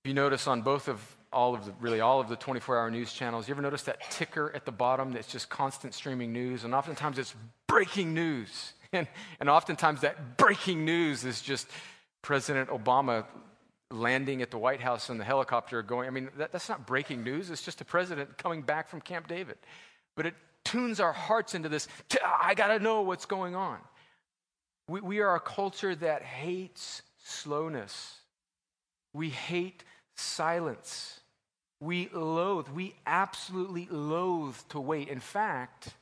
if 0.03 0.09
you 0.09 0.15
notice 0.15 0.49
on 0.49 0.63
both 0.63 0.89
of 0.89 1.01
all 1.37 1.55
of 1.55 1.67
the, 1.67 1.73
really 1.81 2.01
all 2.01 2.19
of 2.19 2.29
the 2.29 2.37
24 2.37 2.79
hour 2.79 2.91
news 2.91 3.13
channels. 3.13 3.47
You 3.47 3.53
ever 3.53 3.61
notice 3.61 3.83
that 3.83 4.01
ticker 4.11 4.51
at 4.55 4.65
the 4.65 4.73
bottom 4.73 5.13
that's 5.13 5.29
just 5.29 5.51
constant 5.51 5.93
streaming 5.93 6.33
news? 6.33 6.65
And 6.65 6.75
oftentimes 6.75 7.19
it's 7.19 7.35
breaking 7.69 8.15
news. 8.15 8.73
And, 8.93 9.09
and 9.41 9.51
oftentimes 9.51 10.03
that 10.03 10.37
breaking 10.39 10.85
news 10.85 11.25
is 11.25 11.43
just 11.43 11.67
President 12.23 12.71
Obama 12.71 13.27
landing 13.91 14.43
at 14.43 14.53
the 14.53 14.59
White 14.59 14.81
House 14.81 15.11
in 15.11 15.19
the 15.19 15.25
helicopter 15.25 15.83
going. 15.83 16.07
I 16.07 16.11
mean, 16.11 16.31
that, 16.39 16.53
that's 16.53 16.69
not 16.69 16.87
breaking 16.87 17.25
news. 17.25 17.51
It's 17.51 17.63
just 17.63 17.79
the 17.79 17.85
president 17.85 18.39
coming 18.39 18.63
back 18.63 18.89
from 18.89 19.01
Camp 19.01 19.27
David. 19.27 19.59
But 20.15 20.27
it 20.27 20.35
tunes 20.65 21.01
our 21.01 21.13
hearts 21.13 21.55
into 21.55 21.69
this 21.69 21.89
I 22.41 22.55
got 22.55 22.69
to 22.69 22.79
know 22.79 23.03
what's 23.03 23.27
going 23.27 23.57
on. 23.57 23.79
We, 24.89 25.01
we 25.01 25.19
are 25.19 25.35
a 25.35 25.41
culture 25.41 25.97
that 25.97 26.23
hates 26.23 27.03
slowness, 27.25 28.21
we 29.13 29.31
hate 29.31 29.83
silence. 30.15 31.21
We 31.81 32.09
loathe, 32.13 32.69
we 32.69 32.95
absolutely 33.07 33.87
loathe 33.91 34.57
to 34.71 34.81
wait. 34.81 35.09
In 35.09 35.21
fact, 35.21 35.95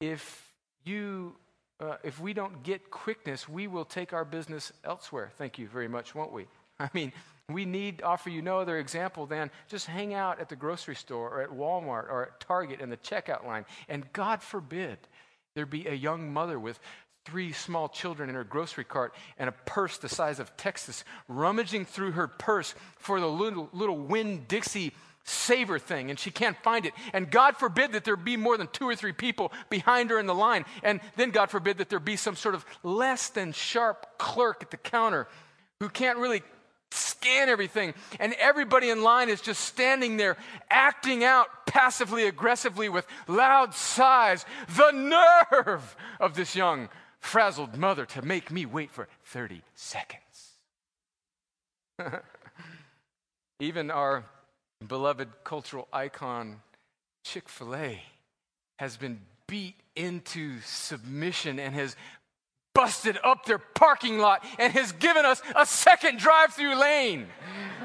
if 0.00 0.52
you 0.84 1.36
uh, 1.80 1.96
if 2.02 2.18
we 2.18 2.32
don't 2.32 2.64
get 2.64 2.90
quickness, 2.90 3.48
we 3.48 3.68
will 3.68 3.84
take 3.84 4.12
our 4.12 4.24
business 4.24 4.72
elsewhere. 4.84 5.30
Thank 5.38 5.58
you 5.58 5.68
very 5.68 5.86
much, 5.86 6.14
won't 6.14 6.32
we? 6.32 6.46
I 6.80 6.90
mean, 6.92 7.12
we 7.48 7.64
need 7.64 8.02
offer 8.02 8.30
you 8.30 8.42
no 8.42 8.58
other 8.58 8.78
example 8.78 9.26
than 9.26 9.50
just 9.68 9.86
hang 9.86 10.12
out 10.12 10.40
at 10.40 10.48
the 10.48 10.56
grocery 10.56 10.96
store 10.96 11.30
or 11.30 11.42
at 11.42 11.50
Walmart 11.50 12.10
or 12.10 12.24
at 12.24 12.40
Target 12.40 12.80
in 12.80 12.90
the 12.90 12.96
checkout 12.96 13.46
line. 13.46 13.64
And 13.88 14.12
God 14.12 14.42
forbid 14.42 14.98
there 15.54 15.66
be 15.66 15.86
a 15.86 15.94
young 15.94 16.32
mother 16.32 16.58
with 16.58 16.78
three 17.28 17.52
small 17.52 17.88
children 17.88 18.28
in 18.28 18.34
her 18.34 18.44
grocery 18.44 18.84
cart 18.84 19.14
and 19.38 19.48
a 19.48 19.52
purse 19.52 19.98
the 19.98 20.08
size 20.08 20.40
of 20.40 20.56
Texas, 20.56 21.04
rummaging 21.28 21.84
through 21.84 22.12
her 22.12 22.26
purse 22.26 22.74
for 22.96 23.20
the 23.20 23.28
little, 23.28 23.68
little 23.72 23.98
Winn 23.98 24.44
Dixie 24.48 24.94
saver 25.24 25.78
thing, 25.78 26.08
and 26.08 26.18
she 26.18 26.30
can't 26.30 26.56
find 26.62 26.86
it. 26.86 26.94
And 27.12 27.30
God 27.30 27.56
forbid 27.56 27.92
that 27.92 28.04
there 28.04 28.16
be 28.16 28.38
more 28.38 28.56
than 28.56 28.68
two 28.72 28.88
or 28.88 28.96
three 28.96 29.12
people 29.12 29.52
behind 29.68 30.08
her 30.08 30.18
in 30.18 30.26
the 30.26 30.34
line. 30.34 30.64
And 30.82 31.00
then 31.16 31.30
God 31.30 31.50
forbid 31.50 31.78
that 31.78 31.90
there 31.90 32.00
be 32.00 32.16
some 32.16 32.34
sort 32.34 32.54
of 32.54 32.64
less 32.82 33.28
than 33.28 33.52
sharp 33.52 34.06
clerk 34.16 34.62
at 34.62 34.70
the 34.70 34.78
counter 34.78 35.28
who 35.80 35.90
can't 35.90 36.18
really 36.18 36.42
scan 36.90 37.50
everything. 37.50 37.92
And 38.18 38.32
everybody 38.38 38.88
in 38.88 39.02
line 39.02 39.28
is 39.28 39.42
just 39.42 39.60
standing 39.60 40.16
there 40.16 40.38
acting 40.70 41.24
out 41.24 41.66
passively 41.66 42.26
aggressively 42.26 42.88
with 42.88 43.06
loud 43.26 43.74
sighs. 43.74 44.46
The 44.76 44.92
nerve 44.92 45.94
of 46.18 46.34
this 46.34 46.56
young 46.56 46.88
frazzled 47.20 47.76
mother 47.76 48.06
to 48.06 48.22
make 48.22 48.50
me 48.50 48.66
wait 48.66 48.90
for 48.90 49.08
30 49.24 49.62
seconds. 49.74 50.22
Even 53.60 53.90
our 53.90 54.24
beloved 54.86 55.28
cultural 55.44 55.88
icon, 55.92 56.60
Chick 57.24 57.48
fil 57.48 57.74
A, 57.74 58.02
has 58.78 58.96
been 58.96 59.20
beat 59.46 59.74
into 59.96 60.60
submission 60.60 61.58
and 61.58 61.74
has 61.74 61.96
busted 62.74 63.18
up 63.24 63.44
their 63.44 63.58
parking 63.58 64.18
lot 64.18 64.44
and 64.58 64.72
has 64.72 64.92
given 64.92 65.24
us 65.26 65.42
a 65.56 65.66
second 65.66 66.18
drive 66.18 66.54
through 66.54 66.78
lane. 66.80 67.26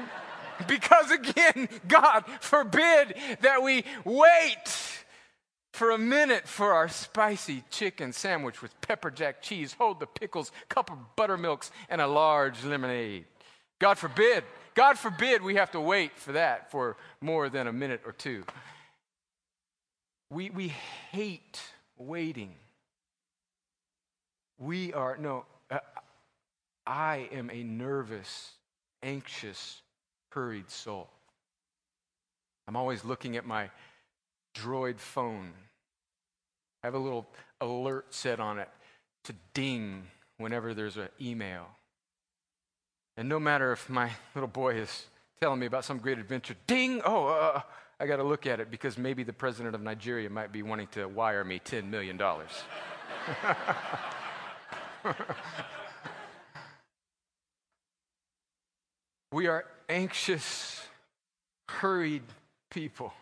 because 0.68 1.10
again, 1.10 1.68
God 1.88 2.24
forbid 2.40 3.14
that 3.40 3.62
we 3.62 3.84
wait 4.04 5.03
for 5.74 5.90
a 5.90 5.98
minute 5.98 6.46
for 6.46 6.72
our 6.72 6.88
spicy 6.88 7.64
chicken 7.68 8.12
sandwich 8.12 8.62
with 8.62 8.80
pepper 8.80 9.10
jack 9.10 9.42
cheese, 9.42 9.72
hold 9.72 9.98
the 9.98 10.06
pickles, 10.06 10.52
cup 10.68 10.88
of 10.88 11.16
buttermilks, 11.16 11.72
and 11.88 12.00
a 12.00 12.06
large 12.06 12.62
lemonade. 12.62 13.24
God 13.80 13.98
forbid, 13.98 14.44
God 14.74 14.96
forbid 14.96 15.42
we 15.42 15.56
have 15.56 15.72
to 15.72 15.80
wait 15.80 16.16
for 16.16 16.30
that 16.30 16.70
for 16.70 16.96
more 17.20 17.48
than 17.48 17.66
a 17.66 17.72
minute 17.72 18.02
or 18.06 18.12
two. 18.12 18.44
We, 20.30 20.48
we 20.50 20.68
hate 21.10 21.60
waiting. 21.96 22.54
We 24.58 24.92
are, 24.92 25.16
no, 25.16 25.44
uh, 25.72 25.80
I 26.86 27.28
am 27.32 27.50
a 27.50 27.64
nervous, 27.64 28.52
anxious, 29.02 29.82
hurried 30.30 30.70
soul. 30.70 31.10
I'm 32.68 32.76
always 32.76 33.04
looking 33.04 33.36
at 33.36 33.44
my 33.44 33.70
Droid 34.54 34.98
phone. 34.98 35.52
I 36.82 36.86
have 36.86 36.94
a 36.94 36.98
little 36.98 37.26
alert 37.60 38.14
set 38.14 38.40
on 38.40 38.58
it 38.58 38.68
to 39.24 39.34
ding 39.54 40.04
whenever 40.38 40.74
there's 40.74 40.96
an 40.96 41.08
email. 41.20 41.66
And 43.16 43.28
no 43.28 43.38
matter 43.38 43.70
if 43.72 43.88
my 43.88 44.10
little 44.34 44.48
boy 44.48 44.74
is 44.76 45.06
telling 45.40 45.60
me 45.60 45.66
about 45.66 45.84
some 45.84 45.98
great 45.98 46.18
adventure, 46.18 46.56
ding, 46.66 47.00
oh, 47.04 47.28
uh, 47.28 47.60
I 47.98 48.06
got 48.06 48.16
to 48.16 48.24
look 48.24 48.46
at 48.46 48.60
it 48.60 48.70
because 48.70 48.98
maybe 48.98 49.22
the 49.22 49.32
president 49.32 49.74
of 49.74 49.80
Nigeria 49.80 50.28
might 50.28 50.52
be 50.52 50.62
wanting 50.62 50.88
to 50.88 51.06
wire 51.06 51.42
me 51.44 51.60
$10 51.60 51.88
million. 51.88 52.18
we 59.32 59.46
are 59.46 59.64
anxious, 59.88 60.86
hurried 61.68 62.24
people. 62.70 63.14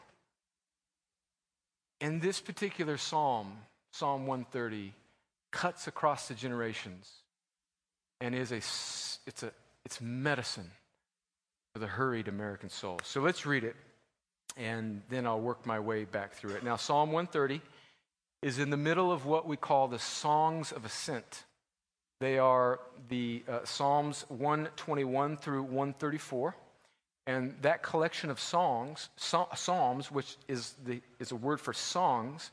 And 2.03 2.21
this 2.21 2.41
particular 2.41 2.97
psalm, 2.97 3.53
Psalm 3.93 4.27
130, 4.27 4.93
cuts 5.53 5.87
across 5.87 6.27
the 6.27 6.35
generations 6.35 7.09
and 8.21 8.35
is 8.35 8.51
a, 8.51 8.57
it's, 8.57 9.43
a, 9.45 9.53
it's 9.85 10.01
medicine 10.01 10.69
for 11.73 11.79
the 11.79 11.87
hurried 11.87 12.27
American 12.27 12.71
soul. 12.71 12.99
So 13.05 13.21
let's 13.21 13.47
read 13.47 13.63
it, 13.63 13.77
and 14.57 15.01
then 15.11 15.29
I'll 15.29 15.41
work 15.41 15.65
my 15.65 15.79
way 15.79 16.05
back 16.05 16.33
through 16.33 16.55
it. 16.55 16.65
Now, 16.65 16.75
Psalm 16.75 17.13
130 17.13 17.63
is 18.43 18.59
in 18.59 18.71
the 18.71 18.77
middle 18.77 19.13
of 19.13 19.25
what 19.25 19.47
we 19.47 19.57
call 19.57 19.87
the 19.87 20.01
Songs 20.01 20.73
of 20.73 20.85
Ascent. 20.85 21.45
They 22.19 22.37
are 22.37 22.81
the 23.11 23.45
uh, 23.49 23.61
Psalms 23.63 24.25
121 24.29 25.37
through 25.37 25.63
134. 25.63 26.57
And 27.27 27.55
that 27.63 27.83
collection 27.83 28.31
of 28.31 28.41
songs, 28.41 29.09
psalms, 29.17 30.11
which 30.11 30.37
is, 30.49 30.75
the, 30.85 31.01
is 31.21 31.31
a 31.31 31.37
word 31.37 31.61
for 31.61 31.73
songs, 31.73 32.51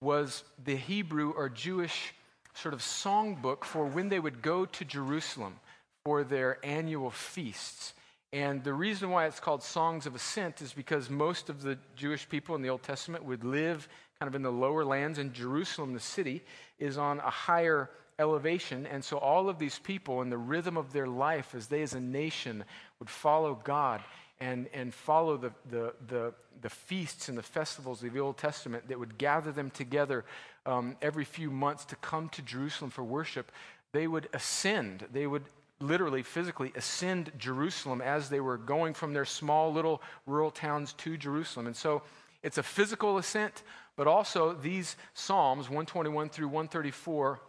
was 0.00 0.42
the 0.64 0.76
Hebrew 0.76 1.32
or 1.36 1.48
Jewish 1.48 2.12
sort 2.54 2.74
of 2.74 2.80
songbook 2.80 3.64
for 3.64 3.84
when 3.84 4.08
they 4.08 4.18
would 4.18 4.42
go 4.42 4.64
to 4.64 4.84
Jerusalem 4.84 5.60
for 6.04 6.24
their 6.24 6.58
annual 6.64 7.10
feasts. 7.10 7.94
And 8.32 8.62
the 8.64 8.72
reason 8.72 9.10
why 9.10 9.26
it's 9.26 9.40
called 9.40 9.62
Songs 9.62 10.06
of 10.06 10.14
Ascent 10.14 10.62
is 10.62 10.72
because 10.72 11.10
most 11.10 11.48
of 11.48 11.62
the 11.62 11.78
Jewish 11.96 12.28
people 12.28 12.54
in 12.54 12.62
the 12.62 12.70
Old 12.70 12.82
Testament 12.82 13.24
would 13.24 13.44
live 13.44 13.88
kind 14.18 14.28
of 14.28 14.34
in 14.34 14.42
the 14.42 14.52
lower 14.52 14.84
lands, 14.84 15.18
and 15.18 15.32
Jerusalem, 15.32 15.94
the 15.94 16.00
city, 16.00 16.42
is 16.78 16.98
on 16.98 17.20
a 17.20 17.30
higher 17.30 17.90
elevation. 18.20 18.86
And 18.86 19.02
so 19.02 19.18
all 19.18 19.48
of 19.48 19.58
these 19.58 19.78
people 19.78 20.20
and 20.20 20.30
the 20.30 20.38
rhythm 20.38 20.76
of 20.76 20.92
their 20.92 21.06
life 21.06 21.54
as 21.54 21.66
they 21.66 21.82
as 21.82 21.94
a 21.94 22.00
nation 22.00 22.64
would 22.98 23.10
follow 23.10 23.58
God 23.64 24.02
and, 24.40 24.68
and 24.72 24.92
follow 24.92 25.36
the, 25.36 25.52
the, 25.70 25.94
the, 26.08 26.34
the 26.60 26.70
feasts 26.70 27.28
and 27.28 27.36
the 27.36 27.42
festivals 27.42 28.02
of 28.02 28.12
the 28.12 28.20
Old 28.20 28.36
Testament 28.36 28.88
that 28.88 28.98
would 28.98 29.18
gather 29.18 29.52
them 29.52 29.70
together 29.70 30.24
um, 30.66 30.96
every 31.00 31.24
few 31.24 31.50
months 31.50 31.84
to 31.86 31.96
come 31.96 32.28
to 32.30 32.42
Jerusalem 32.42 32.90
for 32.90 33.02
worship, 33.02 33.50
they 33.92 34.06
would 34.06 34.28
ascend. 34.32 35.06
They 35.12 35.26
would 35.26 35.44
literally, 35.80 36.22
physically 36.22 36.72
ascend 36.76 37.32
Jerusalem 37.38 38.02
as 38.02 38.28
they 38.28 38.40
were 38.40 38.58
going 38.58 38.92
from 38.94 39.14
their 39.14 39.24
small 39.24 39.72
little 39.72 40.02
rural 40.26 40.50
towns 40.50 40.92
to 40.94 41.16
Jerusalem. 41.16 41.66
And 41.66 41.76
so 41.76 42.02
it's 42.42 42.58
a 42.58 42.62
physical 42.62 43.18
ascent, 43.18 43.62
but 43.96 44.06
also 44.06 44.52
these 44.52 44.96
Psalms, 45.14 45.64
121 45.64 46.28
through 46.28 46.48
134, 46.48 47.40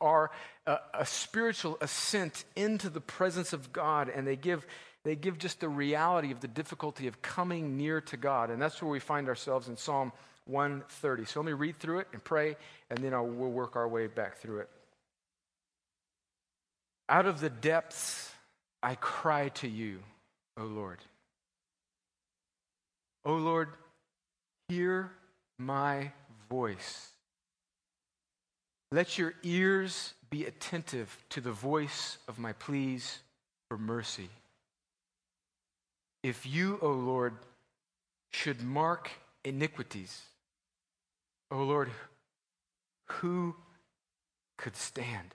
are 0.00 0.30
a, 0.66 0.78
a 0.94 1.06
spiritual 1.06 1.78
ascent 1.80 2.44
into 2.56 2.90
the 2.90 3.00
presence 3.00 3.52
of 3.52 3.72
God, 3.72 4.08
and 4.08 4.26
they 4.26 4.36
give, 4.36 4.66
they 5.04 5.16
give 5.16 5.38
just 5.38 5.60
the 5.60 5.68
reality 5.68 6.30
of 6.30 6.40
the 6.40 6.48
difficulty 6.48 7.06
of 7.06 7.20
coming 7.22 7.76
near 7.76 8.00
to 8.02 8.16
God. 8.16 8.50
And 8.50 8.60
that's 8.60 8.80
where 8.82 8.90
we 8.90 9.00
find 9.00 9.28
ourselves 9.28 9.68
in 9.68 9.76
Psalm 9.76 10.12
130. 10.46 11.24
So 11.24 11.40
let 11.40 11.46
me 11.46 11.52
read 11.52 11.76
through 11.76 12.00
it 12.00 12.08
and 12.12 12.22
pray, 12.22 12.56
and 12.90 12.98
then 12.98 13.14
I'll, 13.14 13.26
we'll 13.26 13.50
work 13.50 13.76
our 13.76 13.88
way 13.88 14.06
back 14.06 14.38
through 14.38 14.60
it. 14.60 14.68
Out 17.08 17.26
of 17.26 17.40
the 17.40 17.50
depths, 17.50 18.30
I 18.82 18.94
cry 18.94 19.48
to 19.48 19.68
you, 19.68 20.00
O 20.58 20.64
Lord. 20.64 20.98
O 23.24 23.34
Lord, 23.34 23.68
hear 24.68 25.10
my 25.58 26.12
voice. 26.48 27.08
Let 28.90 29.18
your 29.18 29.34
ears 29.42 30.14
be 30.30 30.46
attentive 30.46 31.16
to 31.30 31.40
the 31.40 31.52
voice 31.52 32.18
of 32.26 32.38
my 32.38 32.52
pleas 32.54 33.18
for 33.68 33.76
mercy. 33.76 34.30
If 36.22 36.46
you, 36.46 36.78
O 36.80 36.90
Lord, 36.90 37.34
should 38.32 38.62
mark 38.62 39.10
iniquities, 39.44 40.22
O 41.50 41.62
Lord, 41.62 41.90
who 43.06 43.54
could 44.56 44.76
stand? 44.76 45.34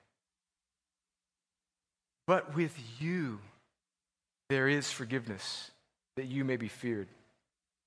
But 2.28 2.56
with 2.56 2.78
you 3.00 3.40
there 4.50 4.68
is 4.68 4.92
forgiveness, 4.92 5.72
that 6.16 6.26
you 6.26 6.44
may 6.44 6.58
be 6.58 6.68
feared. 6.68 7.08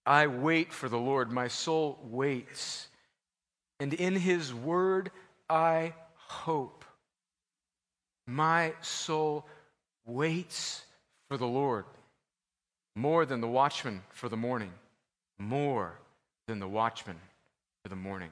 I 0.04 0.26
wait 0.26 0.72
for 0.72 0.88
the 0.88 0.98
Lord, 0.98 1.30
my 1.30 1.48
soul 1.48 1.98
waits, 2.02 2.88
and 3.78 3.92
in 3.92 4.16
his 4.16 4.54
word 4.54 5.10
I 5.48 5.94
hope. 6.14 6.84
My 8.26 8.72
soul 8.80 9.46
waits 10.04 10.84
for 11.28 11.36
the 11.36 11.46
Lord 11.46 11.84
more 12.94 13.26
than 13.26 13.40
the 13.40 13.48
watchman 13.48 14.02
for 14.10 14.28
the 14.28 14.36
morning, 14.36 14.72
more 15.38 16.00
than 16.48 16.58
the 16.58 16.68
watchman 16.68 17.16
for 17.82 17.90
the 17.90 17.96
morning. 17.96 18.30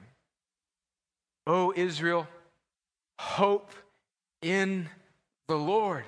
O 1.47 1.71
Israel, 1.75 2.27
hope 3.19 3.71
in 4.41 4.89
the 5.47 5.55
Lord. 5.55 6.03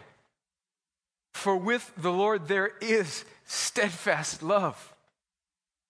For 1.33 1.55
with 1.55 1.93
the 1.97 2.11
Lord 2.11 2.47
there 2.47 2.71
is 2.81 3.23
steadfast 3.45 4.41
love, 4.41 4.93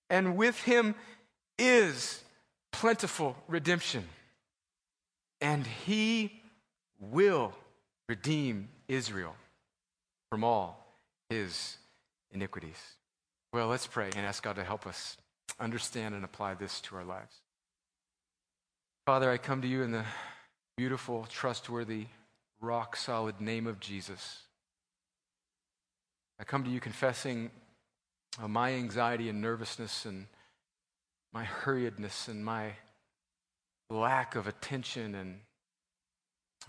and 0.10 0.36
with 0.36 0.62
him 0.64 0.94
is 1.58 2.22
plentiful 2.72 3.38
redemption 3.48 4.04
and 5.42 5.66
he 5.66 6.42
will 7.00 7.54
redeem 8.10 8.70
Israel 8.88 9.36
from 10.30 10.44
all 10.44 10.94
his 11.30 11.78
iniquities. 12.32 12.78
Well, 13.54 13.68
let's 13.68 13.88
pray 13.88 14.10
and 14.16 14.26
ask 14.26 14.44
God 14.44 14.56
to 14.56 14.64
help 14.64 14.88
us 14.88 15.18
understand 15.60 16.16
and 16.16 16.24
apply 16.24 16.56
this 16.56 16.82
to 16.82 16.96
our 16.96 17.04
lives. 17.04 17.36
Father, 19.06 19.32
I 19.32 19.38
come 19.38 19.62
to 19.62 19.68
you 19.68 19.84
in 19.84 19.92
the 19.92 20.04
beautiful, 20.76 21.26
trustworthy, 21.30 22.08
rock 22.60 22.96
solid 22.96 23.40
name 23.40 23.68
of 23.68 23.80
Jesus. 23.80 24.44
I 26.40 26.44
come 26.44 26.64
to 26.66 26.70
you 26.70 26.80
confessing 26.80 27.50
uh, 28.42 28.48
my 28.48 28.74
anxiety 28.74 29.30
and 29.30 29.42
nervousness 29.42 30.06
and 30.06 30.28
my 31.34 31.46
hurriedness 31.46 32.28
and 32.28 32.44
my 32.44 32.74
lack 33.90 34.36
of 34.36 34.48
attention 34.48 35.16
and 35.16 35.40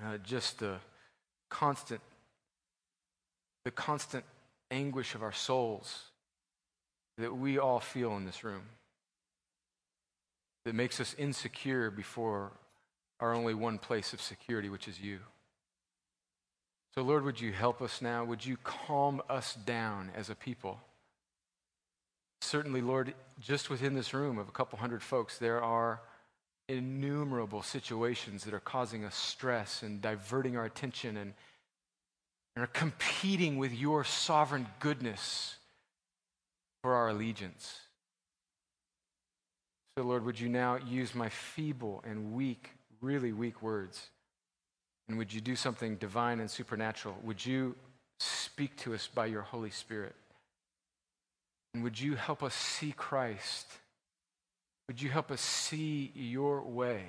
uh, 0.04 0.18
just 0.18 0.60
the 0.60 0.76
constant 1.48 2.00
the 3.64 3.70
constant 3.70 4.24
anguish 4.70 5.14
of 5.14 5.22
our 5.22 5.32
souls 5.32 6.04
that 7.16 7.36
we 7.36 7.58
all 7.58 7.80
feel 7.80 8.16
in 8.16 8.24
this 8.24 8.44
room 8.44 8.62
that 10.64 10.74
makes 10.74 11.00
us 11.00 11.14
insecure 11.18 11.90
before 11.90 12.52
our 13.20 13.34
only 13.34 13.54
one 13.54 13.78
place 13.78 14.12
of 14.12 14.20
security 14.20 14.68
which 14.68 14.86
is 14.86 15.00
you. 15.00 15.18
So 16.94 17.02
lord 17.02 17.24
would 17.24 17.40
you 17.40 17.52
help 17.52 17.82
us 17.82 18.00
now? 18.00 18.24
Would 18.24 18.46
you 18.46 18.56
calm 18.62 19.20
us 19.28 19.54
down 19.54 20.10
as 20.16 20.30
a 20.30 20.34
people? 20.34 20.78
Certainly 22.42 22.82
lord 22.82 23.12
just 23.40 23.70
within 23.70 23.94
this 23.94 24.14
room 24.14 24.38
of 24.38 24.48
a 24.48 24.52
couple 24.52 24.78
hundred 24.78 25.02
folks 25.02 25.38
there 25.38 25.60
are 25.60 26.00
innumerable 26.68 27.62
situations 27.62 28.44
that 28.44 28.52
are 28.52 28.60
causing 28.60 29.04
us 29.04 29.14
stress 29.14 29.82
and 29.82 30.00
diverting 30.02 30.56
our 30.56 30.64
attention 30.64 31.16
and, 31.16 31.32
and 32.54 32.62
are 32.62 32.68
competing 32.68 33.56
with 33.56 33.72
your 33.72 34.04
sovereign 34.04 34.66
goodness 34.80 35.56
for 36.82 36.94
our 36.94 37.08
allegiance. 37.08 37.80
So, 39.96 40.04
Lord, 40.04 40.24
would 40.24 40.38
you 40.38 40.48
now 40.48 40.76
use 40.76 41.14
my 41.14 41.28
feeble 41.28 42.04
and 42.06 42.32
weak, 42.32 42.70
really 43.00 43.32
weak 43.32 43.62
words? 43.62 44.10
And 45.08 45.16
would 45.18 45.32
you 45.32 45.40
do 45.40 45.56
something 45.56 45.96
divine 45.96 46.38
and 46.38 46.50
supernatural? 46.50 47.16
Would 47.24 47.44
you 47.44 47.74
speak 48.20 48.76
to 48.78 48.94
us 48.94 49.08
by 49.12 49.26
your 49.26 49.42
Holy 49.42 49.70
Spirit? 49.70 50.14
And 51.74 51.82
would 51.82 51.98
you 51.98 52.14
help 52.14 52.42
us 52.42 52.54
see 52.54 52.92
Christ? 52.92 53.66
Would 54.88 55.02
you 55.02 55.10
help 55.10 55.30
us 55.30 55.40
see 55.40 56.10
your 56.14 56.62
way? 56.62 57.02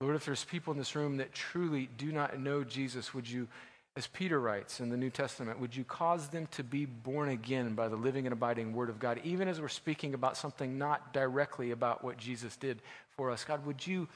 Lord, 0.00 0.14
if 0.14 0.26
there's 0.26 0.44
people 0.44 0.72
in 0.72 0.78
this 0.78 0.94
room 0.94 1.16
that 1.16 1.32
truly 1.32 1.88
do 1.96 2.12
not 2.12 2.38
know 2.38 2.62
Jesus, 2.62 3.12
would 3.14 3.28
you, 3.28 3.48
as 3.96 4.06
Peter 4.06 4.38
writes 4.38 4.78
in 4.78 4.90
the 4.90 4.96
New 4.96 5.10
Testament, 5.10 5.58
would 5.58 5.74
you 5.74 5.82
cause 5.84 6.28
them 6.28 6.46
to 6.52 6.62
be 6.62 6.84
born 6.84 7.30
again 7.30 7.74
by 7.74 7.88
the 7.88 7.96
living 7.96 8.26
and 8.26 8.32
abiding 8.32 8.74
Word 8.74 8.90
of 8.90 9.00
God, 9.00 9.20
even 9.24 9.48
as 9.48 9.60
we're 9.60 9.68
speaking 9.68 10.14
about 10.14 10.36
something 10.36 10.78
not 10.78 11.12
directly 11.12 11.72
about 11.72 12.04
what 12.04 12.16
Jesus 12.16 12.56
did 12.56 12.80
for 13.16 13.30
us? 13.30 13.42
God, 13.42 13.66
would 13.66 13.84
you, 13.84 14.06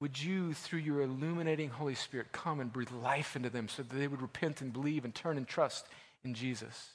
would 0.00 0.22
you, 0.22 0.54
through 0.54 0.80
your 0.80 1.00
illuminating 1.00 1.70
Holy 1.70 1.96
Spirit, 1.96 2.30
come 2.30 2.60
and 2.60 2.72
breathe 2.72 2.92
life 3.02 3.34
into 3.34 3.50
them 3.50 3.68
so 3.68 3.82
that 3.82 3.96
they 3.96 4.06
would 4.06 4.22
repent 4.22 4.60
and 4.60 4.72
believe 4.72 5.04
and 5.04 5.14
turn 5.14 5.36
and 5.36 5.48
trust 5.48 5.86
in 6.22 6.34
Jesus? 6.34 6.90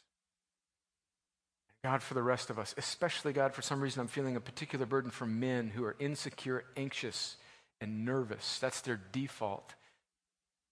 God, 1.87 2.03
for 2.03 2.15
the 2.15 2.21
rest 2.21 2.49
of 2.49 2.59
us, 2.59 2.75
especially, 2.77 3.31
God, 3.31 3.53
for 3.53 3.61
some 3.61 3.79
reason 3.79 4.01
I'm 4.01 4.09
feeling 4.09 4.35
a 4.35 4.41
particular 4.41 4.85
burden 4.85 5.09
for 5.09 5.25
men 5.25 5.71
who 5.73 5.85
are 5.85 5.95
insecure, 5.99 6.65
anxious, 6.75 7.37
and 7.79 8.03
nervous. 8.03 8.59
That's 8.59 8.81
their 8.81 8.99
default. 9.13 9.73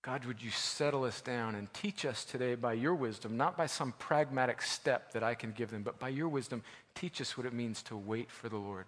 God, 0.02 0.26
would 0.26 0.44
you 0.44 0.52
settle 0.52 1.06
us 1.06 1.22
down 1.22 1.56
and 1.56 1.74
teach 1.74 2.04
us 2.04 2.26
today 2.26 2.56
by 2.56 2.74
your 2.74 2.94
wisdom, 2.94 3.38
not 3.38 3.56
by 3.56 3.66
some 3.66 3.94
pragmatic 3.98 4.62
step 4.62 5.14
that 5.14 5.24
I 5.24 5.36
can 5.36 5.54
give 5.54 5.72
them, 5.72 5.84
but 5.84 6.00
by 6.00 6.10
your 6.10 6.28
wisdom, 6.28 6.64
teach 6.96 7.22
us 7.22 7.38
what 7.38 7.48
it 7.48 7.54
means 7.54 7.82
to 7.84 7.96
wait 7.96 8.30
for 8.30 8.50
the 8.50 8.58
Lord. 8.58 8.84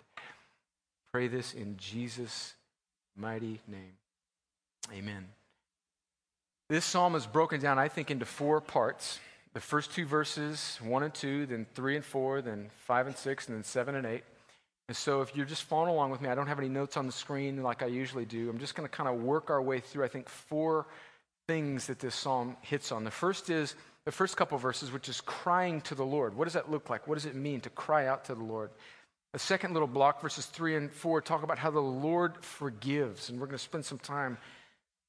Pray 1.13 1.29
this 1.29 1.53
in 1.53 1.77
Jesus' 1.77 2.55
mighty 3.15 3.61
name. 3.69 3.93
Amen. 4.91 5.29
This 6.67 6.83
psalm 6.83 7.15
is 7.15 7.25
broken 7.25 7.61
down, 7.61 7.79
I 7.79 7.87
think, 7.87 8.11
into 8.11 8.25
four 8.25 8.59
parts 8.59 9.17
the 9.57 9.61
first 9.61 9.91
two 9.91 10.05
verses, 10.05 10.77
one 10.83 11.01
and 11.01 11.11
two, 11.11 11.47
then 11.47 11.65
three 11.73 11.95
and 11.95 12.05
four, 12.05 12.43
then 12.43 12.69
five 12.85 13.07
and 13.07 13.17
six, 13.17 13.47
and 13.47 13.57
then 13.57 13.63
seven 13.63 13.95
and 13.95 14.05
eight. 14.05 14.23
And 14.87 14.95
so, 14.95 15.21
if 15.21 15.35
you're 15.35 15.47
just 15.47 15.63
following 15.63 15.89
along 15.89 16.11
with 16.11 16.21
me, 16.21 16.29
I 16.29 16.35
don't 16.35 16.45
have 16.45 16.59
any 16.59 16.69
notes 16.69 16.95
on 16.95 17.07
the 17.07 17.11
screen 17.11 17.63
like 17.63 17.81
I 17.81 17.87
usually 17.87 18.23
do. 18.23 18.51
I'm 18.51 18.59
just 18.59 18.75
going 18.75 18.87
to 18.87 18.95
kind 18.95 19.09
of 19.09 19.15
work 19.23 19.49
our 19.49 19.59
way 19.59 19.79
through, 19.79 20.05
I 20.05 20.09
think, 20.09 20.29
four 20.29 20.85
things 21.47 21.87
that 21.87 21.97
this 21.97 22.13
psalm 22.13 22.55
hits 22.61 22.91
on. 22.91 23.03
The 23.03 23.09
first 23.09 23.49
is 23.49 23.73
the 24.05 24.11
first 24.11 24.37
couple 24.37 24.59
verses, 24.59 24.91
which 24.91 25.09
is 25.09 25.21
crying 25.21 25.81
to 25.81 25.95
the 25.95 26.05
Lord. 26.05 26.35
What 26.35 26.43
does 26.43 26.53
that 26.53 26.69
look 26.69 26.91
like? 26.91 27.07
What 27.07 27.15
does 27.15 27.25
it 27.25 27.33
mean 27.33 27.59
to 27.61 27.71
cry 27.71 28.05
out 28.05 28.25
to 28.25 28.35
the 28.35 28.43
Lord? 28.43 28.69
The 29.33 29.39
second 29.39 29.73
little 29.73 29.87
block, 29.87 30.21
verses 30.21 30.45
three 30.45 30.75
and 30.75 30.91
four, 30.91 31.19
talk 31.19 31.41
about 31.41 31.57
how 31.57 31.71
the 31.71 31.79
Lord 31.79 32.43
forgives. 32.45 33.29
And 33.29 33.39
we're 33.39 33.47
going 33.47 33.57
to 33.57 33.63
spend 33.63 33.85
some 33.85 33.97
time 33.97 34.37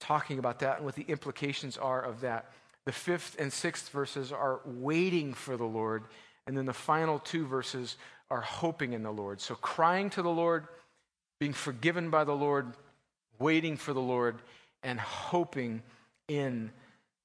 talking 0.00 0.38
about 0.38 0.60
that 0.60 0.76
and 0.76 0.86
what 0.86 0.94
the 0.94 1.04
implications 1.06 1.76
are 1.76 2.00
of 2.00 2.22
that. 2.22 2.50
The 2.88 2.92
fifth 2.92 3.36
and 3.38 3.52
sixth 3.52 3.90
verses 3.90 4.32
are 4.32 4.60
waiting 4.64 5.34
for 5.34 5.58
the 5.58 5.66
Lord. 5.66 6.04
And 6.46 6.56
then 6.56 6.64
the 6.64 6.72
final 6.72 7.18
two 7.18 7.46
verses 7.46 7.98
are 8.30 8.40
hoping 8.40 8.94
in 8.94 9.02
the 9.02 9.10
Lord. 9.10 9.42
So 9.42 9.54
crying 9.56 10.08
to 10.08 10.22
the 10.22 10.30
Lord, 10.30 10.66
being 11.38 11.52
forgiven 11.52 12.08
by 12.08 12.24
the 12.24 12.32
Lord, 12.32 12.72
waiting 13.38 13.76
for 13.76 13.92
the 13.92 14.00
Lord, 14.00 14.36
and 14.82 14.98
hoping 14.98 15.82
in 16.28 16.72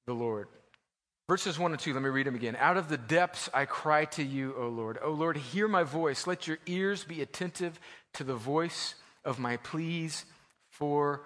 the 0.04 0.12
Lord. 0.12 0.48
Verses 1.30 1.58
1 1.58 1.72
and 1.72 1.80
2, 1.80 1.94
let 1.94 2.02
me 2.02 2.10
read 2.10 2.26
them 2.26 2.34
again. 2.34 2.56
Out 2.60 2.76
of 2.76 2.90
the 2.90 2.98
depths 2.98 3.48
I 3.54 3.64
cry 3.64 4.04
to 4.04 4.22
you, 4.22 4.54
O 4.58 4.68
Lord. 4.68 4.98
O 5.02 5.12
Lord, 5.12 5.38
hear 5.38 5.66
my 5.66 5.82
voice. 5.82 6.26
Let 6.26 6.46
your 6.46 6.58
ears 6.66 7.04
be 7.04 7.22
attentive 7.22 7.80
to 8.12 8.24
the 8.24 8.36
voice 8.36 8.96
of 9.24 9.38
my 9.38 9.56
pleas 9.56 10.26
for 10.68 11.22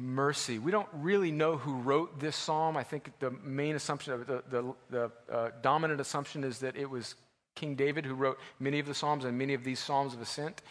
mercy. 0.00 0.58
We 0.58 0.70
don't 0.70 0.88
really 0.92 1.30
know 1.30 1.56
who 1.56 1.74
wrote 1.74 2.18
this 2.18 2.34
psalm. 2.34 2.76
I 2.76 2.82
think 2.82 3.10
the 3.20 3.30
main 3.30 3.76
assumption, 3.76 4.24
the, 4.26 4.42
the, 4.50 4.74
the 4.90 5.10
uh, 5.32 5.50
dominant 5.62 6.00
assumption 6.00 6.44
is 6.44 6.58
that 6.58 6.76
it 6.76 6.88
was 6.88 7.14
King 7.54 7.74
David 7.76 8.06
who 8.06 8.14
wrote 8.14 8.38
many 8.58 8.78
of 8.78 8.86
the 8.86 8.94
psalms 8.94 9.24
and 9.24 9.36
many 9.36 9.54
of 9.54 9.62
these 9.64 9.78
psalms 9.78 10.14
of 10.14 10.20
ascent. 10.20 10.62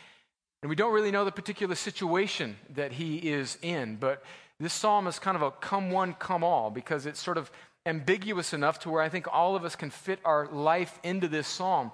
And 0.61 0.69
we 0.69 0.75
don't 0.75 0.93
really 0.93 1.11
know 1.11 1.23
the 1.23 1.31
particular 1.31 1.75
situation 1.75 2.57
that 2.75 2.91
he 2.91 3.17
is 3.17 3.57
in, 3.61 3.95
but 3.95 4.23
This 4.59 4.73
psalm 4.73 5.07
is 5.07 5.19
kind 5.19 5.37
of 5.37 5.41
a 5.41 5.51
come 5.51 5.89
one, 5.89 6.13
come 6.13 6.43
all 6.43 6.69
because 6.69 7.05
it's 7.05 7.21
sort 7.21 7.37
of 7.37 7.49
ambiguous 7.85 8.53
enough 8.53 8.79
to 8.79 8.89
where 8.89 9.01
I 9.01 9.07
think 9.07 9.25
all 9.31 9.55
of 9.55 9.63
us 9.63 9.75
can 9.75 9.89
fit 9.89 10.19
our 10.25 10.47
life 10.47 10.99
into 11.01 11.29
this 11.29 11.47
psalm. 11.47 11.91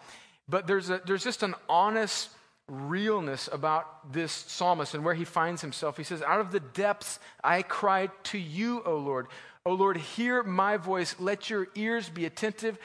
But 0.50 0.66
there's, 0.66 0.90
a, 0.90 1.00
there's 1.06 1.24
just 1.24 1.44
an 1.44 1.54
honest 1.70 2.30
realness 2.68 3.48
about 3.52 4.12
this 4.12 4.32
psalmist 4.32 4.94
and 4.94 5.06
where 5.06 5.14
he 5.14 5.26
finds 5.26 5.62
himself. 5.62 5.98
He 5.98 6.04
says, 6.04 6.22
Out 6.22 6.40
of 6.40 6.52
the 6.52 6.60
depths 6.60 7.20
I 7.44 7.62
cry 7.62 8.10
to 8.24 8.38
you, 8.38 8.82
O 8.86 8.98
Lord. 8.98 9.28
O 9.66 9.74
Lord, 9.74 9.98
hear 9.98 10.44
my 10.44 10.78
voice. 10.78 11.16
Let 11.20 11.50
your 11.50 11.68
ears 11.76 12.10
be 12.10 12.26
attentive 12.26 12.78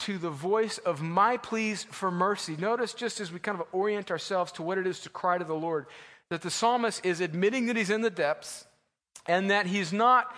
to 0.00 0.18
the 0.18 0.30
voice 0.30 0.78
of 0.78 1.00
my 1.00 1.36
pleas 1.36 1.84
for 1.84 2.10
mercy. 2.10 2.56
Notice, 2.56 2.94
just 2.94 3.20
as 3.20 3.32
we 3.32 3.38
kind 3.38 3.60
of 3.60 3.66
orient 3.72 4.10
ourselves 4.10 4.52
to 4.52 4.62
what 4.62 4.78
it 4.78 4.86
is 4.86 5.00
to 5.00 5.08
cry 5.08 5.38
to 5.38 5.44
the 5.44 5.54
Lord, 5.54 5.86
that 6.30 6.42
the 6.42 6.50
psalmist 6.50 7.04
is 7.04 7.20
admitting 7.20 7.66
that 7.66 7.76
he's 7.76 7.90
in 7.90 8.02
the 8.02 8.10
depths 8.10 8.66
and 9.26 9.50
that 9.50 9.66
he's 9.66 9.92
not 9.92 10.34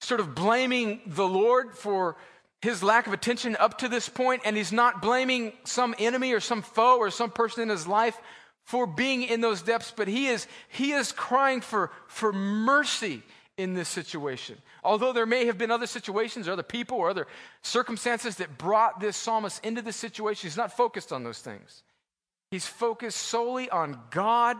sort 0.00 0.20
of 0.20 0.34
blaming 0.34 1.00
the 1.06 1.26
Lord 1.26 1.74
for 1.74 2.16
his 2.62 2.82
lack 2.82 3.06
of 3.06 3.12
attention 3.12 3.56
up 3.58 3.78
to 3.78 3.88
this 3.88 4.08
point, 4.08 4.42
and 4.44 4.56
he's 4.56 4.72
not 4.72 5.00
blaming 5.00 5.52
some 5.64 5.94
enemy 5.98 6.32
or 6.32 6.40
some 6.40 6.62
foe 6.62 6.98
or 6.98 7.10
some 7.10 7.30
person 7.30 7.62
in 7.62 7.68
his 7.68 7.86
life 7.86 8.18
for 8.64 8.86
being 8.86 9.22
in 9.22 9.40
those 9.40 9.62
depths, 9.62 9.92
but 9.96 10.08
he 10.08 10.26
is, 10.28 10.46
he 10.68 10.92
is 10.92 11.12
crying 11.12 11.60
for, 11.60 11.90
for 12.06 12.32
mercy 12.32 13.22
in 13.56 13.74
this 13.74 13.88
situation. 13.88 14.56
Although 14.84 15.12
there 15.12 15.26
may 15.26 15.46
have 15.46 15.58
been 15.58 15.70
other 15.70 15.86
situations 15.86 16.46
or 16.46 16.52
other 16.52 16.62
people 16.62 16.98
or 16.98 17.10
other 17.10 17.26
circumstances 17.62 18.36
that 18.36 18.58
brought 18.58 19.00
this 19.00 19.16
psalmist 19.16 19.64
into 19.64 19.82
this 19.82 19.96
situation, 19.96 20.48
he's 20.48 20.56
not 20.56 20.76
focused 20.76 21.12
on 21.12 21.24
those 21.24 21.40
things. 21.40 21.82
He's 22.50 22.66
focused 22.66 23.18
solely 23.18 23.68
on 23.70 23.98
God 24.10 24.56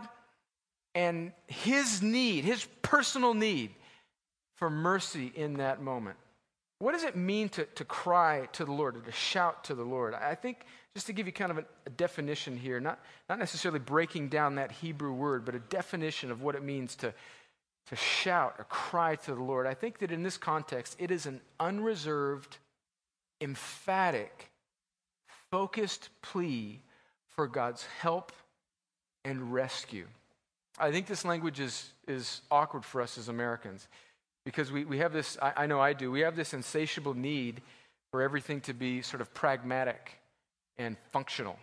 and 0.93 1.31
his 1.47 2.01
need, 2.01 2.43
his 2.43 2.65
personal 2.81 3.33
need 3.33 3.71
for 4.55 4.69
mercy 4.69 5.31
in 5.33 5.55
that 5.55 5.81
moment. 5.81 6.17
What 6.81 6.93
does 6.93 7.03
it 7.03 7.15
mean 7.15 7.47
to, 7.49 7.65
to 7.65 7.85
cry 7.85 8.47
to 8.53 8.65
the 8.65 8.71
Lord 8.71 8.97
or 8.97 9.01
to 9.01 9.11
shout 9.11 9.65
to 9.65 9.75
the 9.75 9.83
Lord? 9.83 10.15
I 10.15 10.33
think, 10.33 10.65
just 10.95 11.05
to 11.05 11.13
give 11.13 11.27
you 11.27 11.31
kind 11.31 11.51
of 11.51 11.59
a, 11.59 11.89
definition 11.91 12.57
here, 12.57 12.79
not, 12.79 12.99
not 13.29 13.37
necessarily 13.37 13.77
breaking 13.77 14.29
down 14.29 14.55
that 14.55 14.71
Hebrew 14.71 15.13
word, 15.13 15.45
but 15.45 15.53
a 15.53 15.59
definition 15.59 16.31
of 16.31 16.41
what 16.41 16.55
it 16.55 16.63
means 16.63 16.95
to, 16.95 17.13
to 17.89 17.95
shout 17.95 18.55
or 18.57 18.63
cry 18.63 19.15
to 19.15 19.35
the 19.35 19.43
Lord. 19.43 19.67
I 19.67 19.75
think 19.75 19.99
that 19.99 20.11
in 20.11 20.23
this 20.23 20.37
context, 20.37 20.95
it 20.97 21.11
is 21.11 21.27
an 21.27 21.41
unreserved, 21.59 22.57
emphatic, 23.41 24.49
focused 25.51 26.09
plea 26.23 26.81
for 27.27 27.47
God's 27.47 27.85
help 27.99 28.31
and 29.23 29.53
rescue. 29.53 30.07
I 30.79 30.91
think 30.91 31.05
this 31.05 31.25
language 31.25 31.59
is, 31.59 31.93
is 32.07 32.41
awkward 32.49 32.85
for 32.85 33.03
us 33.03 33.19
as 33.19 33.27
Americans 33.27 33.87
because 34.45 34.71
we, 34.71 34.85
we 34.85 34.99
have 34.99 35.13
this, 35.13 35.37
I, 35.41 35.53
I 35.57 35.65
know 35.67 35.79
I 35.79 35.93
do, 35.93 36.11
we 36.11 36.21
have 36.21 36.35
this 36.35 36.53
insatiable 36.53 37.13
need 37.13 37.61
for 38.11 38.21
everything 38.21 38.61
to 38.61 38.73
be 38.73 39.01
sort 39.01 39.21
of 39.21 39.33
pragmatic 39.33 40.19
and 40.77 40.97
functional. 41.11 41.57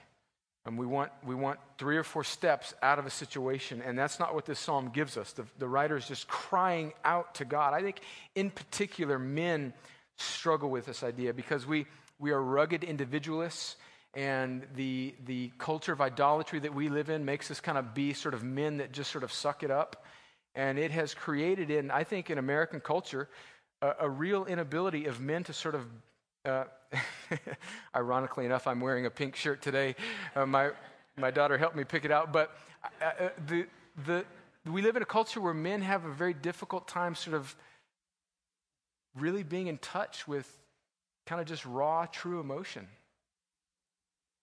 And 0.65 0.77
we 0.77 0.87
want, 0.87 1.11
we 1.25 1.35
want 1.35 1.59
three 1.79 1.97
or 1.97 2.05
four 2.05 2.25
steps 2.25 2.75
out 2.83 2.99
of 2.99 3.07
a 3.07 3.11
situation, 3.11 3.81
and 3.81 3.99
that's 3.99 4.21
not 4.21 4.35
what 4.35 4.45
this 4.45 4.59
psalm 4.59 4.91
gives 4.93 5.17
us. 5.17 5.33
The, 5.33 5.45
the 5.59 5.69
writer 5.69 5.97
is 5.97 6.07
just 6.07 6.29
crying 6.29 6.93
out 7.05 7.37
to 7.37 7.47
God. 7.47 7.73
I 7.73 7.81
think, 7.81 8.01
in 8.35 8.51
particular, 8.51 9.19
men 9.19 9.73
struggle 10.19 10.69
with 10.69 10.85
this 10.85 11.03
idea 11.03 11.33
because 11.33 11.67
we, 11.67 11.87
we 12.19 12.33
are 12.33 12.43
rugged 12.43 12.85
individualists, 12.85 13.77
and 14.15 14.67
the, 14.75 15.15
the 15.25 15.53
culture 15.59 15.93
of 15.93 16.03
idolatry 16.03 16.59
that 16.59 16.75
we 16.75 16.91
live 16.91 17.09
in 17.09 17.25
makes 17.25 17.51
us 17.51 17.61
kind 17.61 17.79
of 17.79 17.95
be 17.95 18.13
sort 18.13 18.35
of 18.35 18.43
men 18.43 18.79
that 18.79 18.93
just 18.93 19.11
sort 19.11 19.25
of 19.25 19.33
suck 19.33 19.63
it 19.63 19.71
up. 19.71 20.05
And 20.55 20.79
it 20.79 20.91
has 20.91 21.15
created, 21.15 21.71
in, 21.71 21.91
I 21.91 22.05
think, 22.05 22.31
in 22.31 22.39
American 22.39 22.81
culture, 22.81 23.29
a, 23.83 23.95
a 24.01 24.11
real 24.11 24.45
inability 24.45 25.07
of 25.07 25.21
men 25.21 25.45
to 25.45 25.53
sort 25.53 25.75
of. 25.75 25.87
Uh, 26.45 26.65
ironically 27.95 28.47
enough, 28.47 28.67
I'm 28.67 28.81
wearing 28.81 29.05
a 29.05 29.11
pink 29.11 29.37
shirt 29.37 29.61
today. 29.61 29.95
Uh, 30.35 30.47
my, 30.47 30.71
my 31.17 31.31
daughter 31.31 31.59
helped 31.59 31.77
me 31.77 31.85
pick 31.85 32.05
it 32.05 32.11
out. 32.11 32.33
But 32.33 32.57
uh, 33.03 33.05
uh, 33.05 33.29
the, 33.47 33.67
the, 34.07 34.25
we 34.65 34.83
live 34.83 34.97
in 34.97 35.03
a 35.03 35.07
culture 35.07 35.41
where 35.41 35.53
men 35.53 35.83
have 35.83 36.05
a 36.05 36.13
very 36.13 36.33
difficult 36.35 36.89
time 36.89 37.15
sort 37.15 37.37
of 37.37 37.55
really 39.15 39.43
being 39.43 39.67
in 39.67 39.79
touch 39.79 40.27
with 40.29 40.51
kind 41.27 41.41
of 41.41 41.47
just 41.47 41.67
raw, 41.67 42.07
true 42.07 42.41
emotion. 42.41 42.87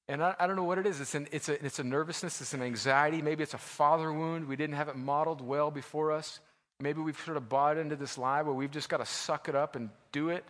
And 0.07 0.23
I, 0.23 0.35
I, 0.39 0.45
don't 0.45 0.55
know 0.55 0.63
what 0.63 0.77
it 0.77 0.85
is. 0.85 1.01
It's, 1.01 1.15
an, 1.15 1.27
it's, 1.31 1.49
a, 1.49 1.65
it's 1.65 1.79
a 1.79 1.83
nervousness, 1.83 2.39
it's 2.39 2.53
an 2.53 2.61
anxiety. 2.61 3.21
Maybe 3.21 3.41
it's 3.41 3.55
a 3.55 3.59
father 3.59 4.13
wound. 4.13 4.47
We 4.47 4.55
didn't 4.55 4.75
have 4.75 4.87
it 4.87 4.95
modeled 4.95 5.41
well 5.41 5.71
before 5.71 6.11
us. 6.11 6.39
Maybe 6.79 7.01
we've 7.01 7.19
sort 7.19 7.37
of 7.37 7.49
bought 7.49 7.77
into 7.77 7.95
this 7.95 8.17
lie 8.17 8.41
where 8.41 8.53
we've 8.53 8.71
just 8.71 8.89
got 8.89 8.97
to 8.97 9.05
suck 9.05 9.49
it 9.49 9.55
up 9.55 9.75
and 9.75 9.89
do 10.11 10.29
it. 10.29 10.45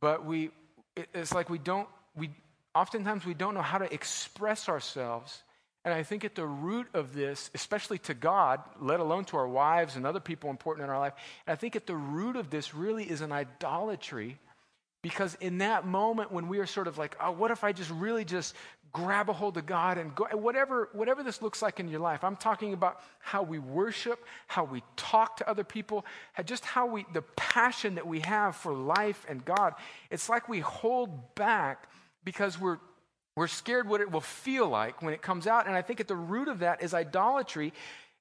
But 0.00 0.24
we, 0.24 0.50
it, 0.96 1.08
it's 1.12 1.34
like 1.34 1.50
we 1.50 1.58
don't, 1.58 1.88
we, 2.16 2.30
oftentimes 2.74 3.26
we 3.26 3.34
don't 3.34 3.54
know 3.54 3.62
how 3.62 3.78
to 3.78 3.92
express 3.92 4.68
ourselves. 4.68 5.42
And 5.84 5.92
I 5.92 6.02
think 6.02 6.24
at 6.24 6.34
the 6.34 6.46
root 6.46 6.88
of 6.94 7.14
this, 7.14 7.50
especially 7.54 7.98
to 7.98 8.14
God, 8.14 8.60
let 8.80 9.00
alone 9.00 9.24
to 9.26 9.36
our 9.36 9.48
wives 9.48 9.96
and 9.96 10.06
other 10.06 10.20
people 10.20 10.50
important 10.50 10.84
in 10.84 10.90
our 10.90 10.98
life, 10.98 11.14
I 11.46 11.54
think 11.54 11.74
at 11.74 11.86
the 11.86 11.96
root 11.96 12.36
of 12.36 12.50
this 12.50 12.74
really 12.74 13.04
is 13.04 13.20
an 13.20 13.32
idolatry 13.32 14.38
because 15.02 15.36
in 15.40 15.58
that 15.58 15.86
moment 15.86 16.30
when 16.30 16.48
we 16.48 16.58
are 16.58 16.66
sort 16.66 16.86
of 16.86 16.98
like, 16.98 17.16
oh, 17.20 17.32
what 17.32 17.50
if 17.50 17.64
I 17.64 17.72
just 17.72 17.90
really 17.90 18.24
just 18.24 18.54
grab 18.92 19.28
a 19.28 19.32
hold 19.32 19.56
of 19.56 19.66
God 19.66 19.98
and 19.98 20.14
go, 20.14 20.24
whatever, 20.32 20.88
whatever 20.92 21.22
this 21.22 21.42
looks 21.42 21.62
like 21.62 21.78
in 21.78 21.88
your 21.88 22.00
life. 22.00 22.24
I'm 22.24 22.36
talking 22.36 22.72
about 22.72 23.00
how 23.20 23.42
we 23.42 23.58
worship, 23.58 24.24
how 24.48 24.64
we 24.64 24.82
talk 24.96 25.36
to 25.36 25.48
other 25.48 25.64
people, 25.64 26.04
just 26.44 26.64
how 26.64 26.86
we, 26.86 27.06
the 27.12 27.22
passion 27.36 27.94
that 27.94 28.06
we 28.06 28.20
have 28.20 28.56
for 28.56 28.72
life 28.72 29.24
and 29.28 29.44
God. 29.44 29.74
It's 30.10 30.28
like 30.28 30.48
we 30.48 30.60
hold 30.60 31.34
back 31.34 31.88
because 32.24 32.60
we're, 32.60 32.78
we're 33.36 33.46
scared 33.46 33.88
what 33.88 34.00
it 34.00 34.10
will 34.10 34.20
feel 34.20 34.68
like 34.68 35.02
when 35.02 35.14
it 35.14 35.22
comes 35.22 35.46
out. 35.46 35.66
And 35.66 35.76
I 35.76 35.82
think 35.82 36.00
at 36.00 36.08
the 36.08 36.16
root 36.16 36.48
of 36.48 36.58
that 36.60 36.82
is 36.82 36.92
idolatry. 36.92 37.72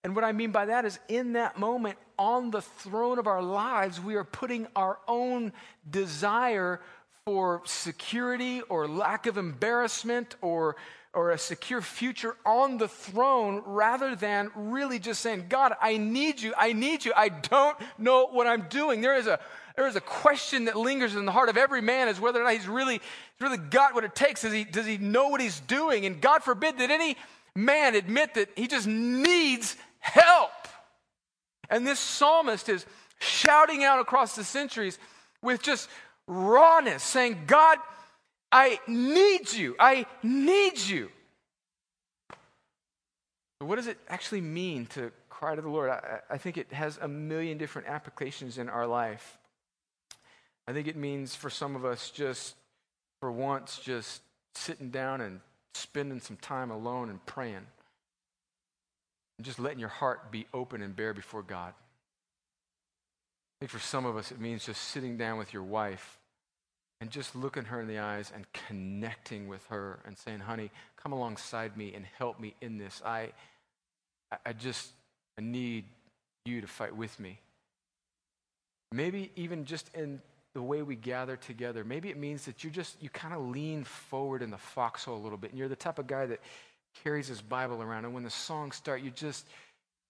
And 0.03 0.15
what 0.15 0.23
I 0.23 0.31
mean 0.31 0.51
by 0.51 0.65
that 0.65 0.85
is, 0.85 0.97
in 1.09 1.33
that 1.33 1.59
moment, 1.59 1.97
on 2.17 2.51
the 2.51 2.61
throne 2.61 3.19
of 3.19 3.27
our 3.27 3.41
lives, 3.41 3.99
we 3.99 4.15
are 4.15 4.23
putting 4.23 4.67
our 4.75 4.97
own 5.07 5.51
desire 5.89 6.79
for 7.25 7.61
security 7.65 8.61
or 8.69 8.87
lack 8.87 9.27
of 9.27 9.37
embarrassment 9.37 10.35
or, 10.41 10.77
or 11.13 11.31
a 11.31 11.37
secure 11.37 11.81
future 11.81 12.35
on 12.45 12.77
the 12.77 12.87
throne 12.87 13.61
rather 13.65 14.15
than 14.15 14.49
really 14.55 14.99
just 14.99 15.21
saying, 15.21 15.45
God, 15.49 15.73
I 15.81 15.97
need 15.97 16.41
you. 16.41 16.53
I 16.57 16.71
need 16.71 17.03
you. 17.03 17.11
I 17.15 17.29
don't 17.29 17.77
know 17.97 18.27
what 18.27 18.47
I'm 18.47 18.67
doing. 18.69 19.01
There 19.01 19.15
is 19.15 19.27
a, 19.27 19.39
there 19.75 19.87
is 19.87 19.97
a 19.97 20.01
question 20.01 20.65
that 20.65 20.77
lingers 20.77 21.15
in 21.15 21.25
the 21.25 21.31
heart 21.31 21.49
of 21.49 21.57
every 21.57 21.81
man 21.81 22.07
is 22.07 22.19
whether 22.19 22.39
or 22.39 22.45
not 22.45 22.53
he's 22.53 22.67
really, 22.67 23.01
really 23.39 23.57
got 23.57 23.93
what 23.93 24.05
it 24.05 24.15
takes. 24.15 24.41
Does 24.41 24.53
he, 24.53 24.63
does 24.63 24.85
he 24.85 24.97
know 24.97 25.27
what 25.27 25.41
he's 25.41 25.59
doing? 25.59 26.05
And 26.05 26.21
God 26.21 26.41
forbid 26.41 26.77
that 26.79 26.89
any 26.89 27.17
man 27.53 27.95
admit 27.95 28.33
that 28.35 28.49
he 28.55 28.67
just 28.67 28.87
needs 28.87 29.75
help. 29.99 30.51
And 31.69 31.85
this 31.85 31.99
psalmist 31.99 32.69
is 32.69 32.85
shouting 33.19 33.83
out 33.83 33.99
across 33.99 34.35
the 34.35 34.43
centuries 34.43 34.97
with 35.41 35.61
just 35.61 35.89
rawness, 36.27 37.03
saying, 37.03 37.43
God, 37.47 37.77
I 38.51 38.79
need 38.87 39.51
you. 39.53 39.75
I 39.79 40.05
need 40.23 40.79
you. 40.79 41.09
What 43.59 43.75
does 43.75 43.87
it 43.87 43.97
actually 44.07 44.41
mean 44.41 44.85
to 44.87 45.11
cry 45.29 45.55
to 45.55 45.61
the 45.61 45.69
Lord? 45.69 45.89
I, 45.89 46.19
I, 46.29 46.37
think 46.37 46.57
it 46.57 46.71
has 46.71 46.97
a 47.01 47.07
million 47.07 47.57
different 47.57 47.89
applications 47.89 48.57
in 48.57 48.69
our 48.69 48.87
life. 48.87 49.37
I 50.65 50.71
think 50.71 50.87
it 50.87 50.95
means 50.95 51.35
for 51.35 51.49
some 51.49 51.75
of 51.75 51.83
us 51.83 52.09
just, 52.09 52.55
for 53.19 53.31
once, 53.31 53.79
just 53.79 54.21
sitting 54.55 54.91
down 54.91 55.19
and 55.19 55.41
spending 55.73 56.21
some 56.21 56.37
time 56.37 56.71
alone 56.71 57.09
and 57.09 57.23
praying 57.25 57.65
and 59.39 59.45
just 59.45 59.57
letting 59.57 59.79
your 59.79 59.87
heart 59.87 60.33
be 60.33 60.45
open 60.53 60.81
and 60.81 60.93
bare 60.93 61.13
before 61.13 61.41
God. 61.41 61.69
I 61.71 63.55
think 63.61 63.71
for 63.71 63.79
some 63.79 64.05
of 64.05 64.17
us, 64.17 64.31
it 64.31 64.41
means 64.41 64.65
just 64.65 64.81
sitting 64.81 65.15
down 65.15 65.37
with 65.37 65.53
your 65.53 65.63
wife 65.63 66.19
and 66.99 67.09
just 67.09 67.37
looking 67.37 67.63
her 67.63 67.79
in 67.79 67.87
the 67.87 67.99
eyes 67.99 68.33
and 68.35 68.45
connecting 68.51 69.47
with 69.47 69.65
her 69.67 69.99
and 70.05 70.17
saying, 70.17 70.39
honey, 70.39 70.71
come 71.01 71.13
alongside 71.13 71.77
me 71.77 71.93
and 71.95 72.03
help 72.17 72.37
me 72.37 72.53
in 72.59 72.77
this. 72.77 73.01
I, 73.05 73.29
I 74.45 74.51
just 74.51 74.89
I 75.37 75.41
need 75.41 75.85
you 76.43 76.59
to 76.59 76.67
fight 76.67 76.93
with 76.93 77.17
me. 77.17 77.39
Maybe 78.91 79.31
even 79.37 79.63
just 79.63 79.89
in 79.95 80.19
the 80.53 80.61
way 80.61 80.81
we 80.81 80.97
gather 80.97 81.37
together, 81.37 81.85
maybe 81.85 82.09
it 82.09 82.17
means 82.17 82.43
that 82.43 82.65
you 82.65 82.69
just, 82.69 83.01
you 83.01 83.09
kind 83.09 83.33
of 83.33 83.47
lean 83.47 83.85
forward 83.85 84.41
in 84.41 84.51
the 84.51 84.57
foxhole 84.57 85.15
a 85.15 85.23
little 85.23 85.37
bit 85.37 85.51
and 85.51 85.59
you're 85.59 85.69
the 85.69 85.77
type 85.77 85.97
of 85.97 86.07
guy 86.07 86.25
that 86.25 86.41
carries 87.03 87.27
his 87.27 87.41
Bible 87.41 87.81
around. 87.81 88.05
And 88.05 88.13
when 88.13 88.23
the 88.23 88.29
songs 88.29 88.75
start, 88.75 89.01
you 89.01 89.11
just, 89.11 89.45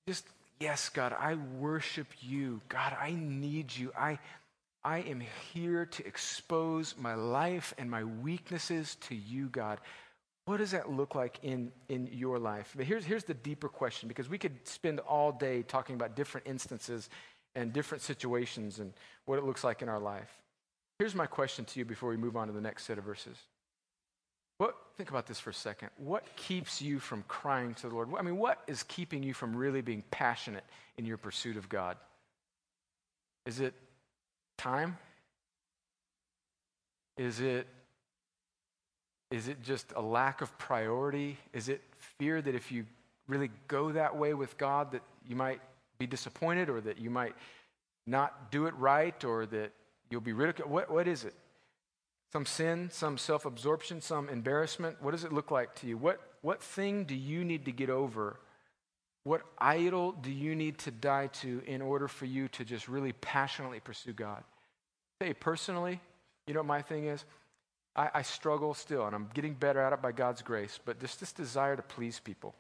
just, 0.08 0.26
yes, 0.60 0.90
God, 0.90 1.16
I 1.18 1.36
worship 1.36 2.08
you. 2.22 2.62
God, 2.70 2.96
I 3.00 3.12
need 3.12 3.76
you. 3.76 3.92
I, 3.98 4.20
I 4.84 5.00
am 5.00 5.22
here 5.54 5.86
to 5.86 6.08
expose 6.08 6.96
my 6.98 7.14
life 7.14 7.74
and 7.78 7.90
my 7.90 8.04
weaknesses 8.04 8.96
to 9.02 9.16
you, 9.16 9.48
God. 9.50 9.80
What 10.46 10.58
does 10.58 10.72
that 10.72 10.92
look 10.92 11.14
like 11.14 11.40
in, 11.44 11.72
in 11.90 12.10
your 12.12 12.40
life? 12.40 12.74
But 12.76 12.86
here's, 12.86 13.06
here's 13.06 13.24
the 13.24 13.36
deeper 13.36 13.70
question 13.70 14.08
because 14.08 14.30
we 14.30 14.38
could 14.38 14.68
spend 14.68 15.00
all 15.02 15.32
day 15.32 15.62
talking 15.62 15.96
about 15.96 16.16
different 16.16 16.48
instances 16.48 17.10
and 17.56 17.72
different 17.74 18.02
situations 18.02 18.80
and 18.80 18.94
what 19.26 19.38
it 19.38 19.46
looks 19.46 19.64
like 19.64 19.82
in 19.82 19.90
our 19.90 20.00
life. 20.00 20.32
Here's 20.98 21.16
my 21.16 21.28
question 21.28 21.66
to 21.66 21.80
you 21.80 21.86
before 21.86 22.10
we 22.10 22.18
move 22.18 22.36
on 22.36 22.48
to 22.48 22.54
the 22.54 22.62
next 22.62 22.86
set 22.86 22.98
of 22.98 23.04
verses. 23.04 23.38
Think 25.00 25.12
about 25.12 25.28
this 25.28 25.40
for 25.40 25.50
a 25.50 25.54
second. 25.54 25.92
What 25.96 26.26
keeps 26.36 26.82
you 26.82 27.00
from 27.00 27.24
crying 27.30 27.74
to 27.76 27.88
the 27.88 27.96
Lord? 27.96 28.10
I 28.20 28.22
mean, 28.22 28.36
what 28.36 28.62
is 28.68 28.84
keeping 28.84 29.24
you 29.24 29.34
from 29.34 29.56
really 29.56 29.80
being 29.80 30.04
passionate 30.12 30.66
in 30.98 31.06
your 31.06 31.16
pursuit 31.16 31.56
of 31.56 31.70
God? 31.70 31.96
Is 33.46 33.62
it 33.62 33.74
time? 34.58 34.98
Is 37.16 37.40
it 37.40 37.66
is 39.32 39.48
it 39.48 39.64
just 39.64 39.94
a 39.96 40.02
lack 40.02 40.42
of 40.42 40.58
priority? 40.58 41.38
Is 41.54 41.70
it 41.70 41.82
fear 42.18 42.42
that 42.42 42.54
if 42.54 42.70
you 42.70 42.86
really 43.30 43.52
go 43.70 43.94
that 43.94 44.18
way 44.18 44.34
with 44.34 44.58
God 44.58 44.92
that 44.92 45.02
you 45.26 45.38
might 45.38 45.62
be 45.98 46.08
disappointed 46.08 46.70
or 46.70 46.82
that 46.82 46.98
you 46.98 47.10
might 47.10 47.36
not 48.06 48.52
do 48.52 48.66
it 48.66 48.76
right 48.76 49.24
or 49.24 49.46
that 49.46 49.72
you'll 50.10 50.20
be 50.20 50.34
ridiculed? 50.34 50.70
What, 50.70 50.92
what 50.92 51.08
is 51.08 51.24
it? 51.24 51.36
Some 52.32 52.46
sin, 52.46 52.90
some 52.92 53.18
self 53.18 53.46
absorption, 53.46 54.02
some 54.02 54.30
embarrassment? 54.30 55.02
What 55.02 55.12
does 55.12 55.24
it 55.24 55.34
look 55.34 55.52
like 55.52 55.76
to 55.76 55.88
you? 55.88 55.98
What, 55.98 56.22
what 56.42 56.62
thing 56.62 57.06
do 57.06 57.16
you 57.16 57.44
need 57.44 57.66
to 57.66 57.72
get 57.72 57.90
over? 57.90 58.40
What 59.24 59.42
idol 59.58 60.14
do 60.14 60.32
you 60.32 60.56
need 60.56 60.78
to 60.80 60.92
die 60.92 61.28
to 61.42 61.62
in 61.66 61.82
order 61.82 62.08
for 62.08 62.26
you 62.26 62.48
to 62.50 62.64
just 62.64 62.88
really 62.88 63.14
passionately 63.14 63.80
pursue 63.80 64.14
God? 64.14 64.44
Say 65.22 65.34
personally, 65.34 66.00
you 66.48 66.54
know 66.54 66.62
what 66.62 66.68
my 66.68 66.82
thing 66.82 67.06
is? 67.06 67.26
I, 67.96 68.10
I 68.14 68.22
struggle 68.22 68.74
still, 68.74 69.06
and 69.06 69.16
I'm 69.16 69.30
getting 69.34 69.54
better 69.54 69.82
at 69.82 69.92
it 69.94 70.02
by 70.02 70.12
God's 70.12 70.42
grace, 70.42 70.80
but 70.84 71.00
just 71.00 71.20
this 71.20 71.32
desire 71.32 71.76
to 71.76 71.82
please 71.82 72.20
people 72.20 72.56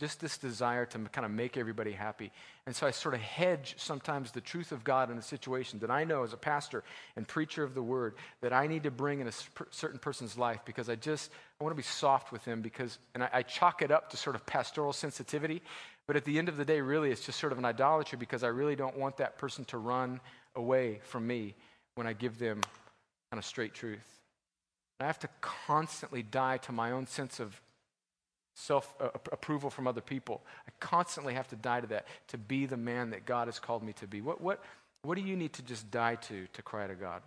just 0.00 0.18
this 0.18 0.38
desire 0.38 0.86
to 0.86 0.98
kind 0.98 1.24
of 1.24 1.30
make 1.30 1.58
everybody 1.58 1.92
happy. 1.92 2.32
And 2.66 2.74
so 2.74 2.86
I 2.86 2.90
sort 2.90 3.14
of 3.14 3.20
hedge 3.20 3.74
sometimes 3.76 4.32
the 4.32 4.40
truth 4.40 4.72
of 4.72 4.82
God 4.82 5.10
in 5.10 5.18
a 5.18 5.22
situation 5.22 5.78
that 5.80 5.90
I 5.90 6.04
know 6.04 6.24
as 6.24 6.32
a 6.32 6.38
pastor 6.38 6.82
and 7.16 7.28
preacher 7.28 7.62
of 7.62 7.74
the 7.74 7.82
word 7.82 8.14
that 8.40 8.52
I 8.52 8.66
need 8.66 8.84
to 8.84 8.90
bring 8.90 9.20
in 9.20 9.28
a 9.28 9.32
certain 9.70 9.98
person's 9.98 10.38
life 10.38 10.60
because 10.64 10.88
I 10.88 10.96
just, 10.96 11.30
I 11.60 11.64
want 11.64 11.72
to 11.72 11.76
be 11.76 11.82
soft 11.82 12.32
with 12.32 12.44
them 12.46 12.62
because, 12.62 12.98
and 13.14 13.22
I, 13.22 13.28
I 13.32 13.42
chalk 13.42 13.82
it 13.82 13.90
up 13.90 14.10
to 14.10 14.16
sort 14.16 14.36
of 14.36 14.46
pastoral 14.46 14.94
sensitivity. 14.94 15.62
But 16.06 16.16
at 16.16 16.24
the 16.24 16.38
end 16.38 16.48
of 16.48 16.56
the 16.56 16.64
day, 16.64 16.80
really, 16.80 17.10
it's 17.10 17.24
just 17.24 17.38
sort 17.38 17.52
of 17.52 17.58
an 17.58 17.64
idolatry 17.64 18.18
because 18.18 18.42
I 18.42 18.48
really 18.48 18.74
don't 18.74 18.98
want 18.98 19.18
that 19.18 19.38
person 19.38 19.64
to 19.66 19.78
run 19.78 20.20
away 20.56 21.00
from 21.04 21.26
me 21.26 21.54
when 21.94 22.06
I 22.06 22.14
give 22.14 22.38
them 22.38 22.60
kind 23.30 23.38
of 23.38 23.44
straight 23.44 23.74
truth. 23.74 24.20
I 24.98 25.06
have 25.06 25.18
to 25.20 25.28
constantly 25.40 26.22
die 26.22 26.58
to 26.58 26.72
my 26.72 26.92
own 26.92 27.06
sense 27.06 27.40
of 27.40 27.60
self 28.54 28.94
uh, 29.00 29.08
approval 29.32 29.70
from 29.70 29.86
other 29.86 30.00
people. 30.00 30.42
I 30.66 30.70
constantly 30.80 31.34
have 31.34 31.48
to 31.48 31.56
die 31.56 31.80
to 31.80 31.86
that 31.88 32.06
to 32.28 32.38
be 32.38 32.66
the 32.66 32.76
man 32.76 33.10
that 33.10 33.24
God 33.24 33.48
has 33.48 33.58
called 33.58 33.82
me 33.82 33.92
to 33.94 34.06
be. 34.06 34.20
What, 34.20 34.40
what, 34.40 34.62
what 35.02 35.16
do 35.16 35.22
you 35.22 35.36
need 35.36 35.52
to 35.54 35.62
just 35.62 35.90
die 35.90 36.16
to 36.16 36.46
to 36.52 36.62
cry 36.62 36.86
to 36.86 36.94
God? 36.94 37.22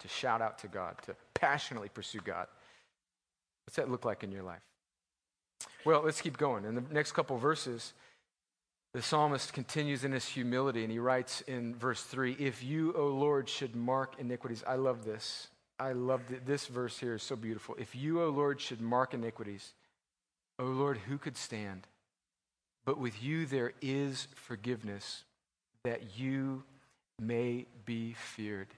To 0.00 0.08
shout 0.08 0.40
out 0.40 0.58
to 0.60 0.68
God, 0.68 0.96
to 1.06 1.16
passionately 1.34 1.88
pursue 1.88 2.20
God? 2.20 2.46
What's 3.66 3.76
that 3.76 3.90
look 3.90 4.04
like 4.04 4.22
in 4.22 4.32
your 4.32 4.44
life? 4.44 4.60
Well, 5.84 6.02
let's 6.04 6.20
keep 6.20 6.36
going. 6.36 6.64
In 6.64 6.74
the 6.74 6.84
next 6.90 7.12
couple 7.12 7.36
verses, 7.36 7.92
the 8.94 9.02
psalmist 9.02 9.52
continues 9.52 10.04
in 10.04 10.12
his 10.12 10.26
humility 10.26 10.82
and 10.82 10.90
he 10.90 10.98
writes 10.98 11.42
in 11.42 11.74
verse 11.74 12.02
3 12.02 12.32
If 12.38 12.64
you, 12.64 12.94
O 12.94 13.08
Lord, 13.08 13.48
should 13.48 13.76
mark 13.76 14.14
iniquities, 14.18 14.64
I 14.66 14.76
love 14.76 15.04
this. 15.04 15.48
I 15.78 15.92
love 15.92 16.22
this 16.44 16.66
verse 16.66 16.98
here 16.98 17.14
is 17.14 17.22
so 17.22 17.36
beautiful. 17.36 17.76
If 17.78 17.94
you, 17.94 18.22
O 18.22 18.30
Lord, 18.30 18.60
should 18.60 18.80
mark 18.80 19.14
iniquities, 19.14 19.74
O 20.58 20.64
Lord, 20.64 20.98
who 20.98 21.18
could 21.18 21.36
stand? 21.36 21.86
But 22.84 22.98
with 22.98 23.22
you 23.22 23.46
there 23.46 23.72
is 23.80 24.28
forgiveness, 24.34 25.24
that 25.84 26.18
you 26.18 26.64
may 27.20 27.66
be 27.84 28.14
feared. 28.14 28.68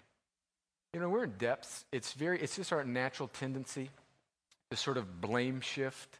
You 0.92 1.00
know, 1.00 1.08
we're 1.08 1.24
in 1.24 1.34
depths. 1.38 1.84
It's 1.92 2.12
very, 2.12 2.40
it's 2.40 2.56
just 2.56 2.72
our 2.72 2.84
natural 2.84 3.28
tendency 3.28 3.90
to 4.70 4.76
sort 4.76 4.96
of 4.96 5.20
blame 5.20 5.60
shift. 5.60 6.18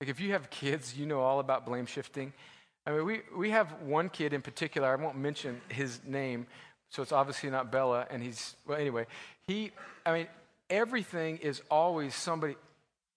Like 0.00 0.10
if 0.10 0.20
you 0.20 0.32
have 0.32 0.50
kids, 0.50 0.96
you 0.96 1.06
know 1.06 1.20
all 1.20 1.40
about 1.40 1.64
blame 1.64 1.86
shifting. 1.86 2.32
I 2.86 2.92
mean, 2.92 3.04
we, 3.04 3.20
we 3.36 3.50
have 3.50 3.72
one 3.82 4.08
kid 4.08 4.32
in 4.32 4.42
particular, 4.42 4.88
I 4.88 4.96
won't 5.02 5.16
mention 5.16 5.60
his 5.68 6.00
name, 6.04 6.46
so 6.90 7.02
it's 7.02 7.12
obviously 7.12 7.48
not 7.48 7.70
Bella, 7.70 8.06
and 8.10 8.22
he's, 8.22 8.56
well, 8.66 8.78
anyway, 8.78 9.06
he, 9.46 9.70
I 10.04 10.12
mean, 10.12 10.26
everything 10.68 11.38
is 11.38 11.62
always 11.70 12.14
somebody, 12.14 12.56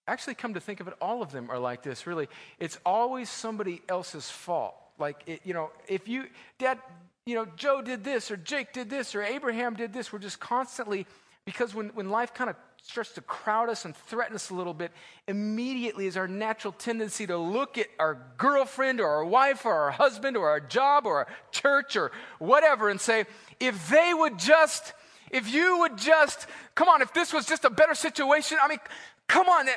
Actually, 0.07 0.35
come 0.35 0.53
to 0.53 0.59
think 0.59 0.79
of 0.79 0.87
it, 0.87 0.93
all 1.01 1.21
of 1.21 1.31
them 1.31 1.49
are 1.49 1.57
like 1.57 1.81
this, 1.81 2.05
really. 2.05 2.27
It's 2.59 2.77
always 2.85 3.29
somebody 3.29 3.81
else's 3.89 4.29
fault. 4.29 4.75
Like, 4.99 5.23
it, 5.25 5.41
you 5.43 5.53
know, 5.53 5.71
if 5.87 6.07
you, 6.07 6.25
Dad, 6.59 6.79
you 7.25 7.35
know, 7.35 7.47
Joe 7.55 7.81
did 7.81 8.03
this, 8.03 8.29
or 8.29 8.37
Jake 8.37 8.71
did 8.71 8.89
this, 8.89 9.15
or 9.15 9.23
Abraham 9.23 9.75
did 9.75 9.93
this, 9.93 10.13
we're 10.13 10.19
just 10.19 10.39
constantly, 10.39 11.07
because 11.43 11.73
when, 11.73 11.89
when 11.89 12.09
life 12.09 12.33
kind 12.33 12.49
of 12.49 12.55
starts 12.83 13.13
to 13.13 13.21
crowd 13.21 13.67
us 13.67 13.83
and 13.83 13.95
threaten 13.95 14.35
us 14.35 14.51
a 14.51 14.53
little 14.53 14.73
bit, 14.73 14.91
immediately 15.27 16.05
is 16.05 16.15
our 16.17 16.27
natural 16.27 16.71
tendency 16.71 17.25
to 17.25 17.35
look 17.35 17.79
at 17.79 17.87
our 17.97 18.19
girlfriend 18.37 19.01
or 19.01 19.07
our 19.07 19.25
wife 19.25 19.65
or 19.65 19.73
our 19.73 19.91
husband 19.91 20.37
or 20.37 20.49
our 20.49 20.59
job 20.59 21.07
or 21.07 21.17
our 21.17 21.27
church 21.51 21.95
or 21.95 22.11
whatever 22.37 22.89
and 22.89 23.01
say, 23.01 23.25
if 23.59 23.89
they 23.89 24.13
would 24.13 24.37
just, 24.37 24.93
if 25.31 25.51
you 25.51 25.79
would 25.79 25.97
just, 25.97 26.45
come 26.75 26.87
on, 26.87 27.01
if 27.01 27.11
this 27.11 27.33
was 27.33 27.47
just 27.47 27.65
a 27.65 27.71
better 27.71 27.95
situation, 27.95 28.59
I 28.61 28.67
mean, 28.67 28.79
Come 29.27 29.47
on. 29.49 29.67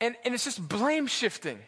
And, 0.00 0.16
and 0.24 0.34
it's 0.34 0.44
just 0.44 0.66
blame 0.66 1.06
shifting. 1.06 1.58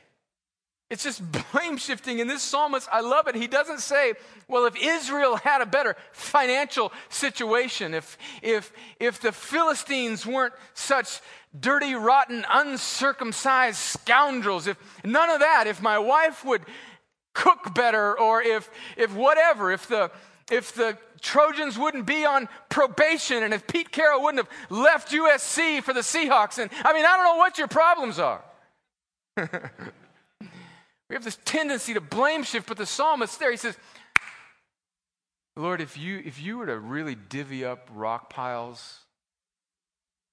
It's 0.91 1.05
just 1.05 1.23
blame 1.53 1.79
shifting. 1.79 2.21
And 2.21 2.29
this 2.29 2.43
psalmist, 2.43 2.89
I 2.93 3.01
love 3.01 3.29
it. 3.29 3.35
He 3.35 3.47
doesn't 3.47 3.81
say, 3.81 4.15
well, 4.49 4.67
if 4.67 4.75
Israel 4.77 5.37
had 5.37 5.63
a 5.63 5.67
better 5.67 5.97
financial 6.13 6.93
situation, 7.09 7.95
if, 7.95 8.19
if, 8.43 8.73
if 8.99 9.21
the 9.21 9.33
Philistines 9.33 10.27
weren't 10.27 10.55
such 10.75 11.21
dirty, 11.59 11.95
rotten, 11.95 12.45
uncircumcised 12.51 13.79
scoundrels, 13.79 14.67
if 14.67 14.77
none 15.05 15.31
of 15.31 15.41
that, 15.41 15.67
if 15.67 15.81
my 15.81 15.99
wife 15.99 16.45
would 16.45 16.63
cook 17.33 17.75
better, 17.75 18.19
or 18.19 18.43
if, 18.43 18.69
if 18.97 19.15
whatever, 19.15 19.71
if 19.71 19.87
the, 19.87 20.11
if 20.51 20.75
the 20.75 20.99
Trojans 21.21 21.79
wouldn't 21.79 22.07
be 22.07 22.25
on 22.25 22.49
probation 22.69 23.43
and 23.43 23.53
if 23.53 23.67
Pete 23.67 23.91
Carroll 23.91 24.23
wouldn't 24.23 24.47
have 24.47 24.71
left 24.71 25.11
USC 25.11 25.83
for 25.83 25.93
the 25.93 26.01
Seahawks. 26.01 26.59
And 26.59 26.71
I 26.85 26.93
mean, 26.93 27.05
I 27.05 27.17
don't 27.17 27.25
know 27.25 27.37
what 27.37 27.59
your 27.59 27.69
problems 27.69 28.19
are. 28.19 28.43
we 29.37 29.47
have 31.11 31.25
this 31.25 31.39
tendency 31.45 31.95
to 31.95 32.01
blame 32.01 32.43
shift, 32.43 32.67
but 32.69 32.77
the 32.77 32.87
psalmist 32.87 33.39
there, 33.39 33.51
he 33.51 33.57
says, 33.57 33.77
Lord, 35.57 35.81
if 35.81 35.99
you, 35.99 36.23
if 36.25 36.41
you 36.41 36.59
were 36.59 36.67
to 36.67 36.79
really 36.79 37.15
divvy 37.15 37.65
up 37.65 37.91
rock 37.93 38.31
piles 38.31 39.01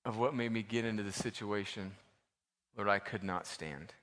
of 0.06 0.17
what 0.17 0.34
made 0.34 0.52
me 0.52 0.63
get 0.63 0.86
into 0.86 1.04
the 1.04 1.12
situation, 1.12 1.91
Lord, 2.78 2.88
I 2.88 3.00
could 3.00 3.23
not 3.23 3.45
stand. 3.45 3.93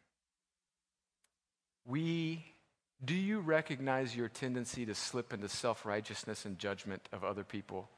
We 1.86 2.53
do 3.02 3.14
you 3.14 3.40
recognize 3.40 4.14
your 4.14 4.28
tendency 4.28 4.86
to 4.86 4.94
slip 4.94 5.32
into 5.32 5.48
self 5.48 5.86
righteousness 5.86 6.44
and 6.44 6.58
judgment 6.58 7.08
of 7.12 7.24
other 7.24 7.44
people? 7.44 7.88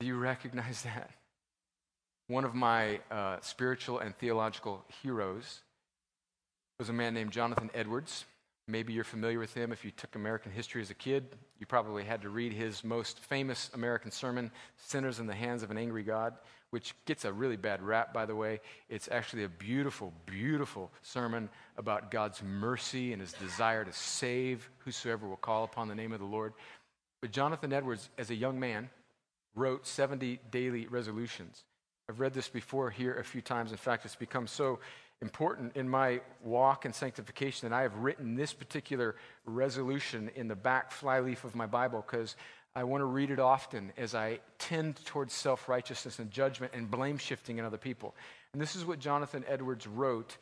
Do 0.00 0.06
you 0.06 0.16
recognize 0.16 0.82
that? 0.84 1.10
One 2.28 2.44
of 2.44 2.54
my 2.54 3.00
uh, 3.10 3.38
spiritual 3.40 3.98
and 3.98 4.16
theological 4.16 4.84
heroes 5.02 5.60
was 6.78 6.88
a 6.88 6.92
man 6.92 7.14
named 7.14 7.32
Jonathan 7.32 7.70
Edwards. 7.74 8.24
Maybe 8.68 8.92
you're 8.92 9.04
familiar 9.04 9.38
with 9.38 9.54
him. 9.54 9.72
If 9.72 9.84
you 9.84 9.90
took 9.90 10.14
American 10.14 10.52
history 10.52 10.80
as 10.80 10.90
a 10.90 10.94
kid, 10.94 11.36
you 11.58 11.66
probably 11.66 12.04
had 12.04 12.22
to 12.22 12.28
read 12.28 12.52
his 12.52 12.84
most 12.84 13.18
famous 13.18 13.70
American 13.74 14.10
sermon, 14.10 14.50
Sinners 14.76 15.18
in 15.18 15.26
the 15.26 15.34
Hands 15.34 15.62
of 15.62 15.70
an 15.70 15.78
Angry 15.78 16.04
God, 16.04 16.34
which 16.72 16.94
gets 17.04 17.26
a 17.26 17.32
really 17.32 17.58
bad 17.58 17.82
rap, 17.82 18.14
by 18.14 18.24
the 18.24 18.34
way. 18.34 18.58
It's 18.88 19.06
actually 19.12 19.44
a 19.44 19.48
beautiful, 19.48 20.10
beautiful 20.24 20.90
sermon 21.02 21.50
about 21.76 22.10
God's 22.10 22.42
mercy 22.42 23.12
and 23.12 23.20
his 23.20 23.34
desire 23.34 23.84
to 23.84 23.92
save 23.92 24.70
whosoever 24.78 25.28
will 25.28 25.36
call 25.36 25.64
upon 25.64 25.88
the 25.88 25.94
name 25.94 26.12
of 26.12 26.18
the 26.18 26.24
Lord. 26.24 26.54
But 27.20 27.30
Jonathan 27.30 27.74
Edwards, 27.74 28.08
as 28.16 28.30
a 28.30 28.34
young 28.34 28.58
man, 28.58 28.88
wrote 29.54 29.86
70 29.86 30.40
daily 30.50 30.86
resolutions. 30.86 31.62
I've 32.08 32.20
read 32.20 32.32
this 32.32 32.48
before 32.48 32.88
here 32.88 33.18
a 33.18 33.24
few 33.24 33.42
times. 33.42 33.70
In 33.70 33.76
fact, 33.76 34.06
it's 34.06 34.16
become 34.16 34.46
so 34.46 34.78
important 35.20 35.76
in 35.76 35.86
my 35.86 36.22
walk 36.42 36.86
and 36.86 36.94
sanctification 36.94 37.68
that 37.68 37.76
I 37.76 37.82
have 37.82 37.94
written 37.96 38.34
this 38.34 38.54
particular 38.54 39.14
resolution 39.44 40.30
in 40.36 40.48
the 40.48 40.56
back 40.56 40.90
flyleaf 40.90 41.44
of 41.44 41.54
my 41.54 41.66
Bible 41.66 42.02
because 42.04 42.34
I 42.74 42.84
want 42.84 43.02
to 43.02 43.06
read 43.06 43.30
it 43.30 43.38
often 43.38 43.92
as 43.96 44.14
I 44.14 44.40
tend 44.58 45.04
towards 45.04 45.34
self 45.34 45.68
righteousness 45.68 46.18
and 46.18 46.30
judgment 46.30 46.72
and 46.74 46.90
blame 46.90 47.18
shifting 47.18 47.58
in 47.58 47.64
other 47.64 47.76
people. 47.76 48.14
And 48.52 48.62
this 48.62 48.76
is 48.76 48.84
what 48.84 48.98
Jonathan 48.98 49.44
Edwards 49.46 49.86
wrote 49.86 50.36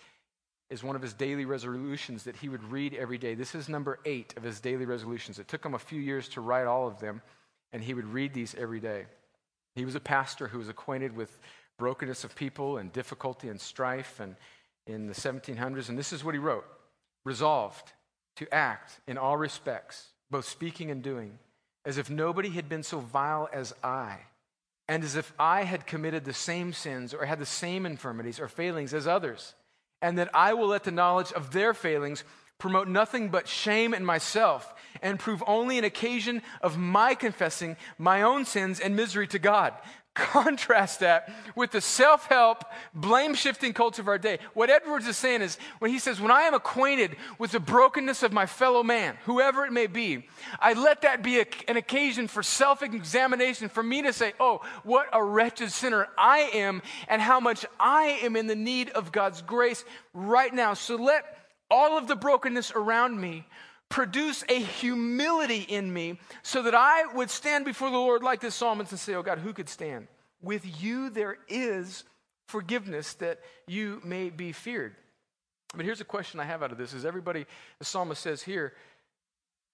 as 0.71 0.85
one 0.85 0.95
of 0.95 1.03
his 1.03 1.13
daily 1.13 1.45
resolutions 1.45 2.25
that 2.25 2.37
he 2.37 2.49
would 2.49 2.63
read 2.65 2.95
every 2.95 3.19
day. 3.19 3.35
This 3.35 3.57
is 3.57 3.69
number 3.69 3.99
eight 4.05 4.35
of 4.37 4.45
his 4.45 4.61
daily 4.61 4.87
resolutions. 4.87 5.39
It 5.39 5.49
took 5.49 5.65
him 5.65 5.75
a 5.75 5.79
few 5.79 6.01
years 6.01 6.29
to 6.31 6.41
write 6.41 6.67
all 6.67 6.87
of 6.87 7.01
them, 7.01 7.23
and 7.73 7.83
he 7.83 7.95
would 7.95 8.07
read 8.07 8.33
these 8.33 8.55
every 8.57 8.79
day. 8.79 9.07
He 9.75 9.85
was 9.85 9.97
a 9.97 10.01
pastor 10.01 10.47
who 10.47 10.59
was 10.59 10.69
acquainted 10.69 11.17
with 11.17 11.37
brokenness 11.79 12.23
of 12.23 12.37
people 12.37 12.77
and 12.79 12.93
difficulty 12.93 13.49
and 13.49 13.61
strife 13.61 14.21
and 14.21 14.37
in 14.87 15.07
the 15.07 15.15
1700s, 15.15 15.89
and 15.89 15.99
this 15.99 16.13
is 16.13 16.25
what 16.25 16.35
he 16.35 16.39
wrote 16.39 16.65
Resolved 17.25 17.93
to 18.37 18.53
act 18.55 19.01
in 19.07 19.19
all 19.19 19.37
respects 19.37 20.09
both 20.31 20.47
speaking 20.47 20.91
and 20.91 21.03
doing, 21.03 21.39
as 21.85 21.99
if 21.99 22.11
nobody 22.11 22.51
had 22.51 22.69
been 22.69 22.83
so 22.83 23.01
vile 23.01 23.49
as 23.53 23.75
I, 23.83 24.19
and 24.89 25.03
as 25.03 25.17
if 25.17 25.33
I 25.39 25.63
had 25.63 25.87
committed 25.87 26.25
the 26.25 26.33
same 26.33 26.73
sins 26.73 27.15
or 27.15 27.25
had 27.25 27.39
the 27.39 27.47
same 27.47 27.87
infirmities 27.87 28.41
or 28.41 28.49
failings 28.49 28.93
as 28.93 29.07
others, 29.07 29.55
and 30.03 30.19
that 30.19 30.31
I 30.35 30.55
will 30.55 30.69
let 30.69 30.85
the 30.85 30.91
knowledge 30.91 31.33
of 31.33 31.53
their 31.53 31.75
failings 31.75 32.25
promote 32.61 32.87
nothing 32.87 33.31
but 33.31 33.49
shame 33.49 33.93
in 33.93 34.05
myself 34.05 34.75
and 35.03 35.19
prove 35.19 35.43
only 35.47 35.79
an 35.79 35.85
occasion 35.85 36.43
of 36.61 36.79
my 36.79 37.15
confessing 37.15 37.77
my 37.99 38.23
own 38.23 38.45
sins 38.45 38.79
and 38.79 38.95
misery 38.95 39.27
to 39.29 39.39
God. 39.39 39.75
Contrast 40.15 41.01
that 41.01 41.33
with 41.55 41.71
the 41.71 41.81
self 41.81 42.27
help, 42.27 42.65
blame 42.93 43.33
shifting 43.33 43.73
culture 43.73 44.03
of 44.03 44.09
our 44.09 44.19
day. 44.19 44.41
What 44.55 44.69
Edwards 44.69 45.07
is 45.07 45.17
saying 45.17 45.41
is 45.41 45.57
when 45.79 45.93
he 45.93 46.01
says, 46.01 46.21
When 46.21 46.33
I 46.33 46.43
am 46.43 46.55
acquainted 46.55 47.17
with 47.39 47.53
the 47.53 47.61
brokenness 47.61 48.25
of 48.25 48.33
my 48.33 48.47
fellow 48.47 48.83
man, 48.83 49.17
whoever 49.25 49.65
it 49.65 49.73
may 49.73 49.87
be, 49.87 50.27
I 50.59 50.73
let 50.73 51.03
that 51.03 51.23
be 51.23 51.39
a, 51.39 51.47
an 51.69 51.77
occasion 51.77 52.27
for 52.27 52.43
self 52.43 52.83
examination, 52.83 53.69
for 53.69 53.85
me 53.85 54.03
to 54.03 54.13
say, 54.13 54.33
Oh, 54.41 54.63
what 54.83 55.09
a 55.13 55.23
wretched 55.23 55.71
sinner 55.71 56.09
I 56.19 56.51
am, 56.55 56.83
and 57.07 57.23
how 57.23 57.39
much 57.39 57.65
I 57.79 58.19
am 58.23 58.35
in 58.35 58.49
the 58.49 58.57
need 58.57 58.91
of 58.91 59.13
God's 59.13 59.43
grace 59.43 59.85
right 60.13 60.53
now. 60.53 60.75
So 60.75 60.97
let 60.97 61.40
all 61.71 61.97
of 61.97 62.09
the 62.09 62.17
brokenness 62.17 62.73
around 62.73 63.21
me 63.21 63.47
produce 63.89 64.45
a 64.49 64.59
humility 64.59 65.63
in 65.63 65.93
me 65.93 66.19
so 66.43 66.63
that 66.63 66.75
I 66.75 67.13
would 67.15 67.31
stand 67.31 67.65
before 67.65 67.91
the 67.91 67.99
Lord 67.99 68.23
like 68.23 68.41
this 68.41 68.55
psalmist 68.55 68.93
and 68.93 69.01
say, 69.01 69.15
Oh 69.15 69.23
God, 69.23 69.39
who 69.39 69.53
could 69.53 69.69
stand? 69.69 70.09
With 70.41 70.83
you 70.83 71.11
there 71.11 71.39
is 71.49 72.05
forgiveness 72.47 73.15
that 73.15 73.41
you 73.67 74.01
may 74.05 74.31
be 74.31 74.53
feared. 74.53 74.95
But 75.75 75.85
here's 75.85 76.01
a 76.01 76.05
question 76.05 76.41
I 76.41 76.45
have 76.45 76.63
out 76.63 76.73
of 76.73 76.79
this 76.79 76.93
is 76.93 77.05
everybody, 77.05 77.47
the 77.79 77.85
psalmist 77.85 78.23
says 78.23 78.43
here, 78.43 78.73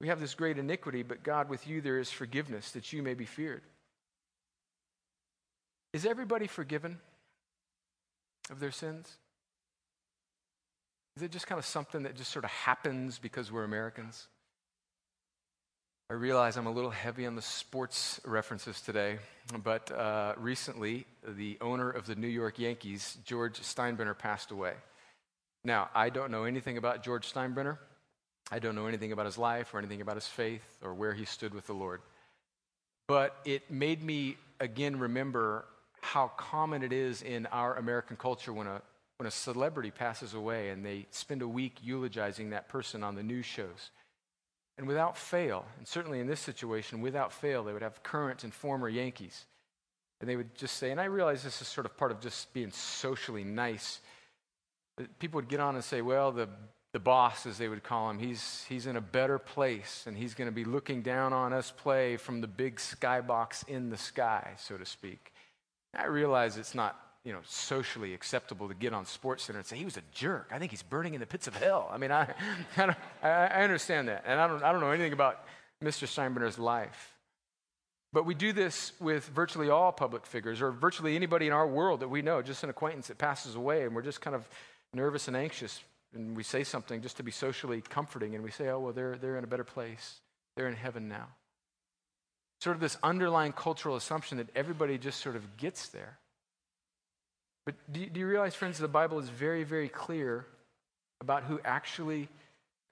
we 0.01 0.09
have 0.09 0.21
this 0.21 0.35
great 0.35 0.59
iniquity, 0.59 1.03
but 1.03 1.23
God, 1.23 1.49
with 1.49 1.67
you 1.67 1.81
there 1.81 1.99
is 1.99 2.11
forgiveness 2.11 2.73
that 2.73 2.93
you 2.93 3.03
may 3.03 3.15
be 3.15 3.25
feared. 3.25 3.63
Is 5.93 6.05
everybody 6.05 6.47
forgiven 6.47 6.99
of 8.51 8.61
their 8.61 8.71
sins? 8.71 9.17
Is 11.17 11.23
it 11.23 11.31
just 11.31 11.47
kind 11.47 11.59
of 11.59 11.65
something 11.65 12.03
that 12.03 12.15
just 12.15 12.31
sort 12.31 12.45
of 12.45 12.51
happens 12.51 13.19
because 13.19 13.51
we're 13.51 13.65
Americans? 13.65 14.27
I 16.11 16.13
realize 16.13 16.57
I'm 16.57 16.67
a 16.67 16.73
little 16.73 16.91
heavy 16.91 17.27
on 17.27 17.35
the 17.35 17.43
sports 17.43 18.21
references 18.25 18.81
today, 18.81 19.19
but 19.65 19.91
uh, 19.91 20.35
recently 20.37 21.07
the 21.27 21.57
owner 21.61 21.91
of 21.91 22.07
the 22.07 22.15
New 22.15 22.29
York 22.29 22.59
Yankees, 22.59 23.17
George 23.25 23.59
Steinbrenner, 23.61 24.17
passed 24.17 24.51
away. 24.51 24.75
Now, 25.65 25.89
I 25.95 26.11
don't 26.11 26.31
know 26.31 26.45
anything 26.45 26.77
about 26.77 27.03
George 27.03 27.33
Steinbrenner. 27.33 27.79
I 28.53 28.59
don't 28.59 28.77
know 28.77 28.87
anything 28.87 29.11
about 29.11 29.27
his 29.27 29.39
life 29.39 29.75
or 29.75 29.79
anything 29.79 30.03
about 30.03 30.15
his 30.17 30.27
faith 30.29 30.79
or 30.83 30.95
where 30.95 31.15
he 31.15 31.25
stood 31.25 31.55
with 31.55 31.67
the 31.67 31.73
Lord. 31.73 32.03
But 33.09 33.35
it 33.45 33.71
made 33.71 34.03
me 34.03 34.37
again 34.61 34.99
remember 34.99 35.65
how 36.03 36.29
common 36.37 36.83
it 36.83 36.93
is 36.93 37.23
in 37.23 37.47
our 37.47 37.75
American 37.77 38.17
culture 38.17 38.53
when 38.53 38.67
a 38.67 38.83
when 39.19 39.27
a 39.27 39.31
celebrity 39.31 39.91
passes 39.91 40.35
away 40.35 40.71
and 40.71 40.85
they 40.85 41.07
spend 41.11 41.43
a 41.43 41.49
week 41.49 41.79
eulogizing 41.83 42.51
that 42.51 42.69
person 42.69 43.03
on 43.03 43.15
the 43.15 43.23
news 43.23 43.47
shows. 43.47 43.91
And 44.79 44.87
without 44.87 45.17
fail, 45.17 45.65
and 45.79 45.89
certainly 45.89 46.21
in 46.21 46.27
this 46.27 46.41
situation, 46.41 47.01
without 47.01 47.33
fail, 47.33 47.65
they 47.65 47.73
would 47.73 47.83
have 47.83 48.03
current 48.03 48.45
and 48.45 48.53
former 48.53 48.89
Yankees. 48.89 49.47
And 50.21 50.29
they 50.29 50.37
would 50.37 50.55
just 50.55 50.77
say, 50.77 50.91
and 50.91 51.01
I 51.01 51.05
realize 51.05 51.43
this 51.43 51.63
is 51.63 51.69
sort 51.69 51.87
of 51.87 51.97
part 51.97 52.11
of 52.11 52.21
just 52.21 52.53
being 52.53 52.71
socially 52.71 53.45
nice. 53.45 54.01
People 55.19 55.39
would 55.39 55.49
get 55.49 55.61
on 55.61 55.75
and 55.77 55.85
say, 55.85 56.03
well, 56.03 56.31
the, 56.31 56.49
the 56.93 57.01
boss, 57.01 57.47
as 57.47 57.57
they 57.57 57.69
would 57.69 57.83
call 57.83 58.11
him, 58.11 58.19
he's, 58.19 58.65
he's 58.69 58.87
in 58.87 58.97
a 58.97 59.01
better 59.01 59.39
place 59.39 60.05
and 60.07 60.17
he's 60.17 60.35
going 60.35 60.49
to 60.49 60.55
be 60.55 60.65
looking 60.65 61.01
down 61.03 61.33
on 61.33 61.55
us 61.55 61.71
play 61.71 62.19
from 62.19 62.43
the 62.43 62.47
big 62.47 62.77
skybox 62.77 63.67
in 63.69 63.89
the 63.89 63.97
sky, 63.97 64.53
so 64.59 64.77
to 64.77 64.85
speak. 64.85 65.33
I 65.95 66.07
realize 66.07 66.59
it's 66.59 66.75
not 66.75 66.99
you 67.27 67.33
know, 67.33 67.41
socially 67.45 68.15
acceptable 68.15 68.69
to 68.69 68.75
get 68.75 68.95
on 68.95 69.05
Sports 69.05 69.43
Center 69.43 69.59
and 69.59 69.67
say 69.67 69.77
he 69.77 69.85
was 69.85 69.97
a 69.97 70.03
jerk. 70.15 70.49
I 70.53 70.61
think 70.61 70.71
he's 70.71 70.85
burning 70.85 71.13
in 71.13 71.19
the 71.19 71.27
pits 71.27 71.49
of 71.49 71.57
hell. 71.57 71.91
I 71.93 71.99
mean, 71.99 72.13
I, 72.13 72.33
I, 72.77 72.95
I 73.29 73.65
understand 73.65 74.07
that, 74.07 74.23
and 74.29 74.41
I 74.41 74.47
don't, 74.47 74.63
I 74.63 74.71
don't 74.71 74.81
know 74.81 74.93
anything 74.93 75.13
about 75.13 75.45
Mr. 75.83 76.07
Steinbrenner's 76.07 76.57
life. 76.57 77.15
But 78.13 78.27
we 78.27 78.35
do 78.35 78.53
this 78.53 78.93
with 79.01 79.27
virtually 79.27 79.71
all 79.71 79.91
public 79.91 80.25
figures, 80.25 80.63
or 80.63 80.71
virtually 80.71 81.17
anybody 81.17 81.49
in 81.49 81.53
our 81.53 81.67
world 81.67 81.99
that 81.99 82.09
we 82.09 82.23
know, 82.23 82.43
just 82.43 82.63
an 82.63 82.71
acquaintance 82.71 83.09
that 83.09 83.19
passes 83.19 83.57
away, 83.57 83.83
and 83.83 83.93
we're 83.93 84.03
just 84.03 84.21
kind 84.21 84.37
of 84.37 84.49
nervous 84.95 85.27
and 85.27 85.37
anxious, 85.37 85.83
and 86.15 86.37
we 86.37 86.45
say 86.45 86.63
something 86.63 87.03
just 87.03 87.17
to 87.17 87.25
be 87.25 87.33
socially 87.33 87.81
comforting, 87.81 88.37
and 88.37 88.45
we 88.45 88.53
say, 88.53 88.69
oh, 88.69 88.79
well, 88.79 88.93
they're, 88.93 89.19
they're 89.19 89.37
in 89.37 89.43
a 89.43 89.49
better 89.49 89.65
place. 89.65 90.21
They're 90.55 90.69
in 90.69 90.77
heaven 90.77 91.09
now. 91.09 91.27
Sort 92.61 92.77
of 92.77 92.81
this 92.81 92.97
underlying 93.03 93.53
cultural 93.53 93.97
assumption 93.97 94.39
that 94.39 94.49
everybody 94.55 94.97
just 94.97 95.21
sort 95.21 95.35
of 95.35 95.57
gets 95.57 95.89
there. 95.89 96.19
But 97.67 97.75
do 97.93 98.01
you, 98.01 98.07
do 98.07 98.21
you 98.21 98.27
realize, 98.27 98.55
friends, 98.55 98.79
the 98.79 98.89
Bible 98.89 99.19
is 99.19 99.29
very, 99.29 99.65
very 99.65 99.89
clear 99.89 100.47
about 101.21 101.43
who 101.43 101.61
actually 101.65 102.29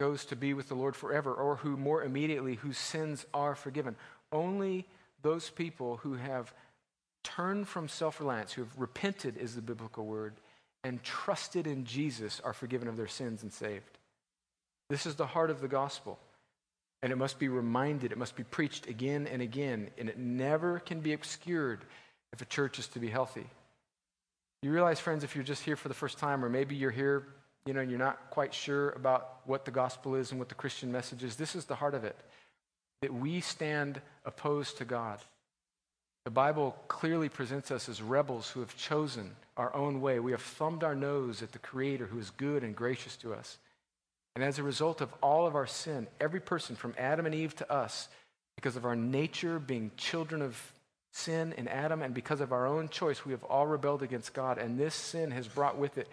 goes 0.01 0.25
to 0.27 0.37
be 0.37 0.55
with 0.55 0.69
the 0.69 0.75
Lord 0.75 0.97
forever, 0.97 1.33
or 1.33 1.57
who 1.57 1.77
more 1.77 2.03
immediately, 2.03 2.57
whose 2.57 2.79
sins 2.79 3.25
are 3.33 3.55
forgiven. 3.55 3.97
Only 4.33 4.87
those 5.23 5.51
people 5.51 5.99
who 5.99 6.15
have 6.15 6.53
turned 7.23 7.69
from 7.69 7.89
self 7.89 8.21
reliance, 8.21 8.53
who 8.53 8.63
have 8.63 8.79
repented, 8.79 9.37
is 9.37 9.55
the 9.55 9.63
biblical 9.63 10.05
word, 10.05 10.35
and 10.83 11.03
trusted 11.03 11.67
in 11.67 11.85
Jesus 11.85 12.41
are 12.45 12.53
forgiven 12.53 12.89
of 12.89 12.97
their 12.97 13.07
sins 13.07 13.43
and 13.43 13.53
saved. 13.53 13.99
This 14.91 15.07
is 15.07 15.15
the 15.15 15.27
heart 15.27 15.51
of 15.51 15.61
the 15.61 15.69
gospel. 15.69 16.19
And 17.03 17.13
it 17.13 17.17
must 17.17 17.39
be 17.39 17.49
reminded, 17.49 18.13
it 18.13 18.19
must 18.19 18.35
be 18.35 18.45
preached 18.45 18.87
again 18.89 19.27
and 19.27 19.43
again, 19.43 19.91
and 19.99 20.09
it 20.09 20.19
never 20.19 20.79
can 20.79 21.01
be 21.01 21.13
obscured 21.13 21.85
if 22.33 22.41
a 22.41 22.47
church 22.47 22.79
is 22.79 22.87
to 22.89 22.99
be 22.99 23.09
healthy. 23.09 23.47
You 24.65 24.73
realize, 24.73 24.99
friends, 24.99 25.25
if 25.25 25.35
you're 25.35 25.45
just 25.45 25.63
here 25.63 25.77
for 25.77 25.89
the 25.89 25.95
first 25.95 26.17
time, 26.17 26.43
or 26.43 26.49
maybe 26.49 26.75
you're 26.75 26.91
here, 26.91 27.27
you 27.67 27.75
know, 27.75 27.81
and 27.81 27.91
you're 27.91 27.99
not 27.99 28.31
quite 28.31 28.55
sure 28.55 28.93
about 28.93 29.41
what 29.45 29.67
the 29.67 29.71
gospel 29.71 30.15
is 30.15 30.31
and 30.31 30.41
what 30.41 30.49
the 30.49 30.55
Christian 30.55 30.91
message 30.91 31.23
is, 31.23 31.37
this 31.37 31.55
is 31.55 31.67
the 31.67 31.75
heart 31.75 31.93
of 31.93 32.03
it 32.03 32.17
that 33.03 33.13
we 33.13 33.43
stand 33.43 34.01
opposed 34.25 34.79
to 34.79 34.87
God. 34.87 35.19
The 36.25 36.31
Bible 36.31 36.75
clearly 36.89 37.29
presents 37.29 37.71
us 37.71 37.91
as 37.91 38.01
rebels 38.01 38.49
who 38.49 38.61
have 38.61 38.75
chosen 38.75 39.37
our 39.59 39.75
own 39.75 40.01
way. 40.01 40.19
We 40.19 40.33
have 40.33 40.41
thumbed 40.41 40.83
our 40.83 40.95
nose 40.95 41.43
at 41.43 41.53
the 41.53 41.59
Creator 41.59 42.07
who 42.07 42.19
is 42.19 42.31
good 42.31 42.65
and 42.65 42.75
gracious 42.75 43.19
to 43.19 43.35
us. 43.35 43.59
And 44.35 44.43
as 44.43 44.59
a 44.59 44.63
result 44.63 45.03
of 45.03 45.13
all 45.23 45.47
of 45.47 45.57
our 45.57 45.67
sin, 45.67 46.07
every 46.23 46.41
person 46.41 46.75
from 46.75 46.95
Adam 46.97 47.27
and 47.27 47.35
Eve 47.35 47.55
to 47.57 47.71
us, 47.71 48.09
because 48.57 48.77
of 48.77 48.87
our 48.87 48.97
nature 48.97 49.59
being 49.59 49.91
children 49.99 50.41
of 50.41 50.73
sin 51.15 51.55
in 51.57 51.69
Adam, 51.69 52.03
and 52.03 52.13
because 52.13 52.41
of 52.41 52.53
our 52.53 52.67
own 52.67 52.89
choice, 52.89 53.25
we 53.25 53.33
have 53.33 53.45
all 53.45 53.67
rebelled 53.67 54.03
against 54.03 54.35
God. 54.35 54.59
And 54.59 54.79
this 54.79 54.95
sin 54.95 55.31
has 55.31 55.47
brought 55.47 55.79
with 55.79 55.97
it 55.97 56.09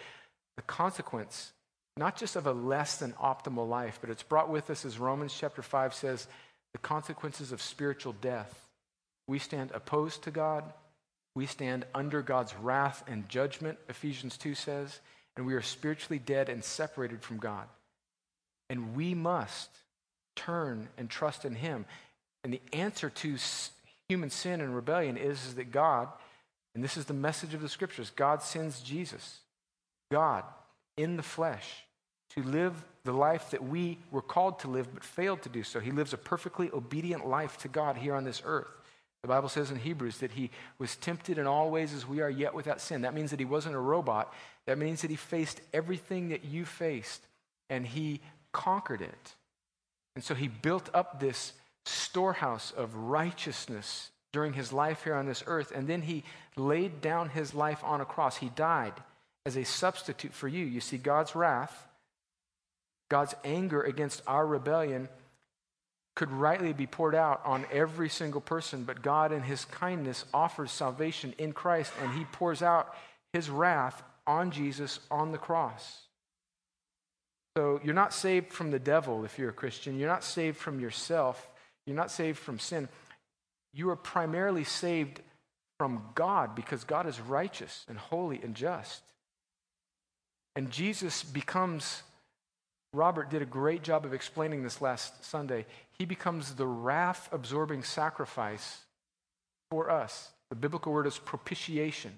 the 0.57 0.61
consequence, 0.61 1.53
not 1.97 2.15
just 2.17 2.35
of 2.35 2.45
a 2.45 2.51
less 2.51 2.97
than 2.97 3.13
optimal 3.13 3.67
life, 3.67 3.97
but 3.99 4.11
it's 4.11 4.23
brought 4.23 4.49
with 4.49 4.69
us, 4.69 4.85
as 4.85 4.99
Romans 4.99 5.35
chapter 5.37 5.63
5 5.63 5.93
says, 5.93 6.27
the 6.73 6.79
consequences 6.79 7.51
of 7.51 7.61
spiritual 7.61 8.13
death. 8.21 8.69
We 9.27 9.39
stand 9.39 9.71
opposed 9.73 10.23
to 10.23 10.31
God. 10.31 10.63
We 11.35 11.47
stand 11.47 11.85
under 11.95 12.21
God's 12.21 12.53
wrath 12.55 13.03
and 13.07 13.27
judgment, 13.27 13.79
Ephesians 13.89 14.37
2 14.37 14.53
says, 14.53 14.99
and 15.35 15.45
we 15.45 15.53
are 15.53 15.61
spiritually 15.61 16.19
dead 16.19 16.49
and 16.49 16.63
separated 16.63 17.23
from 17.23 17.37
God. 17.37 17.65
And 18.69 18.95
we 18.95 19.15
must 19.15 19.69
turn 20.35 20.89
and 20.97 21.09
trust 21.09 21.43
in 21.43 21.55
Him. 21.55 21.85
And 22.43 22.53
the 22.53 22.61
answer 22.73 23.09
to 23.09 23.37
human 24.11 24.29
sin 24.29 24.59
and 24.59 24.75
rebellion 24.75 25.15
is, 25.15 25.45
is 25.45 25.55
that 25.55 25.71
God, 25.71 26.09
and 26.75 26.83
this 26.83 26.97
is 26.97 27.05
the 27.05 27.13
message 27.13 27.53
of 27.53 27.61
the 27.61 27.69
scriptures, 27.69 28.11
God 28.13 28.43
sends 28.43 28.81
Jesus, 28.81 29.39
God 30.11 30.43
in 30.97 31.15
the 31.15 31.23
flesh, 31.23 31.85
to 32.35 32.43
live 32.43 32.73
the 33.05 33.13
life 33.13 33.51
that 33.51 33.63
we 33.63 33.99
were 34.11 34.21
called 34.21 34.59
to 34.59 34.67
live 34.67 34.93
but 34.93 35.05
failed 35.05 35.41
to 35.43 35.49
do 35.49 35.63
so. 35.63 35.79
He 35.79 35.91
lives 35.91 36.11
a 36.11 36.17
perfectly 36.17 36.69
obedient 36.73 37.25
life 37.25 37.57
to 37.59 37.69
God 37.69 37.95
here 37.95 38.13
on 38.13 38.25
this 38.25 38.41
earth. 38.43 38.67
The 39.21 39.29
Bible 39.29 39.47
says 39.47 39.71
in 39.71 39.77
Hebrews 39.77 40.17
that 40.17 40.31
he 40.31 40.49
was 40.77 40.97
tempted 40.97 41.37
in 41.37 41.47
all 41.47 41.71
ways 41.71 41.93
as 41.93 42.05
we 42.05 42.19
are, 42.19 42.29
yet 42.29 42.53
without 42.53 42.81
sin. 42.81 43.03
That 43.03 43.13
means 43.13 43.31
that 43.31 43.39
he 43.39 43.45
wasn't 43.45 43.75
a 43.75 43.79
robot. 43.79 44.33
That 44.65 44.77
means 44.77 45.03
that 45.03 45.09
he 45.09 45.15
faced 45.15 45.61
everything 45.73 46.29
that 46.29 46.43
you 46.43 46.65
faced 46.65 47.25
and 47.69 47.87
he 47.87 48.19
conquered 48.51 49.01
it. 49.01 49.35
And 50.15 50.23
so 50.23 50.35
he 50.35 50.49
built 50.49 50.89
up 50.93 51.21
this 51.21 51.53
storehouse 51.91 52.71
of 52.75 52.95
righteousness 52.95 54.09
during 54.31 54.53
his 54.53 54.71
life 54.71 55.03
here 55.03 55.15
on 55.15 55.25
this 55.25 55.43
earth. 55.47 55.71
And 55.75 55.87
then 55.87 56.01
he 56.01 56.23
laid 56.55 57.01
down 57.01 57.29
his 57.29 57.53
life 57.53 57.83
on 57.83 58.01
a 58.01 58.05
cross. 58.05 58.37
He 58.37 58.49
died 58.49 58.93
as 59.45 59.57
a 59.57 59.65
substitute 59.65 60.33
for 60.33 60.47
you. 60.47 60.65
You 60.65 60.81
see, 60.81 60.97
God's 60.97 61.35
wrath, 61.35 61.87
God's 63.09 63.35
anger 63.43 63.81
against 63.81 64.21
our 64.27 64.45
rebellion 64.45 65.09
could 66.15 66.31
rightly 66.31 66.73
be 66.73 66.87
poured 66.87 67.15
out 67.15 67.41
on 67.45 67.65
every 67.71 68.09
single 68.09 68.41
person, 68.41 68.83
but 68.83 69.01
God, 69.01 69.31
in 69.31 69.41
his 69.41 69.63
kindness, 69.65 70.25
offers 70.33 70.71
salvation 70.71 71.33
in 71.37 71.53
Christ, 71.53 71.93
and 72.01 72.11
he 72.11 72.25
pours 72.25 72.61
out 72.61 72.93
his 73.31 73.49
wrath 73.49 74.03
on 74.27 74.51
Jesus 74.51 74.99
on 75.09 75.31
the 75.31 75.37
cross. 75.37 76.01
So 77.57 77.79
you're 77.83 77.93
not 77.93 78.13
saved 78.13 78.51
from 78.51 78.71
the 78.71 78.79
devil 78.79 79.25
if 79.25 79.39
you're 79.39 79.49
a 79.49 79.53
Christian. 79.53 79.97
You're 79.97 80.09
not 80.09 80.23
saved 80.23 80.57
from 80.57 80.79
yourself. 80.79 81.49
You're 81.85 81.95
not 81.95 82.11
saved 82.11 82.37
from 82.39 82.59
sin. 82.59 82.89
You 83.73 83.89
are 83.89 83.95
primarily 83.95 84.63
saved 84.63 85.21
from 85.79 86.03
God 86.13 86.55
because 86.55 86.83
God 86.83 87.07
is 87.07 87.19
righteous 87.19 87.85
and 87.89 87.97
holy 87.97 88.39
and 88.41 88.55
just. 88.55 89.01
And 90.55 90.69
Jesus 90.69 91.23
becomes, 91.23 92.03
Robert 92.93 93.29
did 93.29 93.41
a 93.41 93.45
great 93.45 93.81
job 93.81 94.05
of 94.05 94.13
explaining 94.13 94.63
this 94.63 94.81
last 94.81 95.25
Sunday. 95.25 95.65
He 95.97 96.05
becomes 96.05 96.55
the 96.55 96.67
wrath 96.67 97.29
absorbing 97.31 97.83
sacrifice 97.83 98.81
for 99.69 99.89
us. 99.89 100.29
The 100.49 100.55
biblical 100.55 100.91
word 100.91 101.07
is 101.07 101.17
propitiation. 101.17 102.11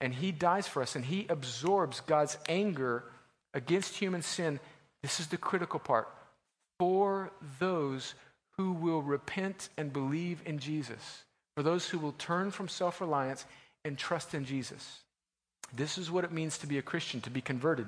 And 0.00 0.14
he 0.14 0.30
dies 0.30 0.68
for 0.68 0.82
us 0.82 0.94
and 0.94 1.04
he 1.04 1.26
absorbs 1.28 2.00
God's 2.00 2.38
anger 2.48 3.04
against 3.52 3.96
human 3.96 4.22
sin. 4.22 4.60
This 5.02 5.20
is 5.20 5.26
the 5.26 5.36
critical 5.36 5.80
part 5.80 6.08
for 6.78 7.30
those 7.58 8.14
who 8.56 8.72
will 8.72 9.02
repent 9.02 9.68
and 9.76 9.92
believe 9.92 10.42
in 10.46 10.58
Jesus, 10.58 11.24
for 11.56 11.62
those 11.62 11.88
who 11.88 11.98
will 11.98 12.12
turn 12.12 12.50
from 12.50 12.68
self 12.68 13.00
reliance 13.00 13.44
and 13.84 13.96
trust 13.96 14.34
in 14.34 14.44
Jesus. 14.44 15.00
This 15.74 15.98
is 15.98 16.10
what 16.10 16.24
it 16.24 16.32
means 16.32 16.58
to 16.58 16.66
be 16.66 16.78
a 16.78 16.82
Christian, 16.82 17.20
to 17.22 17.30
be 17.30 17.40
converted. 17.40 17.86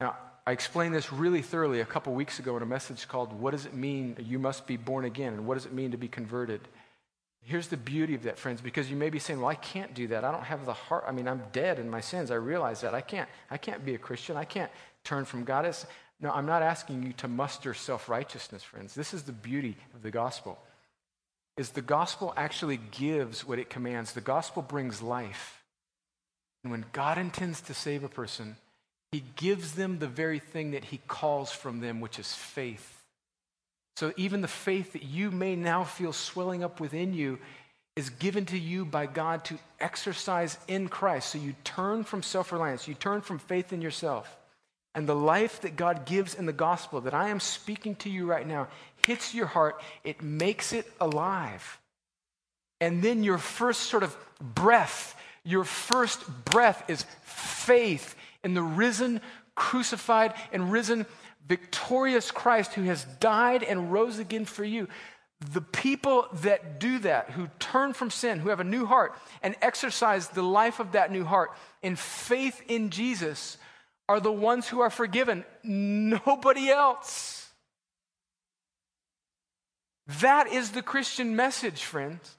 Now, 0.00 0.16
I 0.46 0.52
explained 0.52 0.94
this 0.94 1.12
really 1.12 1.42
thoroughly 1.42 1.80
a 1.80 1.84
couple 1.84 2.12
weeks 2.12 2.38
ago 2.38 2.56
in 2.56 2.62
a 2.62 2.66
message 2.66 3.06
called 3.06 3.32
What 3.32 3.52
Does 3.52 3.66
It 3.66 3.74
Mean 3.74 4.16
You 4.18 4.38
Must 4.38 4.66
Be 4.66 4.76
Born 4.76 5.04
Again? 5.04 5.34
and 5.34 5.46
What 5.46 5.54
Does 5.54 5.66
It 5.66 5.72
Mean 5.72 5.90
to 5.90 5.96
Be 5.96 6.08
Converted? 6.08 6.60
Here's 7.42 7.68
the 7.68 7.76
beauty 7.76 8.14
of 8.14 8.24
that, 8.24 8.38
friends, 8.38 8.60
because 8.60 8.90
you 8.90 8.96
may 8.96 9.10
be 9.10 9.18
saying, 9.18 9.40
Well, 9.40 9.48
I 9.48 9.54
can't 9.54 9.94
do 9.94 10.08
that. 10.08 10.24
I 10.24 10.32
don't 10.32 10.44
have 10.44 10.66
the 10.66 10.72
heart. 10.72 11.04
I 11.06 11.12
mean, 11.12 11.26
I'm 11.26 11.42
dead 11.52 11.78
in 11.78 11.88
my 11.88 12.00
sins. 12.00 12.30
I 12.30 12.34
realize 12.34 12.80
that. 12.82 12.94
I 12.94 13.00
can't, 13.00 13.28
I 13.50 13.56
can't 13.56 13.84
be 13.84 13.94
a 13.94 13.98
Christian. 13.98 14.36
I 14.36 14.44
can't 14.44 14.70
turn 15.04 15.24
from 15.24 15.44
God. 15.44 15.64
It's, 15.64 15.86
no, 16.20 16.30
I'm 16.30 16.46
not 16.46 16.62
asking 16.62 17.02
you 17.02 17.12
to 17.14 17.28
muster 17.28 17.72
self-righteousness, 17.72 18.62
friends. 18.62 18.94
This 18.94 19.14
is 19.14 19.22
the 19.22 19.32
beauty 19.32 19.76
of 19.94 20.02
the 20.02 20.10
gospel. 20.10 20.58
Is 21.56 21.70
the 21.70 21.82
gospel 21.82 22.34
actually 22.36 22.78
gives 22.90 23.46
what 23.46 23.58
it 23.58 23.70
commands. 23.70 24.12
The 24.12 24.20
gospel 24.20 24.62
brings 24.62 25.00
life. 25.00 25.62
And 26.62 26.70
when 26.70 26.84
God 26.92 27.16
intends 27.16 27.62
to 27.62 27.74
save 27.74 28.04
a 28.04 28.08
person, 28.08 28.56
he 29.12 29.24
gives 29.36 29.72
them 29.72 29.98
the 29.98 30.06
very 30.06 30.38
thing 30.38 30.72
that 30.72 30.84
he 30.84 31.00
calls 31.08 31.50
from 31.50 31.80
them, 31.80 32.00
which 32.00 32.18
is 32.18 32.34
faith. 32.34 33.02
So 33.96 34.12
even 34.16 34.40
the 34.40 34.48
faith 34.48 34.92
that 34.92 35.02
you 35.02 35.30
may 35.30 35.56
now 35.56 35.84
feel 35.84 36.12
swelling 36.12 36.62
up 36.62 36.80
within 36.80 37.12
you 37.12 37.38
is 37.96 38.10
given 38.10 38.46
to 38.46 38.58
you 38.58 38.84
by 38.84 39.06
God 39.06 39.44
to 39.46 39.58
exercise 39.80 40.58
in 40.68 40.88
Christ. 40.88 41.30
So 41.30 41.38
you 41.38 41.54
turn 41.64 42.04
from 42.04 42.22
self 42.22 42.52
reliance, 42.52 42.86
you 42.86 42.94
turn 42.94 43.20
from 43.20 43.38
faith 43.38 43.72
in 43.72 43.82
yourself. 43.82 44.36
And 44.94 45.08
the 45.08 45.14
life 45.14 45.60
that 45.60 45.76
God 45.76 46.04
gives 46.04 46.34
in 46.34 46.46
the 46.46 46.52
gospel 46.52 47.00
that 47.02 47.14
I 47.14 47.28
am 47.28 47.40
speaking 47.40 47.94
to 47.96 48.10
you 48.10 48.26
right 48.26 48.46
now 48.46 48.68
hits 49.06 49.34
your 49.34 49.46
heart, 49.46 49.80
it 50.04 50.22
makes 50.22 50.72
it 50.72 50.90
alive. 51.00 51.78
And 52.80 53.02
then 53.02 53.22
your 53.22 53.38
first 53.38 53.82
sort 53.82 54.02
of 54.02 54.16
breath, 54.40 55.14
your 55.44 55.64
first 55.64 56.24
breath 56.44 56.88
is 56.88 57.04
faith 57.22 58.16
in 58.42 58.54
the 58.54 58.62
risen, 58.62 59.20
crucified, 59.54 60.34
and 60.52 60.72
risen 60.72 61.06
victorious 61.46 62.30
Christ 62.30 62.74
who 62.74 62.84
has 62.84 63.04
died 63.18 63.62
and 63.62 63.92
rose 63.92 64.18
again 64.18 64.44
for 64.44 64.64
you. 64.64 64.88
The 65.52 65.60
people 65.60 66.26
that 66.42 66.80
do 66.80 66.98
that, 67.00 67.30
who 67.30 67.48
turn 67.58 67.92
from 67.92 68.10
sin, 68.10 68.40
who 68.40 68.50
have 68.50 68.60
a 68.60 68.64
new 68.64 68.86
heart, 68.86 69.14
and 69.42 69.56
exercise 69.62 70.28
the 70.28 70.42
life 70.42 70.80
of 70.80 70.92
that 70.92 71.10
new 71.10 71.24
heart 71.24 71.50
in 71.82 71.96
faith 71.96 72.62
in 72.68 72.90
Jesus, 72.90 73.56
are 74.10 74.18
the 74.18 74.32
ones 74.32 74.66
who 74.66 74.80
are 74.80 74.90
forgiven. 74.90 75.44
Nobody 75.62 76.68
else. 76.68 77.48
That 80.20 80.48
is 80.48 80.72
the 80.72 80.82
Christian 80.82 81.36
message, 81.36 81.84
friends. 81.84 82.36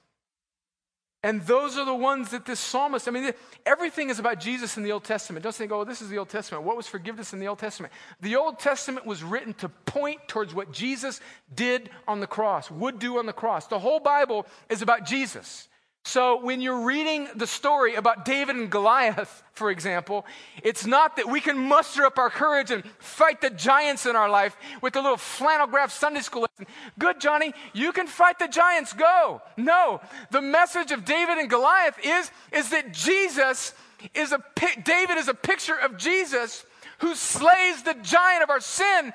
And 1.22 1.40
those 1.46 1.78
are 1.78 1.86
the 1.86 1.94
ones 1.94 2.32
that 2.32 2.44
this 2.44 2.60
psalmist, 2.60 3.08
I 3.08 3.10
mean, 3.10 3.32
everything 3.64 4.10
is 4.10 4.18
about 4.18 4.38
Jesus 4.38 4.76
in 4.76 4.82
the 4.82 4.92
Old 4.92 5.04
Testament. 5.04 5.44
Don't 5.44 5.54
think, 5.54 5.72
oh, 5.72 5.84
this 5.84 6.02
is 6.02 6.10
the 6.10 6.18
Old 6.18 6.28
Testament. 6.28 6.64
What 6.64 6.76
was 6.76 6.86
forgiveness 6.86 7.32
in 7.32 7.40
the 7.40 7.48
Old 7.48 7.60
Testament? 7.60 7.94
The 8.20 8.36
Old 8.36 8.58
Testament 8.58 9.06
was 9.06 9.22
written 9.22 9.54
to 9.54 9.70
point 9.70 10.20
towards 10.28 10.52
what 10.52 10.72
Jesus 10.72 11.22
did 11.54 11.88
on 12.06 12.20
the 12.20 12.26
cross, 12.26 12.70
would 12.70 12.98
do 12.98 13.16
on 13.16 13.24
the 13.24 13.32
cross. 13.32 13.66
The 13.66 13.78
whole 13.78 14.00
Bible 14.00 14.46
is 14.68 14.82
about 14.82 15.06
Jesus. 15.06 15.68
So 16.04 16.42
when 16.42 16.60
you're 16.60 16.84
reading 16.84 17.28
the 17.36 17.46
story 17.46 17.94
about 17.94 18.24
David 18.24 18.56
and 18.56 18.68
Goliath, 18.68 19.42
for 19.52 19.70
example, 19.70 20.26
it's 20.64 20.84
not 20.84 21.16
that 21.16 21.28
we 21.28 21.40
can 21.40 21.56
muster 21.56 22.04
up 22.04 22.18
our 22.18 22.28
courage 22.28 22.72
and 22.72 22.84
fight 22.98 23.40
the 23.40 23.50
giants 23.50 24.04
in 24.04 24.16
our 24.16 24.28
life 24.28 24.56
with 24.80 24.96
a 24.96 25.00
little 25.00 25.16
flannel 25.16 25.68
graph 25.68 25.92
Sunday 25.92 26.20
school 26.20 26.42
lesson. 26.42 26.66
Good, 26.98 27.20
Johnny, 27.20 27.54
you 27.72 27.92
can 27.92 28.08
fight 28.08 28.40
the 28.40 28.48
giants, 28.48 28.92
go. 28.92 29.42
No, 29.56 30.00
the 30.32 30.42
message 30.42 30.90
of 30.90 31.04
David 31.04 31.38
and 31.38 31.48
Goliath 31.48 31.98
is, 32.02 32.30
is 32.52 32.70
that 32.70 32.92
Jesus 32.92 33.72
is 34.12 34.32
a, 34.32 34.42
David 34.82 35.18
is 35.18 35.28
a 35.28 35.34
picture 35.34 35.76
of 35.76 35.98
Jesus 35.98 36.66
who 36.98 37.14
slays 37.14 37.84
the 37.84 37.94
giant 38.02 38.42
of 38.42 38.50
our 38.50 38.60
sin 38.60 39.12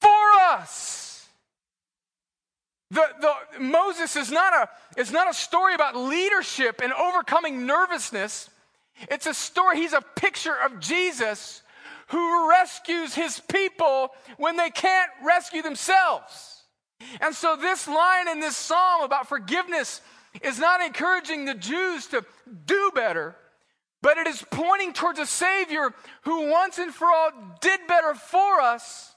for 0.00 0.40
us. 0.50 1.03
The, 2.94 3.08
the, 3.20 3.60
Moses 3.60 4.14
is 4.14 4.30
not, 4.30 4.54
a, 4.54 5.00
is 5.00 5.10
not 5.10 5.28
a 5.28 5.34
story 5.34 5.74
about 5.74 5.96
leadership 5.96 6.80
and 6.80 6.92
overcoming 6.92 7.66
nervousness. 7.66 8.48
It's 9.10 9.26
a 9.26 9.34
story, 9.34 9.78
he's 9.78 9.92
a 9.92 10.00
picture 10.00 10.54
of 10.54 10.78
Jesus 10.78 11.62
who 12.08 12.48
rescues 12.48 13.12
his 13.12 13.40
people 13.40 14.10
when 14.36 14.56
they 14.56 14.70
can't 14.70 15.10
rescue 15.24 15.60
themselves. 15.60 16.62
And 17.20 17.34
so, 17.34 17.56
this 17.56 17.88
line 17.88 18.28
in 18.28 18.38
this 18.38 18.56
psalm 18.56 19.02
about 19.02 19.28
forgiveness 19.28 20.00
is 20.40 20.60
not 20.60 20.80
encouraging 20.80 21.46
the 21.46 21.54
Jews 21.54 22.06
to 22.08 22.24
do 22.66 22.92
better, 22.94 23.34
but 24.02 24.18
it 24.18 24.28
is 24.28 24.44
pointing 24.52 24.92
towards 24.92 25.18
a 25.18 25.26
Savior 25.26 25.92
who 26.22 26.48
once 26.48 26.78
and 26.78 26.94
for 26.94 27.06
all 27.06 27.30
did 27.60 27.80
better 27.88 28.14
for 28.14 28.60
us 28.60 29.16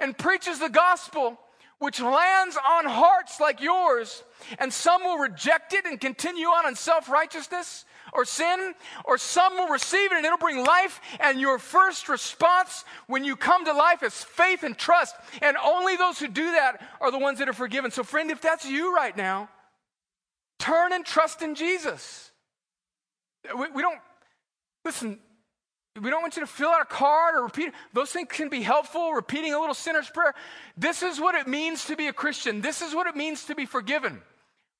and 0.00 0.18
preaches 0.18 0.58
the 0.58 0.68
gospel 0.68 1.38
which 1.82 2.00
lands 2.00 2.56
on 2.56 2.84
hearts 2.84 3.40
like 3.40 3.60
yours, 3.60 4.22
and 4.60 4.72
some 4.72 5.02
will 5.02 5.18
reject 5.18 5.72
it 5.72 5.84
and 5.84 6.00
continue 6.00 6.46
on 6.46 6.68
in 6.68 6.76
self 6.76 7.08
righteousness 7.08 7.84
or 8.12 8.24
sin, 8.24 8.74
or 9.04 9.18
some 9.18 9.54
will 9.54 9.66
receive 9.66 10.12
it 10.12 10.16
and 10.16 10.24
it'll 10.24 10.38
bring 10.38 10.64
life. 10.64 11.00
And 11.18 11.40
your 11.40 11.58
first 11.58 12.08
response 12.08 12.84
when 13.08 13.24
you 13.24 13.34
come 13.34 13.64
to 13.64 13.72
life 13.72 14.04
is 14.04 14.14
faith 14.14 14.62
and 14.62 14.78
trust. 14.78 15.16
And 15.40 15.56
only 15.56 15.96
those 15.96 16.20
who 16.20 16.28
do 16.28 16.52
that 16.52 16.88
are 17.00 17.10
the 17.10 17.18
ones 17.18 17.40
that 17.40 17.48
are 17.48 17.52
forgiven. 17.52 17.90
So, 17.90 18.04
friend, 18.04 18.30
if 18.30 18.40
that's 18.40 18.64
you 18.64 18.94
right 18.94 19.16
now, 19.16 19.48
turn 20.60 20.92
and 20.92 21.04
trust 21.04 21.42
in 21.42 21.56
Jesus. 21.56 22.30
We, 23.58 23.70
we 23.70 23.82
don't, 23.82 23.98
listen, 24.84 25.18
we 26.00 26.08
don't 26.08 26.22
want 26.22 26.36
you 26.36 26.40
to 26.40 26.46
fill 26.46 26.70
out 26.70 26.80
a 26.80 26.86
card 26.86 27.34
or 27.34 27.42
repeat. 27.42 27.72
Those 27.92 28.10
things 28.10 28.28
can 28.30 28.48
be 28.48 28.62
helpful, 28.62 29.12
repeating 29.12 29.52
a 29.52 29.60
little 29.60 29.74
sinner's 29.74 30.08
prayer. 30.08 30.34
This 30.76 31.02
is 31.02 31.20
what 31.20 31.34
it 31.34 31.46
means 31.46 31.84
to 31.86 31.96
be 31.96 32.06
a 32.06 32.12
Christian. 32.12 32.62
This 32.62 32.80
is 32.80 32.94
what 32.94 33.06
it 33.06 33.14
means 33.14 33.44
to 33.44 33.54
be 33.54 33.66
forgiven. 33.66 34.22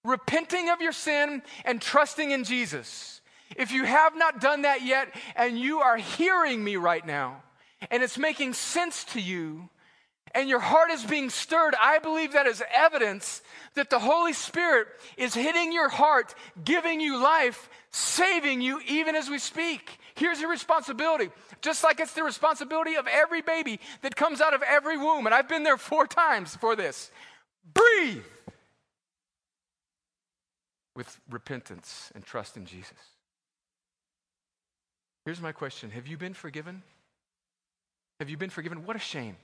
Repenting 0.04 0.70
of 0.70 0.80
your 0.80 0.92
sin 0.92 1.42
and 1.66 1.82
trusting 1.82 2.30
in 2.30 2.44
Jesus. 2.44 3.20
If 3.56 3.72
you 3.72 3.84
have 3.84 4.16
not 4.16 4.40
done 4.40 4.62
that 4.62 4.82
yet 4.82 5.14
and 5.36 5.58
you 5.58 5.80
are 5.80 5.98
hearing 5.98 6.64
me 6.64 6.76
right 6.76 7.06
now 7.06 7.42
and 7.90 8.02
it's 8.02 8.16
making 8.16 8.54
sense 8.54 9.04
to 9.04 9.20
you 9.20 9.68
and 10.34 10.48
your 10.48 10.60
heart 10.60 10.90
is 10.90 11.04
being 11.04 11.28
stirred, 11.28 11.74
I 11.78 11.98
believe 11.98 12.32
that 12.32 12.46
is 12.46 12.62
evidence 12.74 13.42
that 13.74 13.90
the 13.90 13.98
Holy 13.98 14.32
Spirit 14.32 14.86
is 15.18 15.34
hitting 15.34 15.72
your 15.72 15.90
heart, 15.90 16.34
giving 16.64 17.02
you 17.02 17.22
life, 17.22 17.68
saving 17.90 18.62
you 18.62 18.80
even 18.88 19.14
as 19.14 19.28
we 19.28 19.38
speak. 19.38 19.98
Here's 20.14 20.40
your 20.40 20.50
responsibility. 20.50 21.30
Just 21.60 21.82
like 21.84 22.00
it's 22.00 22.12
the 22.12 22.22
responsibility 22.22 22.96
of 22.96 23.06
every 23.06 23.42
baby 23.42 23.80
that 24.02 24.16
comes 24.16 24.40
out 24.40 24.54
of 24.54 24.62
every 24.62 24.98
womb. 24.98 25.26
And 25.26 25.34
I've 25.34 25.48
been 25.48 25.62
there 25.62 25.76
four 25.76 26.06
times 26.06 26.56
for 26.56 26.76
this. 26.76 27.10
Breathe 27.72 28.22
with 30.94 31.20
repentance 31.30 32.10
and 32.14 32.24
trust 32.24 32.56
in 32.56 32.66
Jesus. 32.66 32.92
Here's 35.24 35.40
my 35.40 35.52
question 35.52 35.90
Have 35.90 36.06
you 36.06 36.16
been 36.16 36.34
forgiven? 36.34 36.82
Have 38.20 38.28
you 38.28 38.36
been 38.36 38.50
forgiven? 38.50 38.84
What 38.84 38.96
a 38.96 39.00
shame. 39.00 39.36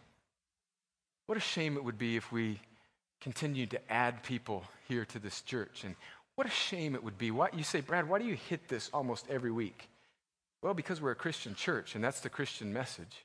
What 1.27 1.37
a 1.37 1.41
shame 1.41 1.77
it 1.77 1.85
would 1.85 1.99
be 1.99 2.17
if 2.17 2.31
we 2.33 2.61
continued 3.21 3.71
to 3.73 3.93
add 3.93 4.23
people 4.23 4.65
here 4.89 5.05
to 5.07 5.19
this 5.19 5.41
church. 5.43 5.85
And 5.85 5.95
what 6.37 6.47
a 6.47 6.51
shame 6.51 6.95
it 6.95 7.03
would 7.03 7.19
be. 7.19 7.31
Why, 7.31 7.49
you 7.53 7.65
say, 7.65 7.81
Brad, 7.81 8.09
why 8.09 8.19
do 8.19 8.25
you 8.25 8.37
hit 8.37 8.69
this 8.69 8.89
almost 8.95 9.27
every 9.29 9.51
week? 9.51 9.89
Well, 10.63 10.75
because 10.75 11.01
we're 11.01 11.13
a 11.13 11.17
Christian 11.17 11.55
church, 11.55 11.95
and 11.95 12.03
that's 12.03 12.21
the 12.21 12.29
Christian 12.29 12.73
message. 12.73 13.25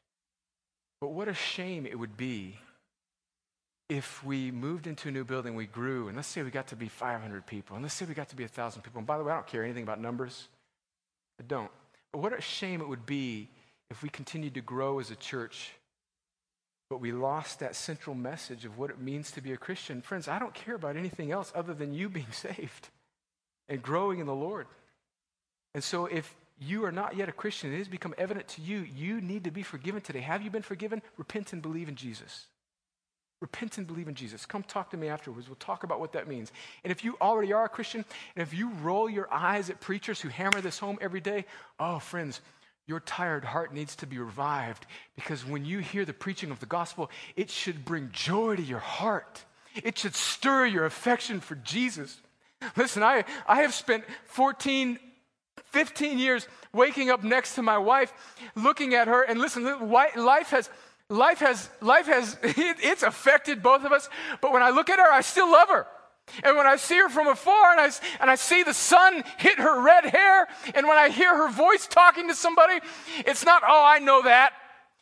But 1.01 1.09
what 1.09 1.27
a 1.27 1.33
shame 1.33 1.85
it 1.85 1.97
would 1.97 2.15
be 2.15 2.57
if 3.89 4.23
we 4.23 4.51
moved 4.51 4.87
into 4.87 5.09
a 5.09 5.11
new 5.11 5.23
building, 5.23 5.55
we 5.55 5.65
grew, 5.65 6.07
and 6.07 6.15
let's 6.15 6.27
say 6.27 6.41
we 6.41 6.51
got 6.51 6.67
to 6.67 6.75
be 6.75 6.87
500 6.87 7.45
people, 7.45 7.75
and 7.75 7.83
let's 7.83 7.93
say 7.93 8.05
we 8.05 8.13
got 8.13 8.29
to 8.29 8.35
be 8.35 8.43
1,000 8.43 8.81
people. 8.81 8.99
And 8.99 9.07
by 9.07 9.17
the 9.17 9.23
way, 9.23 9.31
I 9.31 9.35
don't 9.35 9.47
care 9.47 9.63
anything 9.63 9.83
about 9.83 9.99
numbers. 9.99 10.47
I 11.39 11.43
don't. 11.47 11.71
But 12.11 12.19
what 12.19 12.37
a 12.37 12.41
shame 12.41 12.81
it 12.81 12.87
would 12.87 13.05
be 13.05 13.49
if 13.89 14.01
we 14.01 14.09
continued 14.09 14.53
to 14.53 14.61
grow 14.61 14.99
as 14.99 15.11
a 15.11 15.15
church, 15.15 15.73
but 16.89 17.01
we 17.01 17.11
lost 17.11 17.59
that 17.59 17.75
central 17.75 18.15
message 18.15 18.65
of 18.65 18.77
what 18.77 18.89
it 18.89 18.99
means 18.99 19.31
to 19.31 19.41
be 19.41 19.51
a 19.51 19.57
Christian. 19.57 20.01
Friends, 20.01 20.27
I 20.27 20.39
don't 20.39 20.53
care 20.53 20.75
about 20.75 20.95
anything 20.95 21.31
else 21.31 21.51
other 21.55 21.73
than 21.73 21.93
you 21.93 22.09
being 22.09 22.25
saved 22.31 22.89
and 23.67 23.81
growing 23.81 24.19
in 24.19 24.27
the 24.27 24.33
Lord. 24.33 24.67
And 25.75 25.83
so 25.83 26.05
if 26.05 26.35
you 26.63 26.85
are 26.85 26.91
not 26.91 27.15
yet 27.15 27.29
a 27.29 27.33
Christian, 27.33 27.73
it 27.73 27.77
has 27.77 27.87
become 27.87 28.13
evident 28.17 28.47
to 28.49 28.61
you, 28.61 28.79
you 28.95 29.21
need 29.21 29.43
to 29.43 29.51
be 29.51 29.63
forgiven 29.63 30.01
today. 30.01 30.21
Have 30.21 30.41
you 30.41 30.49
been 30.49 30.61
forgiven? 30.61 31.01
Repent 31.17 31.53
and 31.53 31.61
believe 31.61 31.89
in 31.89 31.95
Jesus. 31.95 32.47
Repent 33.41 33.77
and 33.77 33.85
believe 33.85 34.07
in 34.07 34.15
Jesus. 34.15 34.45
Come 34.45 34.63
talk 34.63 34.91
to 34.91 34.97
me 34.97 35.09
afterwards. 35.09 35.49
We'll 35.49 35.57
talk 35.57 35.83
about 35.83 35.99
what 35.99 36.13
that 36.13 36.29
means. 36.29 36.51
And 36.83 36.91
if 36.91 37.03
you 37.03 37.17
already 37.19 37.51
are 37.51 37.65
a 37.65 37.69
Christian, 37.69 38.05
and 38.35 38.41
if 38.41 38.53
you 38.53 38.69
roll 38.81 39.09
your 39.09 39.27
eyes 39.33 39.69
at 39.69 39.81
preachers 39.81 40.21
who 40.21 40.29
hammer 40.29 40.61
this 40.61 40.79
home 40.79 40.97
every 41.01 41.19
day, 41.19 41.45
oh, 41.77 41.99
friends, 41.99 42.39
your 42.87 43.01
tired 43.01 43.43
heart 43.43 43.73
needs 43.73 43.95
to 43.97 44.07
be 44.07 44.17
revived 44.17 44.85
because 45.15 45.45
when 45.45 45.65
you 45.65 45.79
hear 45.79 46.05
the 46.05 46.13
preaching 46.13 46.51
of 46.51 46.59
the 46.59 46.65
gospel, 46.65 47.09
it 47.35 47.49
should 47.49 47.85
bring 47.85 48.09
joy 48.11 48.55
to 48.55 48.61
your 48.61 48.79
heart. 48.79 49.43
It 49.75 49.97
should 49.97 50.15
stir 50.15 50.65
your 50.65 50.85
affection 50.85 51.39
for 51.39 51.55
Jesus. 51.55 52.17
Listen, 52.77 53.03
I, 53.03 53.25
I 53.47 53.61
have 53.61 53.73
spent 53.73 54.03
14 54.25 54.99
15 55.73 56.19
years 56.19 56.47
waking 56.71 57.09
up 57.09 57.23
next 57.23 57.55
to 57.55 57.63
my 57.63 57.77
wife, 57.77 58.13
looking 58.55 58.93
at 58.93 59.07
her, 59.07 59.23
and 59.23 59.39
listen, 59.39 59.63
life 59.89 60.51
has, 60.51 60.69
life 61.09 61.39
has, 61.39 61.69
life 61.81 62.05
has, 62.05 62.37
it's 62.43 63.03
affected 63.03 63.63
both 63.63 63.83
of 63.83 63.91
us. 63.91 64.07
But 64.39 64.53
when 64.53 64.61
I 64.61 64.69
look 64.69 64.89
at 64.89 64.99
her, 64.99 65.11
I 65.11 65.21
still 65.21 65.51
love 65.51 65.69
her. 65.69 65.87
And 66.43 66.55
when 66.55 66.67
I 66.67 66.77
see 66.77 66.97
her 66.99 67.09
from 67.09 67.27
afar 67.27 67.71
and 67.71 67.81
I, 67.81 67.91
and 68.21 68.29
I 68.29 68.35
see 68.35 68.63
the 68.63 68.73
sun 68.73 69.23
hit 69.37 69.57
her 69.59 69.81
red 69.81 70.05
hair, 70.05 70.47
and 70.73 70.87
when 70.87 70.97
I 70.97 71.09
hear 71.09 71.35
her 71.35 71.49
voice 71.49 71.87
talking 71.87 72.29
to 72.29 72.35
somebody, 72.35 72.79
it's 73.25 73.43
not, 73.43 73.63
oh, 73.67 73.83
I 73.85 73.99
know 73.99 74.21
that. 74.21 74.53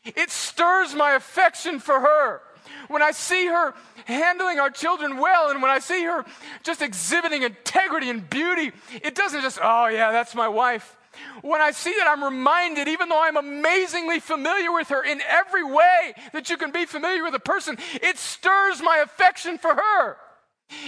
It 0.03 0.31
stirs 0.31 0.95
my 0.95 1.12
affection 1.13 1.79
for 1.79 1.99
her 1.99 2.41
when 2.88 3.01
I 3.01 3.12
see 3.12 3.47
her 3.47 3.73
handling 4.05 4.60
our 4.60 4.69
children 4.69 5.17
well, 5.17 5.49
and 5.49 5.62
when 5.62 5.71
I 5.71 5.79
see 5.79 6.03
her 6.03 6.25
just 6.63 6.81
exhibiting 6.81 7.43
integrity 7.43 8.10
and 8.10 8.29
beauty, 8.29 8.71
it 9.01 9.15
doesn't 9.15 9.41
just, 9.41 9.60
oh, 9.62 9.88
yeah, 9.88 10.12
that's 10.12 10.36
my 10.36 10.47
wife. 10.47 10.97
When 11.41 11.62
I 11.62 11.71
see 11.71 11.93
that, 11.97 12.07
I'm 12.07 12.23
reminded, 12.23 12.88
even 12.88 13.10
though 13.10 13.21
I'm 13.21 13.38
amazingly 13.38 14.19
familiar 14.19 14.71
with 14.71 14.89
her 14.89 15.03
in 15.03 15.21
every 15.27 15.63
way 15.63 16.13
that 16.34 16.49
you 16.49 16.57
can 16.57 16.71
be 16.71 16.86
familiar 16.86 17.23
with 17.23 17.36
a 17.36 17.39
person, 17.39 17.77
it 18.01 18.17
stirs 18.17 18.81
my 18.81 18.97
affection 18.97 19.57
for 19.57 19.75
her. 19.75 20.17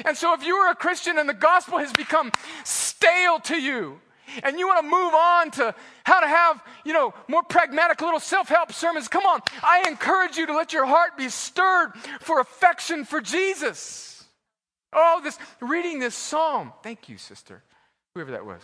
And 0.06 0.16
so, 0.16 0.34
if 0.34 0.46
you 0.46 0.56
are 0.56 0.72
a 0.72 0.76
Christian 0.76 1.18
and 1.18 1.28
the 1.28 1.34
gospel 1.34 1.78
has 1.78 1.92
become 1.92 2.32
stale 2.64 3.40
to 3.42 3.62
you, 3.62 4.00
and 4.44 4.58
you 4.58 4.68
want 4.68 4.80
to 4.80 4.90
move 4.90 5.14
on 5.14 5.52
to 5.52 5.76
how 6.04 6.20
to 6.20 6.28
have, 6.28 6.64
you 6.86 6.94
know, 6.94 7.14
more 7.28 7.44
pragmatic 7.44 8.02
little 8.02 8.20
self-help 8.20 8.72
sermons, 8.72 9.08
come 9.08 9.26
on. 9.26 9.42
I 9.62 9.88
encourage 9.88 10.38
you 10.38 10.46
to 10.48 10.56
let 10.56 10.74
your 10.74 10.86
heart 10.86 11.18
be 11.18 11.30
stirred 11.30 11.94
for 12.22 12.40
affection 12.40 13.06
for 13.06 13.22
Jesus. 13.22 14.26
Oh, 14.94 15.22
this 15.24 15.38
reading 15.60 16.00
this 16.00 16.16
psalm. 16.16 16.74
Thank 16.84 17.10
you, 17.10 17.18
sister. 17.18 17.64
Whoever 18.14 18.32
that 18.32 18.46
was. 18.46 18.62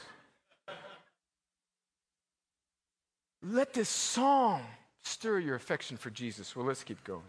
Let 3.42 3.74
this 3.74 3.90
song 3.90 4.62
stir 5.02 5.40
your 5.40 5.56
affection 5.56 5.98
for 5.98 6.10
Jesus. 6.10 6.56
Well, 6.56 6.66
let's 6.66 6.84
keep 6.84 7.04
going. 7.04 7.24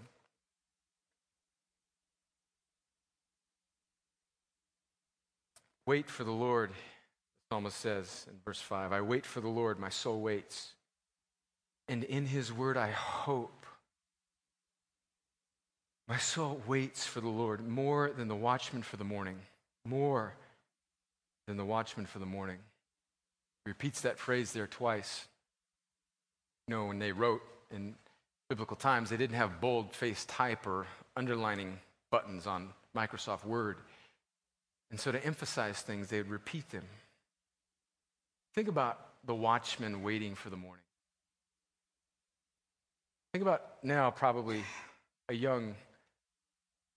Wait 5.87 6.11
for 6.11 6.25
the 6.25 6.31
Lord 6.31 6.71
psalmist 7.51 7.79
says 7.79 8.27
in 8.31 8.37
verse 8.45 8.61
5 8.61 8.93
I 8.93 9.01
wait 9.01 9.27
for 9.27 9.41
the 9.41 9.49
Lord, 9.49 9.79
my 9.79 9.89
soul 9.89 10.21
waits. 10.21 10.75
And 11.89 12.05
in 12.05 12.27
his 12.27 12.53
word 12.53 12.77
I 12.77 12.91
hope. 12.93 13.67
My 16.07 16.19
soul 16.19 16.61
waits 16.67 17.05
for 17.07 17.21
the 17.21 17.29
Lord 17.29 17.67
more 17.67 18.11
than 18.17 18.29
the 18.29 18.37
watchman 18.37 18.83
for 18.83 18.97
the 18.97 19.05
morning. 19.05 19.37
More 19.85 20.35
than 21.49 21.57
the 21.57 21.65
watchman 21.65 22.07
for 22.07 22.21
the 22.21 22.27
morning. 22.27 22.59
He 23.65 23.71
repeats 23.71 24.03
that 24.03 24.19
phrase 24.19 24.53
there 24.53 24.69
twice. 24.69 25.27
You 26.69 26.77
know, 26.77 26.87
when 26.87 27.01
they 27.01 27.11
wrote 27.11 27.43
in 27.73 27.97
biblical 28.49 28.77
times, 28.77 29.11
they 29.11 29.17
didn't 29.17 29.37
have 29.37 29.61
bold 29.61 29.93
face 29.93 30.25
type 30.27 30.67
or 30.67 30.87
underlining 31.17 31.79
buttons 32.13 32.47
on 32.47 32.69
Microsoft 32.97 33.45
Word. 33.45 33.79
And 34.91 35.01
so 35.01 35.11
to 35.11 35.25
emphasize 35.25 35.81
things, 35.81 36.09
they 36.09 36.19
would 36.19 36.31
repeat 36.31 36.69
them 36.71 36.85
Think 38.55 38.69
about 38.69 38.99
the 39.25 39.35
watchman 39.35 40.03
waiting 40.03 40.35
for 40.35 40.51
the 40.51 40.57
morning. 40.57 40.83
Think 43.33 43.43
about 43.43 43.63
now, 43.85 44.11
probably 44.11 44.63
a 45.29 45.35
young 45.35 45.77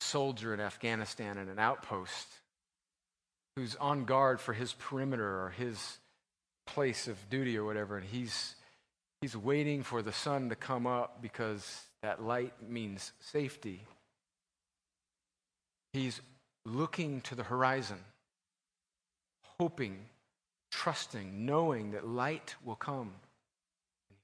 soldier 0.01 0.53
in 0.53 0.59
Afghanistan 0.59 1.37
in 1.37 1.47
an 1.47 1.59
outpost 1.59 2.27
who's 3.55 3.75
on 3.75 4.05
guard 4.05 4.39
for 4.39 4.53
his 4.53 4.73
perimeter 4.73 5.43
or 5.43 5.49
his 5.49 5.99
place 6.65 7.07
of 7.07 7.17
duty 7.29 7.57
or 7.57 7.65
whatever, 7.65 7.97
and 7.97 8.05
he's, 8.05 8.55
he's 9.21 9.37
waiting 9.37 9.83
for 9.83 10.01
the 10.01 10.11
sun 10.11 10.49
to 10.49 10.55
come 10.55 10.87
up 10.87 11.21
because 11.21 11.83
that 12.01 12.23
light 12.23 12.53
means 12.67 13.11
safety. 13.19 13.83
He's 15.91 16.19
looking 16.65 17.21
to 17.21 17.35
the 17.35 17.43
horizon, 17.43 17.99
hoping 19.59 19.99
trusting, 20.73 21.45
knowing 21.45 21.91
that 21.91 22.07
light 22.07 22.55
will 22.65 22.75
come, 22.75 23.11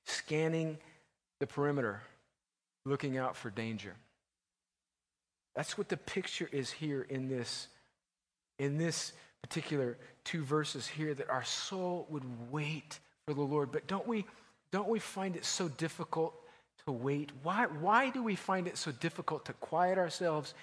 scanning 0.05 0.77
the 1.39 1.45
perimeter, 1.45 2.01
looking 2.85 3.19
out 3.19 3.37
for 3.37 3.51
danger. 3.51 3.93
That's 5.55 5.77
what 5.77 5.89
the 5.89 5.97
picture 5.97 6.49
is 6.51 6.71
here 6.71 7.03
in 7.03 7.29
this, 7.29 7.67
in 8.57 8.79
this 8.79 9.13
particular 9.43 9.95
two 10.23 10.43
verses 10.43 10.87
here, 10.87 11.13
that 11.13 11.29
our 11.29 11.43
soul 11.43 12.07
would 12.09 12.23
wait 12.51 12.99
for 13.27 13.35
the 13.35 13.41
Lord. 13.41 13.71
But 13.71 13.85
don't 13.85 14.07
we, 14.07 14.25
don't 14.71 14.89
we 14.89 14.99
find 14.99 15.35
it 15.35 15.45
so 15.45 15.69
difficult 15.69 16.33
to 16.85 16.91
wait? 16.91 17.31
Why, 17.43 17.67
why 17.67 18.09
do 18.09 18.23
we 18.23 18.35
find 18.35 18.67
it 18.67 18.75
so 18.75 18.91
difficult 18.91 19.45
to 19.45 19.53
quiet 19.53 19.99
ourselves 19.99 20.55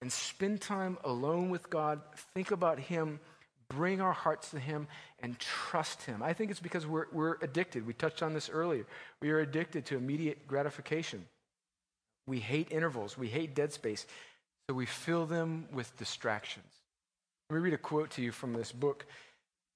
and 0.00 0.10
spend 0.10 0.60
time 0.60 0.98
alone 1.02 1.50
with 1.50 1.68
God, 1.68 2.00
think 2.32 2.52
about 2.52 2.78
Him? 2.78 3.18
Bring 3.76 4.00
our 4.00 4.12
hearts 4.12 4.50
to 4.50 4.58
Him 4.58 4.86
and 5.20 5.38
trust 5.38 6.02
Him. 6.02 6.22
I 6.22 6.32
think 6.32 6.50
it's 6.50 6.60
because 6.60 6.86
we're, 6.86 7.06
we're 7.12 7.36
addicted. 7.42 7.86
We 7.86 7.92
touched 7.92 8.22
on 8.22 8.34
this 8.34 8.50
earlier. 8.50 8.86
We 9.20 9.30
are 9.30 9.40
addicted 9.40 9.86
to 9.86 9.96
immediate 9.96 10.46
gratification. 10.46 11.26
We 12.26 12.38
hate 12.38 12.70
intervals, 12.70 13.18
we 13.18 13.28
hate 13.28 13.54
dead 13.54 13.72
space, 13.72 14.06
so 14.68 14.74
we 14.74 14.86
fill 14.86 15.26
them 15.26 15.66
with 15.72 15.96
distractions. 15.98 16.72
Let 17.50 17.56
me 17.56 17.62
read 17.62 17.74
a 17.74 17.78
quote 17.78 18.10
to 18.12 18.22
you 18.22 18.30
from 18.30 18.52
this 18.52 18.70
book 18.70 19.04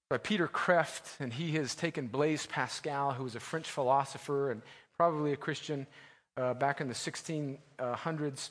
by 0.09 0.19
Peter 0.19 0.47
Kreeft, 0.47 1.19
and 1.19 1.33
he 1.33 1.53
has 1.53 1.75
taken 1.75 2.07
Blaise 2.07 2.47
Pascal, 2.47 3.13
who 3.13 3.25
was 3.25 3.35
a 3.35 3.41
French 3.41 3.69
philosopher 3.69 4.53
and 4.53 4.63
probably 4.97 5.33
a 5.33 5.37
Christian 5.37 5.87
uh, 6.37 6.55
back 6.55 6.81
in 6.81 6.87
the 6.87 6.95
1600s. 6.95 8.51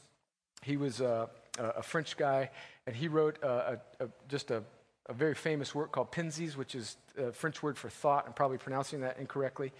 He 0.61 0.75
was 0.75 0.99
uh, 0.99 1.27
a 1.57 1.83
French 1.83 2.17
guy, 2.17 2.49
and 2.85 2.95
he 2.95 3.07
wrote 3.07 3.41
uh, 3.43 3.77
a, 3.99 4.03
a, 4.03 4.09
just 4.27 4.51
a 4.51 4.63
a 5.07 5.13
very 5.13 5.35
famous 5.35 5.75
work 5.75 5.91
called 5.91 6.11
Pensées, 6.11 6.55
which 6.55 6.75
is 6.75 6.97
a 7.17 7.31
French 7.31 7.61
word 7.61 7.77
for 7.77 7.89
thought. 7.89 8.25
I'm 8.25 8.33
probably 8.33 8.57
pronouncing 8.57 9.01
that 9.01 9.19
incorrectly. 9.19 9.71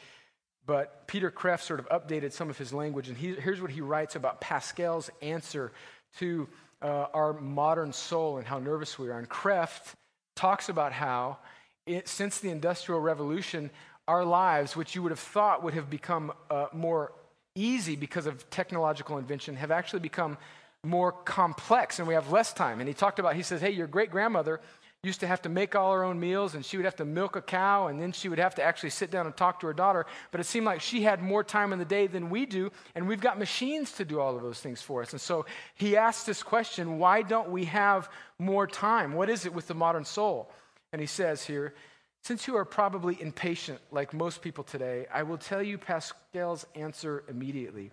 But 0.65 1.07
Peter 1.07 1.29
Kreeft 1.29 1.61
sort 1.61 1.79
of 1.79 1.87
updated 1.89 2.31
some 2.31 2.49
of 2.49 2.57
his 2.57 2.73
language, 2.73 3.07
and 3.07 3.17
he, 3.17 3.35
here's 3.35 3.61
what 3.61 3.71
he 3.71 3.81
writes 3.81 4.15
about 4.15 4.41
Pascal's 4.41 5.09
answer 5.21 5.71
to 6.19 6.47
uh, 6.81 7.07
our 7.13 7.33
modern 7.33 7.93
soul 7.93 8.37
and 8.37 8.47
how 8.47 8.59
nervous 8.59 8.97
we 8.97 9.09
are. 9.09 9.17
And 9.17 9.29
Kreeft 9.29 9.93
talks 10.35 10.69
about 10.69 10.91
how, 10.91 11.37
it, 11.85 12.07
since 12.07 12.39
the 12.39 12.49
Industrial 12.49 12.99
Revolution, 12.99 13.69
our 14.07 14.25
lives, 14.25 14.75
which 14.75 14.95
you 14.95 15.03
would 15.03 15.11
have 15.11 15.19
thought 15.19 15.63
would 15.63 15.73
have 15.73 15.89
become 15.89 16.31
uh, 16.49 16.67
more 16.73 17.11
easy 17.55 17.95
because 17.95 18.25
of 18.25 18.47
technological 18.49 19.17
invention, 19.17 19.55
have 19.55 19.71
actually 19.71 19.99
become 19.99 20.37
more 20.83 21.11
complex 21.11 21.99
and 21.99 22.07
we 22.07 22.13
have 22.13 22.31
less 22.31 22.53
time. 22.53 22.79
And 22.79 22.87
he 22.87 22.93
talked 22.93 23.17
about, 23.17 23.35
he 23.35 23.41
says, 23.41 23.61
hey, 23.61 23.71
your 23.71 23.87
great 23.87 24.11
grandmother 24.11 24.61
used 25.05 25.19
to 25.19 25.27
have 25.27 25.41
to 25.43 25.49
make 25.49 25.75
all 25.75 25.93
her 25.93 26.03
own 26.03 26.19
meals 26.19 26.55
and 26.55 26.65
she 26.65 26.77
would 26.77 26.85
have 26.85 26.95
to 26.95 27.05
milk 27.05 27.35
a 27.35 27.41
cow 27.41 27.87
and 27.87 28.01
then 28.01 28.11
she 28.11 28.27
would 28.27 28.39
have 28.39 28.55
to 28.55 28.63
actually 28.63 28.89
sit 28.89 29.11
down 29.11 29.25
and 29.25 29.37
talk 29.37 29.59
to 29.59 29.67
her 29.67 29.73
daughter. 29.73 30.05
But 30.31 30.41
it 30.41 30.45
seemed 30.45 30.65
like 30.65 30.81
she 30.81 31.03
had 31.03 31.21
more 31.21 31.43
time 31.43 31.71
in 31.71 31.79
the 31.79 31.85
day 31.85 32.07
than 32.07 32.29
we 32.29 32.45
do, 32.45 32.71
and 32.95 33.07
we've 33.07 33.21
got 33.21 33.37
machines 33.37 33.91
to 33.93 34.05
do 34.05 34.19
all 34.19 34.35
of 34.35 34.41
those 34.41 34.59
things 34.59 34.81
for 34.81 35.01
us. 35.01 35.11
And 35.11 35.21
so 35.21 35.45
he 35.75 35.95
asked 35.95 36.25
this 36.25 36.43
question 36.43 36.97
why 36.97 37.21
don't 37.21 37.49
we 37.49 37.65
have 37.65 38.09
more 38.39 38.67
time? 38.67 39.13
What 39.13 39.29
is 39.29 39.45
it 39.45 39.53
with 39.53 39.67
the 39.67 39.75
modern 39.75 40.05
soul? 40.05 40.49
And 40.91 40.99
he 40.99 41.07
says 41.07 41.45
here, 41.45 41.73
since 42.23 42.47
you 42.47 42.57
are 42.57 42.65
probably 42.65 43.21
impatient 43.21 43.79
like 43.91 44.11
most 44.11 44.41
people 44.41 44.63
today, 44.63 45.05
I 45.13 45.21
will 45.21 45.37
tell 45.37 45.61
you 45.61 45.77
Pascal's 45.77 46.65
answer 46.73 47.23
immediately. 47.29 47.91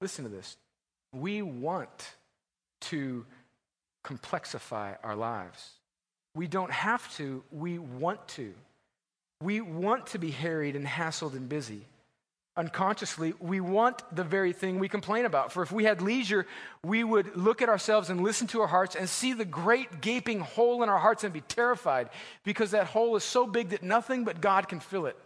Listen 0.00 0.24
to 0.24 0.30
this. 0.30 0.56
We 1.12 1.42
want 1.42 2.14
to 2.82 3.26
complexify 4.04 4.96
our 5.02 5.16
lives. 5.16 5.70
We 6.34 6.46
don't 6.46 6.70
have 6.72 7.14
to, 7.16 7.42
we 7.50 7.78
want 7.78 8.26
to. 8.28 8.54
We 9.42 9.60
want 9.60 10.06
to 10.08 10.18
be 10.18 10.30
harried 10.30 10.76
and 10.76 10.86
hassled 10.86 11.34
and 11.34 11.48
busy. 11.48 11.86
unconsciously, 12.56 13.32
we 13.40 13.60
want 13.60 14.02
the 14.14 14.24
very 14.24 14.52
thing 14.52 14.78
we 14.78 14.88
complain 14.88 15.24
about. 15.24 15.52
For 15.52 15.62
if 15.62 15.72
we 15.72 15.84
had 15.84 16.02
leisure, 16.02 16.46
we 16.84 17.02
would 17.02 17.34
look 17.36 17.62
at 17.62 17.68
ourselves 17.68 18.10
and 18.10 18.22
listen 18.22 18.46
to 18.48 18.60
our 18.60 18.66
hearts 18.66 18.94
and 18.94 19.08
see 19.08 19.32
the 19.32 19.44
great 19.44 20.00
gaping 20.02 20.40
hole 20.40 20.82
in 20.82 20.88
our 20.88 20.98
hearts 20.98 21.24
and 21.24 21.32
be 21.32 21.40
terrified 21.40 22.10
because 22.44 22.72
that 22.72 22.86
hole 22.88 23.16
is 23.16 23.24
so 23.24 23.46
big 23.46 23.70
that 23.70 23.82
nothing 23.82 24.24
but 24.24 24.40
God 24.40 24.68
can 24.68 24.80
fill 24.80 25.06
it. 25.06 25.16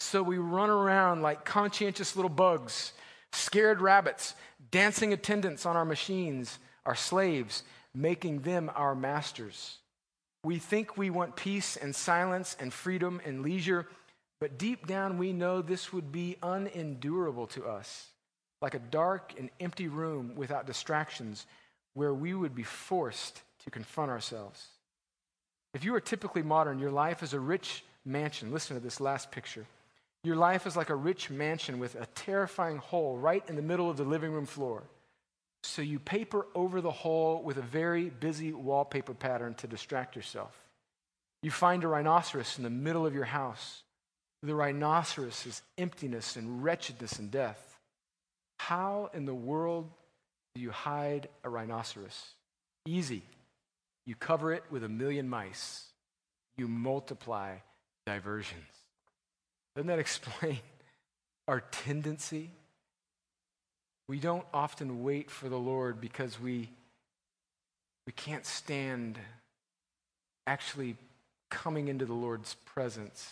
So 0.00 0.22
we 0.22 0.38
run 0.38 0.70
around 0.70 1.22
like 1.22 1.44
conscientious 1.44 2.16
little 2.16 2.30
bugs, 2.30 2.92
scared 3.32 3.80
rabbits, 3.82 4.34
dancing 4.70 5.12
attendants 5.12 5.66
on 5.66 5.76
our 5.76 5.84
machines, 5.84 6.58
our 6.86 6.94
slaves, 6.94 7.62
making 7.94 8.40
them 8.40 8.70
our 8.74 8.94
masters. 8.94 9.78
We 10.44 10.58
think 10.58 10.96
we 10.96 11.10
want 11.10 11.36
peace 11.36 11.76
and 11.76 11.94
silence 11.94 12.56
and 12.60 12.72
freedom 12.72 13.20
and 13.24 13.42
leisure 13.42 13.86
but 14.40 14.58
deep 14.58 14.86
down, 14.86 15.18
we 15.18 15.32
know 15.32 15.62
this 15.62 15.92
would 15.92 16.12
be 16.12 16.36
unendurable 16.42 17.48
to 17.48 17.66
us, 17.66 18.08
like 18.62 18.74
a 18.74 18.78
dark 18.78 19.34
and 19.38 19.50
empty 19.58 19.88
room 19.88 20.32
without 20.36 20.66
distractions 20.66 21.46
where 21.94 22.14
we 22.14 22.34
would 22.34 22.54
be 22.54 22.62
forced 22.62 23.42
to 23.64 23.70
confront 23.70 24.10
ourselves. 24.10 24.68
If 25.74 25.84
you 25.84 25.94
are 25.94 26.00
typically 26.00 26.42
modern, 26.42 26.78
your 26.78 26.92
life 26.92 27.22
is 27.22 27.34
a 27.34 27.40
rich 27.40 27.84
mansion. 28.04 28.52
Listen 28.52 28.76
to 28.76 28.82
this 28.82 29.00
last 29.00 29.32
picture. 29.32 29.66
Your 30.22 30.36
life 30.36 30.66
is 30.66 30.76
like 30.76 30.90
a 30.90 30.94
rich 30.94 31.30
mansion 31.30 31.78
with 31.78 31.94
a 31.96 32.06
terrifying 32.06 32.78
hole 32.78 33.16
right 33.16 33.42
in 33.48 33.56
the 33.56 33.62
middle 33.62 33.90
of 33.90 33.96
the 33.96 34.04
living 34.04 34.32
room 34.32 34.46
floor. 34.46 34.84
So 35.68 35.82
you 35.82 35.98
paper 35.98 36.46
over 36.54 36.80
the 36.80 36.90
hole 36.90 37.42
with 37.42 37.58
a 37.58 37.62
very 37.62 38.08
busy 38.08 38.52
wallpaper 38.52 39.12
pattern 39.12 39.54
to 39.56 39.66
distract 39.66 40.16
yourself. 40.16 40.56
You 41.42 41.50
find 41.50 41.84
a 41.84 41.88
rhinoceros 41.88 42.56
in 42.56 42.64
the 42.64 42.70
middle 42.70 43.06
of 43.06 43.14
your 43.14 43.24
house 43.24 43.82
the 44.42 44.54
rhinoceros 44.54 45.46
is 45.46 45.62
emptiness 45.76 46.36
and 46.36 46.62
wretchedness 46.62 47.18
and 47.18 47.30
death. 47.30 47.78
How 48.58 49.10
in 49.12 49.24
the 49.24 49.34
world 49.34 49.90
do 50.54 50.60
you 50.60 50.70
hide 50.70 51.28
a 51.42 51.50
rhinoceros? 51.50 52.34
Easy. 52.86 53.22
You 54.06 54.14
cover 54.14 54.52
it 54.52 54.62
with 54.70 54.84
a 54.84 54.88
million 54.88 55.28
mice. 55.28 55.86
You 56.56 56.68
multiply 56.68 57.56
diversions. 58.06 58.62
Doesn't 59.74 59.88
that 59.88 59.98
explain 59.98 60.60
our 61.48 61.60
tendency? 61.60 62.50
We 64.08 64.18
don't 64.18 64.46
often 64.54 65.02
wait 65.02 65.30
for 65.30 65.48
the 65.48 65.58
Lord 65.58 66.00
because 66.00 66.40
we, 66.40 66.70
we 68.06 68.12
can't 68.14 68.46
stand 68.46 69.18
actually 70.46 70.96
coming 71.50 71.88
into 71.88 72.06
the 72.06 72.14
Lord's 72.14 72.54
presence 72.64 73.30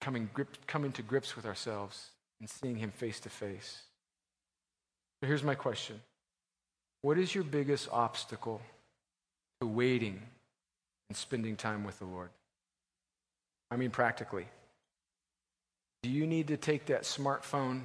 coming, 0.00 0.30
grip, 0.32 0.66
coming 0.66 0.92
to 0.92 1.02
grips 1.02 1.36
with 1.36 1.46
ourselves 1.46 2.10
and 2.40 2.48
seeing 2.48 2.76
Him 2.76 2.90
face 2.90 3.20
to 3.20 3.28
face. 3.28 3.82
So 5.20 5.26
here's 5.26 5.42
my 5.42 5.54
question 5.54 6.00
What 7.02 7.18
is 7.18 7.34
your 7.34 7.44
biggest 7.44 7.88
obstacle 7.92 8.60
to 9.60 9.66
waiting 9.66 10.20
and 11.08 11.16
spending 11.16 11.56
time 11.56 11.84
with 11.84 11.98
the 11.98 12.06
Lord? 12.06 12.30
I 13.70 13.76
mean, 13.76 13.90
practically. 13.90 14.46
Do 16.02 16.08
you 16.08 16.26
need 16.26 16.48
to 16.48 16.56
take 16.56 16.86
that 16.86 17.02
smartphone 17.02 17.82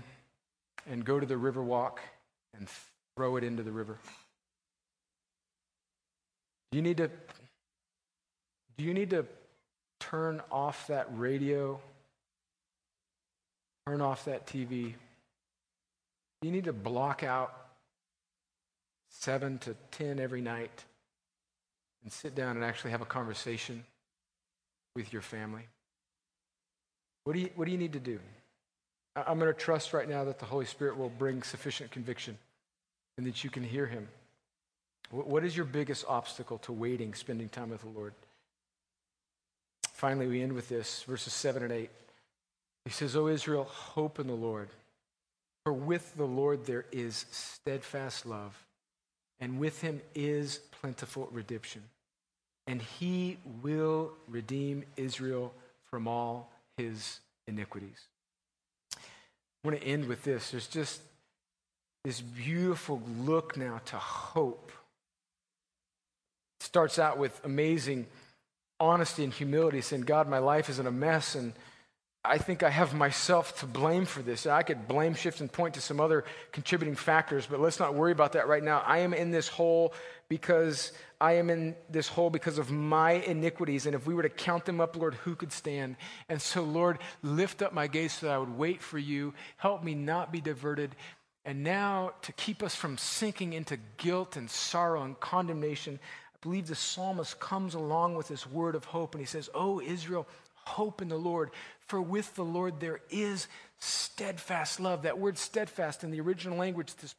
and 0.86 1.04
go 1.04 1.20
to 1.20 1.26
the 1.26 1.38
river 1.38 1.64
walk 1.64 2.02
and 2.58 2.68
throw 3.16 3.36
it 3.36 3.44
into 3.44 3.64
the 3.64 3.72
river? 3.72 3.98
Do 6.72 6.78
you 6.78 6.82
need 6.82 6.98
to 6.98 7.10
do 8.78 8.84
you 8.84 8.94
need 8.94 9.12
to 9.12 9.26
turn 10.00 10.42
off 10.52 10.88
that 10.88 11.08
radio 11.12 11.80
Turn 13.88 14.02
off 14.02 14.26
that 14.26 14.48
TV. 14.48 14.96
You 16.42 16.52
need 16.52 16.64
to 16.64 16.74
block 16.74 17.22
out 17.22 17.54
seven 19.10 19.60
to 19.60 19.76
10 19.92 20.20
every 20.20 20.42
night 20.42 20.84
and 22.04 22.12
sit 22.12 22.34
down 22.34 22.56
and 22.56 22.66
actually 22.66 22.92
have 22.92 23.02
a 23.02 23.06
conversation 23.06 23.84
with 24.96 25.14
your 25.14 25.22
family. 25.22 25.68
What 27.26 27.34
do 27.34 27.42
you, 27.42 27.50
what 27.56 27.66
do 27.66 27.72
you 27.72 27.78
need 27.78 27.94
to 27.94 28.00
do? 28.00 28.20
I'm 29.16 29.40
going 29.40 29.54
to 29.54 29.60
trust 29.60 29.94
right 29.94 30.10
now 30.10 30.26
that 30.26 30.40
the 30.40 30.46
Holy 30.46 30.66
Spirit 30.66 30.98
will 30.98 31.10
bring 31.10 31.42
sufficient 31.42 31.92
conviction 31.92 32.38
and 33.18 33.26
that 33.26 33.44
you 33.44 33.50
can 33.50 33.64
hear 33.64 33.86
Him. 33.86 34.08
What 35.12 35.46
is 35.46 35.56
your 35.56 35.66
biggest 35.66 36.06
obstacle 36.08 36.58
to 36.60 36.74
waiting, 36.74 37.14
spending 37.14 37.48
time 37.48 37.70
with 37.70 37.82
the 37.82 37.90
Lord? 37.90 38.14
Finally, 39.94 40.28
we 40.28 40.42
end 40.42 40.54
with 40.54 40.68
this 40.68 41.04
verses 41.04 41.32
7 41.32 41.64
and 41.64 41.72
8. 41.72 41.90
He 42.84 42.92
says, 42.92 43.16
O 43.16 43.28
Israel, 43.28 43.64
hope 43.64 44.20
in 44.20 44.28
the 44.28 44.34
Lord. 44.34 44.70
For 45.64 45.74
with 45.74 46.16
the 46.16 46.26
Lord 46.26 46.66
there 46.66 46.86
is 46.92 47.26
steadfast 47.32 48.26
love, 48.26 48.56
and 49.40 49.60
with 49.60 49.82
him 49.82 50.02
is 50.14 50.60
plentiful 50.80 51.28
redemption. 51.32 51.82
And 52.68 52.82
he 52.82 53.38
will 53.64 54.12
redeem 54.28 54.84
Israel 54.98 55.54
from 55.90 56.08
all 56.08 56.52
his 56.78 57.20
iniquities. 57.48 58.08
I 59.66 59.68
want 59.68 59.82
to 59.82 59.88
end 59.88 60.06
with 60.06 60.24
this. 60.24 60.52
There's 60.52 60.68
just 60.68 61.02
this 62.04 62.22
beautiful 62.22 63.02
look 63.18 63.58
now 63.58 63.82
to 63.86 63.96
hope. 63.96 64.72
It 66.60 66.66
starts 66.66 67.00
out 67.00 67.18
with 67.18 67.44
amazing 67.44 68.06
honesty 68.80 69.24
and 69.24 69.34
humility, 69.34 69.82
saying, 69.82 70.04
God, 70.04 70.30
my 70.30 70.38
life 70.38 70.70
is 70.70 70.78
in 70.78 70.86
a 70.86 70.92
mess, 70.92 71.34
and 71.34 71.54
I 72.28 72.38
think 72.38 72.64
I 72.64 72.70
have 72.70 72.94
myself 72.94 73.60
to 73.60 73.66
blame 73.66 74.06
for 74.06 74.22
this. 74.22 74.46
I 74.46 74.64
could 74.64 74.88
blame 74.88 75.14
shift 75.14 75.42
and 75.42 75.52
point 75.52 75.76
to 75.76 75.82
some 75.82 76.00
other 76.00 76.26
contributing 76.52 76.96
factors, 76.96 77.46
but 77.46 77.60
let's 77.60 77.80
not 77.80 77.94
worry 77.94 78.12
about 78.12 78.34
that 78.34 78.48
right 78.48 78.64
now. 78.64 78.84
I 78.86 79.00
am 79.00 79.14
in 79.14 79.32
this 79.32 79.48
hole 79.48 79.94
because 80.28 80.92
I 81.22 81.34
am 81.34 81.50
in 81.50 81.76
this 81.90 82.08
hole 82.08 82.30
because 82.30 82.58
of 82.58 82.72
my 82.72 83.12
iniquities. 83.12 83.86
And 83.86 83.96
if 83.96 84.06
we 84.06 84.14
were 84.14 84.24
to 84.24 84.30
count 84.30 84.66
them 84.66 84.82
up, 84.82 84.96
Lord, 84.96 85.14
who 85.16 85.36
could 85.36 85.52
stand? 85.52 85.96
And 86.30 86.42
so, 86.42 86.64
Lord, 86.64 87.00
lift 87.22 87.62
up 87.62 87.74
my 87.74 87.88
gaze 87.88 88.14
so 88.14 88.28
that 88.28 88.36
I 88.36 88.38
would 88.38 88.58
wait 88.58 88.82
for 88.82 88.98
you. 88.98 89.34
Help 89.58 89.84
me 89.84 89.94
not 89.96 90.32
be 90.32 90.42
diverted. 90.42 90.96
And 91.46 91.64
now, 91.64 92.14
to 92.24 92.32
keep 92.34 92.64
us 92.64 92.76
from 92.76 92.98
sinking 92.98 93.54
into 93.54 93.78
guilt 93.98 94.36
and 94.36 94.50
sorrow 94.50 95.04
and 95.04 95.20
condemnation, 95.20 96.00
I 96.34 96.38
believe 96.42 96.68
the 96.68 96.76
psalmist 96.76 97.40
comes 97.40 97.76
along 97.76 98.16
with 98.16 98.28
this 98.28 98.48
word 98.48 98.76
of 98.76 98.86
hope 98.86 99.14
and 99.14 99.22
he 99.22 99.28
says, 99.28 99.50
Oh, 99.54 99.80
Israel, 99.80 100.28
hope 100.66 101.02
in 101.02 101.08
the 101.08 101.18
Lord, 101.18 101.52
for 101.88 102.02
with 102.02 102.34
the 102.36 102.46
Lord 102.46 102.80
there 102.80 103.00
is 103.10 103.48
steadfast 103.80 104.80
love. 104.80 105.04
That 105.04 105.20
word 105.20 105.38
steadfast 105.38 106.04
in 106.04 106.12
the 106.12 106.22
original 106.22 106.58
language, 106.58 106.94
this 106.96 107.16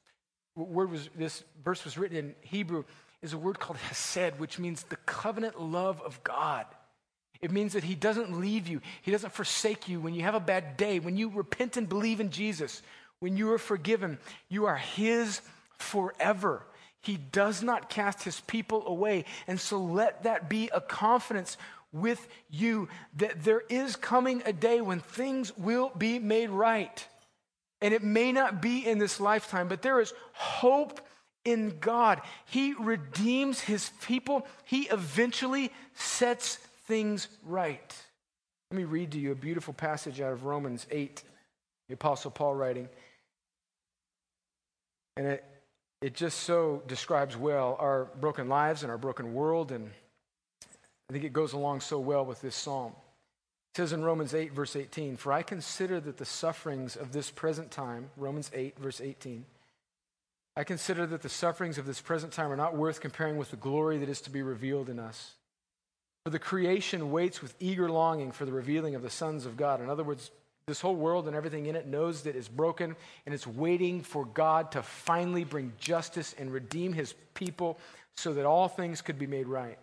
word 0.54 0.90
was 0.90 1.08
this 1.14 1.44
verse 1.64 1.84
was 1.84 1.98
written 1.98 2.16
in 2.16 2.34
Hebrew, 2.40 2.84
is 3.22 3.32
a 3.32 3.38
word 3.38 3.58
called 3.58 3.78
hesed, 3.78 4.38
which 4.38 4.58
means 4.58 4.82
the 4.82 4.96
covenant 4.96 5.60
love 5.60 6.00
of 6.02 6.22
God. 6.24 6.66
It 7.40 7.50
means 7.50 7.74
that 7.74 7.84
He 7.84 7.94
doesn't 7.94 8.40
leave 8.40 8.66
you, 8.66 8.80
He 9.02 9.10
doesn't 9.10 9.32
forsake 9.32 9.88
you 9.88 10.00
when 10.00 10.14
you 10.14 10.22
have 10.22 10.34
a 10.34 10.40
bad 10.40 10.76
day, 10.76 10.98
when 10.98 11.16
you 11.16 11.28
repent 11.28 11.76
and 11.76 11.88
believe 11.88 12.20
in 12.20 12.30
Jesus, 12.30 12.82
when 13.20 13.36
you 13.36 13.52
are 13.52 13.58
forgiven, 13.58 14.18
you 14.48 14.66
are 14.66 14.76
His 14.76 15.40
forever. 15.78 16.66
He 17.02 17.16
does 17.16 17.62
not 17.62 17.88
cast 17.88 18.24
His 18.24 18.40
people 18.40 18.86
away. 18.86 19.26
And 19.46 19.60
so 19.60 19.78
let 19.78 20.24
that 20.24 20.48
be 20.48 20.70
a 20.74 20.80
confidence 20.80 21.56
with 21.92 22.28
you 22.50 22.88
that 23.16 23.44
there 23.44 23.62
is 23.68 23.96
coming 23.96 24.42
a 24.44 24.52
day 24.52 24.80
when 24.80 25.00
things 25.00 25.56
will 25.56 25.90
be 25.96 26.18
made 26.18 26.50
right. 26.50 27.06
And 27.80 27.92
it 27.92 28.02
may 28.02 28.32
not 28.32 28.62
be 28.62 28.86
in 28.86 28.98
this 28.98 29.20
lifetime, 29.20 29.68
but 29.68 29.82
there 29.82 30.00
is 30.00 30.12
hope 30.32 31.00
in 31.44 31.78
God. 31.78 32.20
He 32.46 32.74
redeems 32.74 33.60
his 33.60 33.90
people, 34.02 34.46
he 34.64 34.82
eventually 34.88 35.72
sets 35.94 36.56
things 36.86 37.28
right. 37.44 37.94
Let 38.70 38.78
me 38.78 38.84
read 38.84 39.12
to 39.12 39.18
you 39.18 39.32
a 39.32 39.36
beautiful 39.36 39.74
passage 39.74 40.20
out 40.20 40.32
of 40.32 40.44
Romans 40.44 40.86
8, 40.90 41.22
the 41.88 41.94
Apostle 41.94 42.32
Paul 42.32 42.54
writing. 42.54 42.88
And 45.16 45.26
it, 45.26 45.44
it 46.02 46.14
just 46.14 46.40
so 46.40 46.82
describes 46.86 47.36
well 47.36 47.76
our 47.78 48.06
broken 48.20 48.48
lives 48.48 48.82
and 48.82 48.90
our 48.90 48.98
broken 48.98 49.32
world 49.32 49.72
and 49.72 49.90
I 51.08 51.12
think 51.12 51.24
it 51.24 51.32
goes 51.32 51.52
along 51.52 51.80
so 51.80 51.98
well 51.98 52.24
with 52.24 52.40
this 52.40 52.56
psalm. 52.56 52.92
It 53.74 53.76
says 53.76 53.92
in 53.92 54.02
Romans 54.02 54.34
8, 54.34 54.52
verse 54.52 54.74
18, 54.74 55.16
For 55.16 55.32
I 55.32 55.42
consider 55.42 56.00
that 56.00 56.16
the 56.16 56.24
sufferings 56.24 56.96
of 56.96 57.12
this 57.12 57.30
present 57.30 57.70
time, 57.70 58.10
Romans 58.16 58.50
8, 58.54 58.78
verse 58.78 59.00
18, 59.00 59.44
I 60.56 60.64
consider 60.64 61.06
that 61.06 61.22
the 61.22 61.28
sufferings 61.28 61.76
of 61.76 61.84
this 61.84 62.00
present 62.00 62.32
time 62.32 62.50
are 62.50 62.56
not 62.56 62.76
worth 62.76 63.00
comparing 63.00 63.36
with 63.36 63.50
the 63.50 63.56
glory 63.56 63.98
that 63.98 64.08
is 64.08 64.22
to 64.22 64.30
be 64.30 64.42
revealed 64.42 64.88
in 64.88 64.98
us. 64.98 65.32
For 66.24 66.30
the 66.30 66.38
creation 66.38 67.12
waits 67.12 67.42
with 67.42 67.54
eager 67.60 67.90
longing 67.90 68.32
for 68.32 68.46
the 68.46 68.52
revealing 68.52 68.94
of 68.94 69.02
the 69.02 69.10
sons 69.10 69.46
of 69.46 69.56
God. 69.56 69.80
In 69.80 69.90
other 69.90 70.02
words, 70.02 70.30
this 70.66 70.80
whole 70.80 70.96
world 70.96 71.28
and 71.28 71.36
everything 71.36 71.66
in 71.66 71.76
it 71.76 71.86
knows 71.86 72.22
that 72.22 72.34
it's 72.34 72.48
broken 72.48 72.96
and 73.26 73.34
it's 73.34 73.46
waiting 73.46 74.02
for 74.02 74.24
God 74.24 74.72
to 74.72 74.82
finally 74.82 75.44
bring 75.44 75.72
justice 75.78 76.34
and 76.36 76.52
redeem 76.52 76.92
his 76.92 77.14
people 77.34 77.78
so 78.16 78.32
that 78.32 78.46
all 78.46 78.66
things 78.66 79.02
could 79.02 79.18
be 79.18 79.28
made 79.28 79.46
right. 79.46 79.78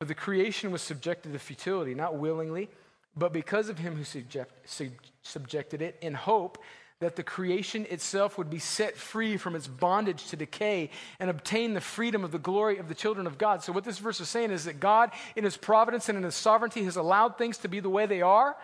The 0.00 0.14
creation 0.14 0.70
was 0.70 0.82
subjected 0.82 1.32
to 1.32 1.38
futility, 1.38 1.94
not 1.94 2.16
willingly, 2.16 2.68
but 3.16 3.32
because 3.32 3.70
of 3.70 3.78
him 3.78 3.96
who 3.96 4.04
subject, 4.04 4.52
sub, 4.68 4.88
subjected 5.22 5.80
it, 5.80 5.96
in 6.02 6.12
hope 6.12 6.58
that 7.00 7.16
the 7.16 7.22
creation 7.22 7.86
itself 7.90 8.36
would 8.36 8.50
be 8.50 8.58
set 8.58 8.96
free 8.96 9.36
from 9.36 9.54
its 9.54 9.66
bondage 9.66 10.26
to 10.28 10.36
decay 10.36 10.90
and 11.18 11.30
obtain 11.30 11.74
the 11.74 11.80
freedom 11.80 12.24
of 12.24 12.32
the 12.32 12.38
glory 12.38 12.76
of 12.78 12.88
the 12.88 12.94
children 12.94 13.26
of 13.26 13.38
God. 13.38 13.62
So, 13.62 13.72
what 13.72 13.84
this 13.84 13.98
verse 13.98 14.20
is 14.20 14.28
saying 14.28 14.50
is 14.50 14.64
that 14.64 14.80
God, 14.80 15.12
in 15.34 15.44
his 15.44 15.56
providence 15.56 16.08
and 16.08 16.18
in 16.18 16.24
his 16.24 16.34
sovereignty, 16.34 16.84
has 16.84 16.96
allowed 16.96 17.38
things 17.38 17.58
to 17.58 17.68
be 17.68 17.80
the 17.80 17.90
way 17.90 18.04
they 18.04 18.22
are 18.22 18.56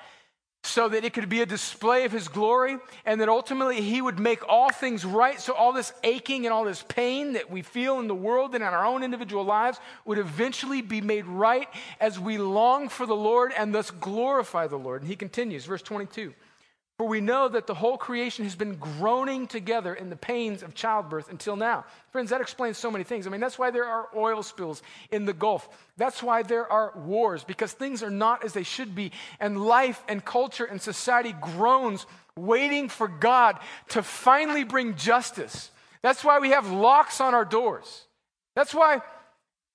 so 0.64 0.88
that 0.88 1.04
it 1.04 1.12
could 1.12 1.28
be 1.28 1.40
a 1.40 1.46
display 1.46 2.04
of 2.04 2.12
his 2.12 2.28
glory 2.28 2.78
and 3.04 3.20
that 3.20 3.28
ultimately 3.28 3.80
he 3.80 4.00
would 4.00 4.20
make 4.20 4.48
all 4.48 4.70
things 4.70 5.04
right. 5.04 5.40
So 5.40 5.54
all 5.54 5.72
this 5.72 5.92
aching 6.04 6.46
and 6.46 6.52
all 6.52 6.64
this 6.64 6.84
pain 6.86 7.32
that 7.32 7.50
we 7.50 7.62
feel 7.62 7.98
in 7.98 8.06
the 8.06 8.14
world 8.14 8.54
and 8.54 8.62
in 8.62 8.68
our 8.68 8.84
own 8.84 9.02
individual 9.02 9.44
lives 9.44 9.80
would 10.04 10.18
eventually 10.18 10.80
be 10.80 11.00
made 11.00 11.26
right 11.26 11.68
as 12.00 12.18
we 12.18 12.38
long 12.38 12.88
for 12.88 13.06
the 13.06 13.16
lord 13.16 13.52
and 13.56 13.74
thus 13.74 13.90
glorify 13.90 14.68
the 14.68 14.78
lord. 14.78 15.02
And 15.02 15.10
he 15.10 15.16
continues 15.16 15.64
verse 15.64 15.82
22 15.82 16.32
for 16.98 17.06
we 17.06 17.20
know 17.20 17.48
that 17.48 17.66
the 17.66 17.74
whole 17.74 17.96
creation 17.96 18.44
has 18.44 18.54
been 18.54 18.76
groaning 18.76 19.46
together 19.46 19.94
in 19.94 20.10
the 20.10 20.16
pains 20.16 20.62
of 20.62 20.74
childbirth 20.74 21.30
until 21.30 21.56
now. 21.56 21.84
Friends, 22.10 22.30
that 22.30 22.40
explains 22.40 22.76
so 22.76 22.90
many 22.90 23.02
things. 23.02 23.26
I 23.26 23.30
mean, 23.30 23.40
that's 23.40 23.58
why 23.58 23.70
there 23.70 23.86
are 23.86 24.08
oil 24.14 24.42
spills 24.42 24.82
in 25.10 25.24
the 25.24 25.32
Gulf. 25.32 25.68
That's 25.96 26.22
why 26.22 26.42
there 26.42 26.70
are 26.70 26.92
wars, 26.96 27.44
because 27.44 27.72
things 27.72 28.02
are 28.02 28.10
not 28.10 28.44
as 28.44 28.52
they 28.52 28.62
should 28.62 28.94
be. 28.94 29.12
And 29.40 29.64
life 29.64 30.04
and 30.06 30.24
culture 30.24 30.64
and 30.64 30.80
society 30.80 31.34
groans, 31.40 32.06
waiting 32.36 32.88
for 32.88 33.08
God 33.08 33.58
to 33.90 34.02
finally 34.02 34.64
bring 34.64 34.94
justice. 34.94 35.70
That's 36.02 36.22
why 36.22 36.40
we 36.40 36.50
have 36.50 36.70
locks 36.70 37.20
on 37.20 37.34
our 37.34 37.44
doors. 37.44 38.06
That's 38.54 38.74
why 38.74 39.00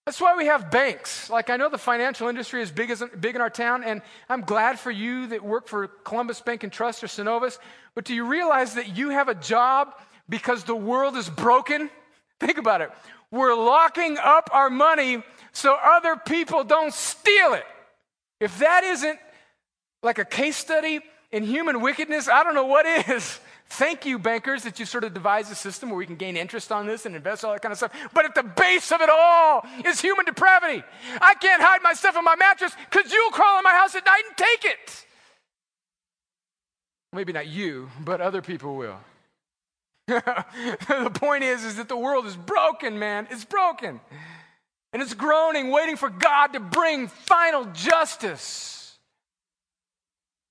that's 0.08 0.22
why 0.22 0.38
we 0.38 0.46
have 0.46 0.72
banks. 0.72 1.30
Like, 1.30 1.50
I 1.50 1.58
know 1.58 1.68
the 1.68 1.78
financial 1.78 2.30
industry 2.30 2.62
is 2.62 2.72
big, 2.72 2.92
as, 2.92 3.04
big 3.20 3.36
in 3.36 3.42
our 3.42 3.50
town, 3.50 3.84
and 3.84 4.02
I'm 4.30 4.40
glad 4.40 4.80
for 4.80 4.90
you 4.90 5.28
that 5.28 5.44
work 5.44 5.68
for 5.68 5.90
Columbus 5.90 6.40
Bank 6.40 6.64
and 6.64 6.72
Trust 6.72 7.04
or 7.04 7.08
Synovus. 7.08 7.60
But 7.94 8.06
do 8.06 8.16
you 8.16 8.26
realize 8.26 8.76
that 8.76 8.96
you 8.96 9.10
have 9.10 9.28
a 9.28 9.36
job 9.36 9.94
because 10.30 10.64
the 10.64 10.78
world 10.78 11.18
is 11.18 11.30
broken? 11.30 11.90
Think 12.40 12.58
about 12.58 12.80
it. 12.80 12.90
We're 13.32 13.54
locking 13.54 14.18
up 14.18 14.50
our 14.54 14.70
money 14.70 15.24
so 15.52 15.78
other 15.84 16.16
people 16.16 16.64
don't 16.64 16.94
steal 16.94 17.56
it. 17.56 17.66
If 18.40 18.60
that 18.60 18.86
isn't 18.86 19.20
like 20.04 20.20
a 20.20 20.26
case 20.26 20.56
study 20.56 21.02
in 21.34 21.44
human 21.44 21.82
wickedness, 21.82 22.30
I 22.30 22.46
don't 22.46 22.56
know 22.56 22.68
what 22.68 22.86
is. 23.10 23.42
Thank 23.70 24.06
you, 24.06 24.18
bankers, 24.18 24.64
that 24.64 24.80
you 24.80 24.86
sort 24.86 25.04
of 25.04 25.14
devised 25.14 25.52
a 25.52 25.56
system 25.56 25.90
where 25.90 25.98
we 25.98 26.06
can 26.06 26.16
gain 26.16 26.38
interest 26.38 26.72
on 26.72 26.88
this 26.88 27.06
and 27.06 27.16
invest 27.16 27.44
all 27.44 27.52
that 27.52 27.62
kind 27.62 27.72
of 27.72 27.78
stuff. 27.78 27.92
But 28.14 28.26
at 28.26 28.34
the 28.34 28.44
base 28.44 28.92
of 28.92 29.02
it 29.02 29.10
all 29.10 29.66
is 29.86 30.00
human 30.00 30.26
depravity. 30.26 30.84
I 31.22 31.34
can't 31.36 31.62
hide 31.62 31.82
my 31.84 31.94
stuff 31.94 32.16
in 32.16 32.24
my 32.24 32.36
mattress 32.36 32.74
because 32.90 33.12
you'll 33.12 33.32
crawl 33.32 33.58
in 33.58 33.64
my 33.64 33.74
house 33.74 33.94
at 33.96 34.06
night 34.06 34.24
and 34.28 34.38
take 34.38 34.66
it. 34.66 35.06
Maybe 37.12 37.34
not 37.34 37.48
you, 37.48 37.90
but 38.04 38.22
other 38.22 38.42
people 38.42 38.76
will. 38.76 39.00
the 40.08 41.12
point 41.14 41.44
is, 41.44 41.66
is 41.66 41.76
that 41.76 41.90
the 41.90 41.98
world 41.98 42.26
is 42.26 42.38
broken, 42.38 42.98
man. 42.98 43.28
It's 43.30 43.44
broken. 43.44 44.00
And 44.94 45.02
it's 45.02 45.14
groaning, 45.14 45.72
waiting 45.72 45.98
for 45.98 46.10
God 46.10 46.48
to 46.54 46.62
bring 46.62 47.08
final 47.10 47.66
justice. 47.66 48.98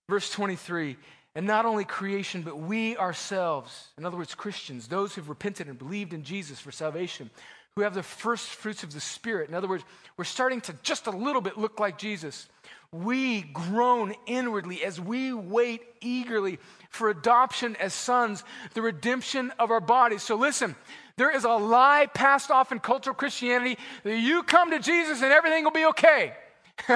Verse 0.09 0.31
23 0.31 0.97
and 1.37 1.47
not 1.47 1.67
only 1.67 1.85
creation, 1.85 2.41
but 2.41 2.59
we 2.59 2.97
ourselves, 2.97 3.89
in 3.99 4.07
other 4.07 4.17
words, 4.17 4.35
Christians, 4.35 4.89
those 4.89 5.15
who've 5.15 5.29
repented 5.29 5.69
and 5.69 5.79
believed 5.79 6.15
in 6.15 6.25
Jesus 6.25 6.59
for 6.59 6.73
salvation, 6.73 7.29
who 7.75 7.83
have 7.83 7.93
the 7.93 8.03
first 8.03 8.47
fruits 8.49 8.83
of 8.83 8.95
the 8.95 9.03
Spirit. 9.03 9.51
In 9.51 9.55
other 9.55 9.69
words, 9.69 9.85
we're 10.17 10.25
starting 10.25 10.63
to 10.63 10.75
just 10.83 11.07
a 11.07 11.11
little 11.11 11.43
bit 11.43 11.59
look 11.59 11.79
like 11.79 11.99
Jesus. 11.99 12.49
We 12.91 13.43
groan 13.43 14.15
inwardly 14.25 14.83
as 14.83 14.99
we 14.99 15.35
wait 15.35 15.83
eagerly 16.01 16.59
for 16.89 17.11
adoption 17.11 17.77
as 17.77 17.93
sons, 17.93 18.43
the 18.73 18.81
redemption 18.81 19.53
of 19.59 19.71
our 19.71 19.81
bodies. 19.81 20.23
So 20.23 20.37
listen, 20.37 20.75
there 21.19 21.37
is 21.37 21.45
a 21.45 21.51
lie 21.51 22.09
passed 22.15 22.51
off 22.51 22.73
in 22.73 22.81
cultural 22.81 23.15
Christianity 23.15 23.77
that 24.05 24.17
you 24.17 24.43
come 24.43 24.71
to 24.71 24.79
Jesus 24.79 25.21
and 25.21 25.31
everything 25.31 25.65
will 25.65 25.71
be 25.71 25.85
okay. 25.85 26.33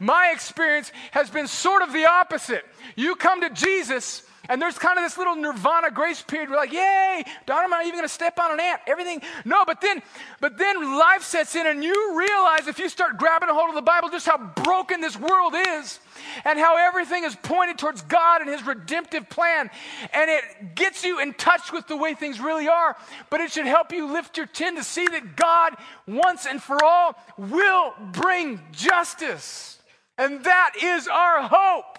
My 0.00 0.30
experience 0.32 0.92
has 1.12 1.30
been 1.30 1.46
sort 1.46 1.82
of 1.82 1.92
the 1.92 2.06
opposite. 2.06 2.64
You 2.96 3.16
come 3.16 3.40
to 3.42 3.50
Jesus, 3.50 4.22
and 4.48 4.60
there's 4.60 4.78
kind 4.78 4.98
of 4.98 5.04
this 5.04 5.18
little 5.18 5.36
nirvana 5.36 5.90
grace 5.90 6.22
period. 6.22 6.50
We're 6.50 6.56
like, 6.56 6.72
yay, 6.72 7.22
Don, 7.46 7.64
I'm 7.64 7.70
not 7.70 7.82
even 7.82 7.98
going 7.98 8.04
to 8.04 8.12
step 8.12 8.38
on 8.38 8.52
an 8.52 8.60
ant. 8.60 8.80
Everything. 8.86 9.20
No, 9.44 9.64
but 9.66 9.80
then, 9.80 10.02
but 10.40 10.56
then 10.56 10.98
life 10.98 11.22
sets 11.22 11.54
in, 11.54 11.66
and 11.66 11.84
you 11.84 12.16
realize 12.18 12.66
if 12.66 12.78
you 12.78 12.88
start 12.88 13.18
grabbing 13.18 13.48
a 13.48 13.54
hold 13.54 13.68
of 13.68 13.74
the 13.74 13.82
Bible, 13.82 14.08
just 14.08 14.26
how 14.26 14.38
broken 14.38 15.00
this 15.00 15.18
world 15.18 15.54
is, 15.54 16.00
and 16.44 16.58
how 16.58 16.76
everything 16.76 17.24
is 17.24 17.36
pointed 17.36 17.78
towards 17.78 18.02
God 18.02 18.40
and 18.40 18.48
His 18.48 18.64
redemptive 18.66 19.28
plan, 19.28 19.70
and 20.12 20.30
it 20.30 20.74
gets 20.74 21.04
you 21.04 21.20
in 21.20 21.34
touch 21.34 21.72
with 21.72 21.86
the 21.86 21.96
way 21.96 22.14
things 22.14 22.40
really 22.40 22.68
are. 22.68 22.96
But 23.30 23.40
it 23.40 23.52
should 23.52 23.66
help 23.66 23.92
you 23.92 24.10
lift 24.10 24.36
your 24.36 24.46
chin 24.46 24.76
to 24.76 24.84
see 24.84 25.06
that 25.06 25.36
God, 25.36 25.76
once 26.06 26.46
and 26.46 26.62
for 26.62 26.82
all, 26.82 27.14
will 27.36 27.92
bring 28.12 28.60
justice, 28.72 29.78
and 30.16 30.44
that 30.44 30.72
is 30.82 31.06
our 31.06 31.42
hope. 31.42 31.98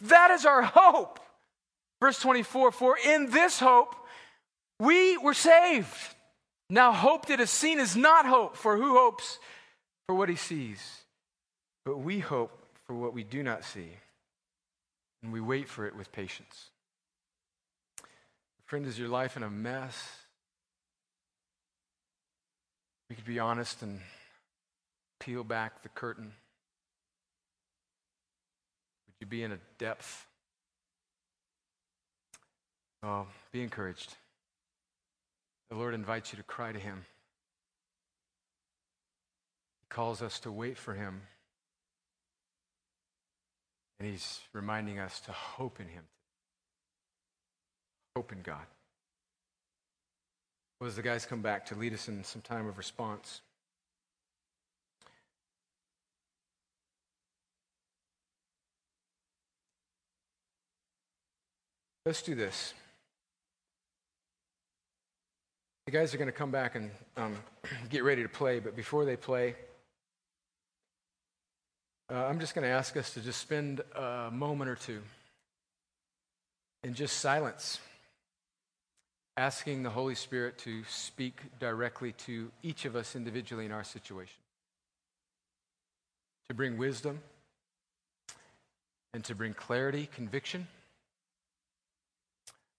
That 0.00 0.30
is 0.30 0.44
our 0.44 0.62
hope. 0.62 1.20
Verse 2.04 2.18
24 2.18 2.70
For 2.70 2.98
in 3.02 3.30
this 3.30 3.58
hope 3.58 3.96
we 4.78 5.16
were 5.16 5.32
saved. 5.32 5.88
Now, 6.68 6.92
hope 6.92 7.24
that 7.28 7.40
is 7.40 7.48
seen 7.48 7.80
is 7.80 7.96
not 7.96 8.26
hope, 8.26 8.58
for 8.58 8.76
who 8.76 8.98
hopes 8.98 9.38
for 10.06 10.14
what 10.14 10.28
he 10.28 10.36
sees? 10.36 10.98
But 11.86 12.00
we 12.00 12.18
hope 12.18 12.62
for 12.86 12.92
what 12.92 13.14
we 13.14 13.24
do 13.24 13.42
not 13.42 13.64
see, 13.64 13.88
and 15.22 15.32
we 15.32 15.40
wait 15.40 15.66
for 15.66 15.86
it 15.86 15.96
with 15.96 16.12
patience. 16.12 16.66
Friend, 18.66 18.84
is 18.84 18.98
your 18.98 19.08
life 19.08 19.38
in 19.38 19.42
a 19.42 19.48
mess? 19.48 19.96
We 23.08 23.16
could 23.16 23.24
be 23.24 23.38
honest 23.38 23.80
and 23.80 24.00
peel 25.20 25.42
back 25.42 25.82
the 25.82 25.88
curtain. 25.88 26.32
Would 29.06 29.14
you 29.20 29.26
be 29.26 29.42
in 29.42 29.52
a 29.52 29.58
depth 29.78 30.26
Oh, 33.04 33.26
be 33.52 33.62
encouraged. 33.62 34.14
The 35.68 35.76
Lord 35.76 35.92
invites 35.92 36.32
you 36.32 36.38
to 36.38 36.42
cry 36.42 36.72
to 36.72 36.78
Him. 36.78 37.04
He 39.82 39.86
calls 39.90 40.22
us 40.22 40.40
to 40.40 40.50
wait 40.50 40.78
for 40.78 40.94
Him. 40.94 41.20
And 44.00 44.08
He's 44.08 44.40
reminding 44.54 44.98
us 44.98 45.20
to 45.20 45.32
hope 45.32 45.80
in 45.80 45.88
Him. 45.88 46.04
Hope 48.16 48.32
in 48.32 48.40
God. 48.40 48.64
Well, 50.80 50.88
as 50.88 50.96
the 50.96 51.02
guys 51.02 51.26
come 51.26 51.42
back 51.42 51.66
to 51.66 51.74
lead 51.74 51.92
us 51.92 52.08
in 52.08 52.24
some 52.24 52.40
time 52.40 52.66
of 52.66 52.78
response, 52.78 53.42
let's 62.06 62.22
do 62.22 62.34
this. 62.34 62.72
The 65.83 65.83
guys 65.94 66.12
are 66.12 66.18
going 66.18 66.26
to 66.26 66.32
come 66.32 66.50
back 66.50 66.74
and 66.74 66.90
um, 67.16 67.36
get 67.88 68.02
ready 68.02 68.24
to 68.24 68.28
play, 68.28 68.58
but 68.58 68.74
before 68.74 69.04
they 69.04 69.14
play, 69.14 69.54
uh, 72.10 72.26
I'm 72.26 72.40
just 72.40 72.52
going 72.52 72.64
to 72.64 72.68
ask 72.68 72.96
us 72.96 73.14
to 73.14 73.20
just 73.20 73.40
spend 73.40 73.80
a 73.94 74.28
moment 74.32 74.68
or 74.70 74.74
two 74.74 75.02
in 76.82 76.94
just 76.94 77.18
silence, 77.18 77.78
asking 79.36 79.84
the 79.84 79.90
Holy 79.90 80.16
Spirit 80.16 80.58
to 80.58 80.82
speak 80.88 81.40
directly 81.60 82.10
to 82.26 82.50
each 82.64 82.86
of 82.86 82.96
us 82.96 83.14
individually 83.14 83.64
in 83.64 83.70
our 83.70 83.84
situation, 83.84 84.40
to 86.48 86.54
bring 86.54 86.76
wisdom 86.76 87.20
and 89.12 89.22
to 89.26 89.36
bring 89.36 89.54
clarity, 89.54 90.08
conviction. 90.12 90.66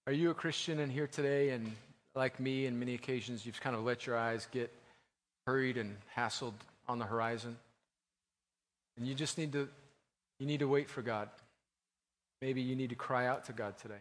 Are 0.06 0.12
you 0.12 0.28
a 0.28 0.34
Christian 0.34 0.80
in 0.80 0.90
here 0.90 1.06
today 1.06 1.48
and 1.48 1.72
like 2.16 2.40
me, 2.40 2.66
in 2.66 2.78
many 2.78 2.94
occasions, 2.94 3.44
you've 3.44 3.60
kind 3.60 3.76
of 3.76 3.84
let 3.84 4.06
your 4.06 4.16
eyes 4.16 4.48
get 4.50 4.72
hurried 5.46 5.76
and 5.76 5.96
hassled 6.16 6.54
on 6.88 6.98
the 6.98 7.04
horizon. 7.04 7.56
And 8.96 9.06
you 9.06 9.14
just 9.14 9.36
need 9.36 9.52
to, 9.52 9.68
you 10.40 10.46
need 10.46 10.60
to 10.60 10.68
wait 10.68 10.88
for 10.88 11.02
God. 11.02 11.28
Maybe 12.40 12.62
you 12.62 12.74
need 12.74 12.90
to 12.90 12.96
cry 12.96 13.26
out 13.26 13.44
to 13.44 13.52
God 13.52 13.78
today. 13.78 14.00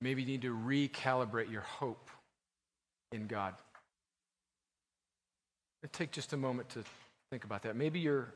Maybe 0.00 0.22
you 0.22 0.28
need 0.28 0.42
to 0.42 0.54
recalibrate 0.54 1.50
your 1.50 1.62
hope 1.62 2.10
in 3.12 3.26
God. 3.26 3.54
take 5.92 6.10
just 6.10 6.32
a 6.32 6.36
moment 6.36 6.68
to 6.70 6.84
think 7.30 7.44
about 7.44 7.62
that. 7.62 7.76
Maybe 7.76 8.00
you're 8.00 8.28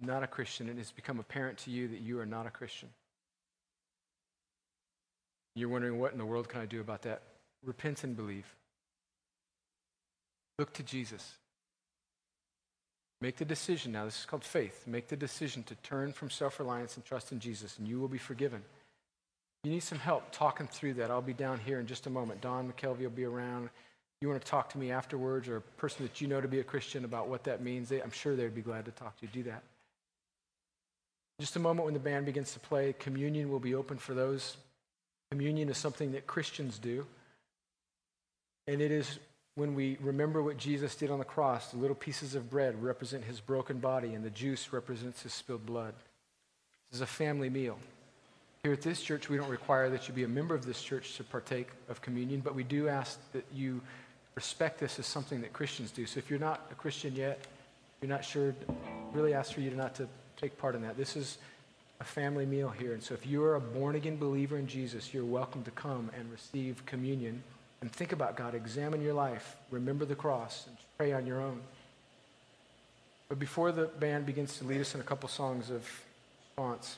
not 0.00 0.22
a 0.22 0.26
Christian 0.26 0.68
and 0.68 0.78
it's 0.78 0.92
become 0.92 1.18
apparent 1.18 1.58
to 1.58 1.70
you 1.70 1.88
that 1.88 2.00
you 2.00 2.20
are 2.20 2.26
not 2.26 2.46
a 2.46 2.50
Christian. 2.50 2.88
You're 5.56 5.68
wondering, 5.68 5.98
what 5.98 6.12
in 6.12 6.18
the 6.18 6.24
world 6.24 6.48
can 6.48 6.60
I 6.60 6.66
do 6.66 6.80
about 6.80 7.02
that? 7.02 7.22
Repent 7.64 8.04
and 8.04 8.16
believe. 8.16 8.46
Look 10.58 10.72
to 10.74 10.82
Jesus. 10.82 11.36
Make 13.20 13.36
the 13.36 13.44
decision 13.44 13.92
now. 13.92 14.04
This 14.04 14.20
is 14.20 14.26
called 14.26 14.44
faith. 14.44 14.84
Make 14.86 15.08
the 15.08 15.16
decision 15.16 15.62
to 15.64 15.74
turn 15.76 16.12
from 16.12 16.30
self 16.30 16.58
reliance 16.58 16.96
and 16.96 17.04
trust 17.04 17.32
in 17.32 17.40
Jesus, 17.40 17.78
and 17.78 17.88
you 17.88 17.98
will 17.98 18.08
be 18.08 18.18
forgiven. 18.18 18.62
You 19.64 19.70
need 19.70 19.82
some 19.82 19.98
help 19.98 20.30
talking 20.30 20.66
through 20.66 20.94
that. 20.94 21.10
I'll 21.10 21.22
be 21.22 21.32
down 21.32 21.58
here 21.58 21.80
in 21.80 21.86
just 21.86 22.06
a 22.06 22.10
moment. 22.10 22.42
Don 22.42 22.70
McKelvey 22.70 23.00
will 23.00 23.10
be 23.10 23.24
around. 23.24 23.70
You 24.20 24.28
want 24.28 24.42
to 24.42 24.46
talk 24.46 24.68
to 24.70 24.78
me 24.78 24.90
afterwards, 24.90 25.48
or 25.48 25.56
a 25.56 25.60
person 25.60 26.04
that 26.04 26.20
you 26.20 26.28
know 26.28 26.40
to 26.40 26.48
be 26.48 26.60
a 26.60 26.64
Christian 26.64 27.04
about 27.04 27.28
what 27.28 27.44
that 27.44 27.62
means? 27.62 27.88
They, 27.88 28.02
I'm 28.02 28.10
sure 28.10 28.36
they'd 28.36 28.54
be 28.54 28.60
glad 28.60 28.84
to 28.84 28.90
talk 28.90 29.16
to 29.18 29.26
you. 29.26 29.32
Do 29.32 29.42
that. 29.50 29.62
Just 31.40 31.56
a 31.56 31.58
moment 31.58 31.84
when 31.86 31.94
the 31.94 32.00
band 32.00 32.26
begins 32.26 32.52
to 32.52 32.60
play, 32.60 32.94
communion 32.98 33.50
will 33.50 33.58
be 33.58 33.74
open 33.74 33.96
for 33.96 34.14
those. 34.14 34.56
Communion 35.30 35.68
is 35.68 35.78
something 35.78 36.12
that 36.12 36.26
Christians 36.26 36.78
do. 36.78 37.06
And 38.66 38.80
it 38.80 38.90
is 38.90 39.18
when 39.56 39.74
we 39.74 39.96
remember 40.00 40.42
what 40.42 40.56
Jesus 40.56 40.94
did 40.94 41.10
on 41.10 41.18
the 41.18 41.24
cross, 41.24 41.70
the 41.70 41.76
little 41.76 41.94
pieces 41.94 42.34
of 42.34 42.50
bread 42.50 42.82
represent 42.82 43.24
his 43.24 43.40
broken 43.40 43.78
body, 43.78 44.14
and 44.14 44.24
the 44.24 44.30
juice 44.30 44.72
represents 44.72 45.22
his 45.22 45.32
spilled 45.32 45.64
blood. 45.64 45.94
This 46.90 46.98
is 46.98 47.02
a 47.02 47.06
family 47.06 47.50
meal. 47.50 47.78
Here 48.62 48.72
at 48.72 48.80
this 48.80 49.02
church, 49.02 49.28
we 49.28 49.36
don't 49.36 49.50
require 49.50 49.90
that 49.90 50.08
you 50.08 50.14
be 50.14 50.24
a 50.24 50.28
member 50.28 50.54
of 50.54 50.64
this 50.64 50.82
church 50.82 51.16
to 51.18 51.24
partake 51.24 51.68
of 51.88 52.00
communion, 52.00 52.40
but 52.40 52.54
we 52.54 52.64
do 52.64 52.88
ask 52.88 53.20
that 53.32 53.44
you 53.52 53.80
respect 54.34 54.80
this 54.80 54.98
as 54.98 55.06
something 55.06 55.42
that 55.42 55.52
Christians 55.52 55.90
do. 55.90 56.06
So 56.06 56.18
if 56.18 56.30
you're 56.30 56.38
not 56.38 56.66
a 56.72 56.74
Christian 56.74 57.14
yet, 57.14 57.46
you're 58.00 58.08
not 58.08 58.24
sure, 58.24 58.54
really 59.12 59.34
ask 59.34 59.52
for 59.52 59.60
you 59.60 59.70
to 59.70 59.76
not 59.76 59.94
to 59.96 60.08
take 60.36 60.58
part 60.58 60.74
in 60.74 60.82
that. 60.82 60.96
This 60.96 61.14
is 61.14 61.38
a 62.00 62.04
family 62.04 62.46
meal 62.46 62.70
here. 62.70 62.94
And 62.94 63.02
so 63.02 63.14
if 63.14 63.26
you 63.26 63.44
are 63.44 63.54
a 63.54 63.60
born 63.60 63.94
again 63.94 64.16
believer 64.16 64.56
in 64.56 64.66
Jesus, 64.66 65.14
you're 65.14 65.24
welcome 65.24 65.62
to 65.64 65.70
come 65.70 66.10
and 66.18 66.30
receive 66.32 66.84
communion 66.86 67.42
and 67.84 67.92
think 67.92 68.12
about 68.12 68.34
God. 68.34 68.54
Examine 68.54 69.02
your 69.02 69.12
life. 69.12 69.58
Remember 69.70 70.06
the 70.06 70.14
cross 70.14 70.64
and 70.66 70.74
pray 70.96 71.12
on 71.12 71.26
your 71.26 71.42
own. 71.42 71.60
But 73.28 73.38
before 73.38 73.72
the 73.72 73.84
band 73.84 74.24
begins 74.24 74.56
to 74.56 74.64
lead 74.64 74.80
us 74.80 74.94
in 74.94 75.02
a 75.02 75.04
couple 75.04 75.28
songs 75.28 75.68
of 75.68 75.86
response, 76.48 76.96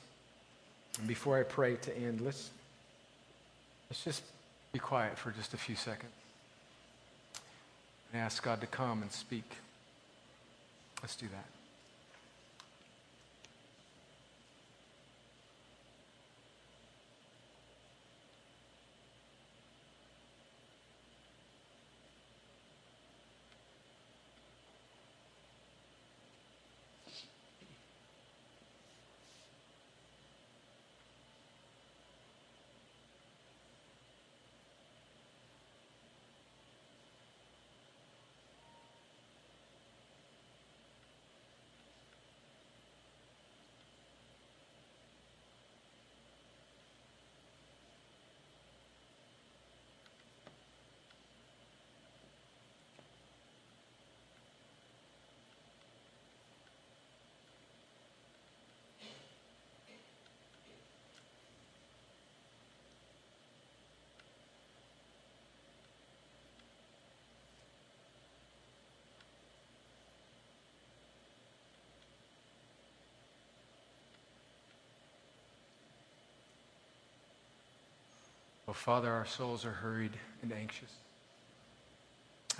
and 1.00 1.08
before 1.08 1.40
I 1.40 1.42
pray 1.42 1.74
to 1.74 1.96
end, 1.98 2.20
let's, 2.20 2.50
let's 3.90 4.04
just 4.04 4.22
be 4.72 4.78
quiet 4.78 5.18
for 5.18 5.32
just 5.32 5.54
a 5.54 5.56
few 5.56 5.74
seconds 5.74 6.12
and 8.12 8.22
ask 8.22 8.40
God 8.44 8.60
to 8.60 8.68
come 8.68 9.02
and 9.02 9.10
speak. 9.10 9.56
Let's 11.02 11.16
do 11.16 11.26
that. 11.26 11.55
Oh, 78.68 78.72
Father, 78.72 79.10
our 79.10 79.26
souls 79.26 79.64
are 79.64 79.70
hurried 79.70 80.12
and 80.42 80.52
anxious. 80.52 80.90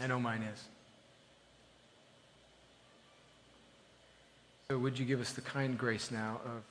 I 0.00 0.06
know 0.06 0.20
mine 0.20 0.42
is. 0.42 0.64
So, 4.68 4.78
would 4.78 4.98
you 4.98 5.04
give 5.04 5.20
us 5.20 5.32
the 5.32 5.40
kind 5.40 5.76
grace 5.76 6.10
now 6.10 6.40
of 6.44 6.62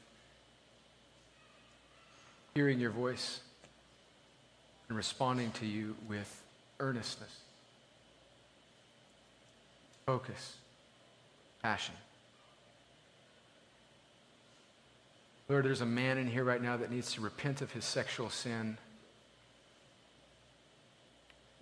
hearing 2.54 2.80
your 2.80 2.92
voice 2.92 3.42
and 4.88 4.98
responding 4.98 5.52
to 5.52 5.66
you 5.66 5.96
with 6.08 6.44
earnestness, 6.80 7.40
focus, 10.06 10.56
passion? 11.62 11.96
Lord, 15.50 15.66
there's 15.66 15.82
a 15.82 15.86
man 15.86 16.18
in 16.18 16.28
here 16.28 16.44
right 16.44 16.62
now 16.62 16.78
that 16.78 16.92
needs 16.92 17.14
to 17.14 17.22
repent 17.22 17.62
of 17.62 17.72
his 17.72 17.86
sexual 17.86 18.30
sin 18.30 18.78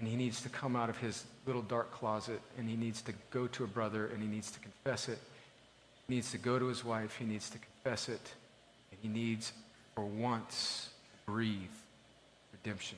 and 0.04 0.12
he 0.12 0.18
needs 0.18 0.42
to 0.42 0.50
come 0.50 0.76
out 0.76 0.90
of 0.90 0.98
his 0.98 1.24
little 1.46 1.62
dark 1.62 1.90
closet 1.94 2.42
and 2.58 2.68
he 2.68 2.76
needs 2.76 3.02
to 3.02 3.14
go 3.30 3.48
to 3.48 3.64
a 3.64 3.68
brother 3.68 4.08
and 4.08 4.22
he 4.22 4.28
needs 4.28 4.52
to 4.52 4.60
confess 4.60 5.08
it. 5.08 5.18
He 6.10 6.16
needs 6.16 6.30
to 6.32 6.38
go 6.38 6.60
to 6.60 6.66
his 6.66 6.84
wife, 6.84 7.16
he 7.16 7.24
needs 7.24 7.50
to 7.52 7.58
confess 7.58 8.10
it, 8.10 8.34
and 8.92 9.00
he 9.02 9.08
needs, 9.08 9.54
for 9.96 10.04
once, 10.04 10.90
to 11.06 11.32
breathe 11.32 11.70
redemption. 12.52 12.98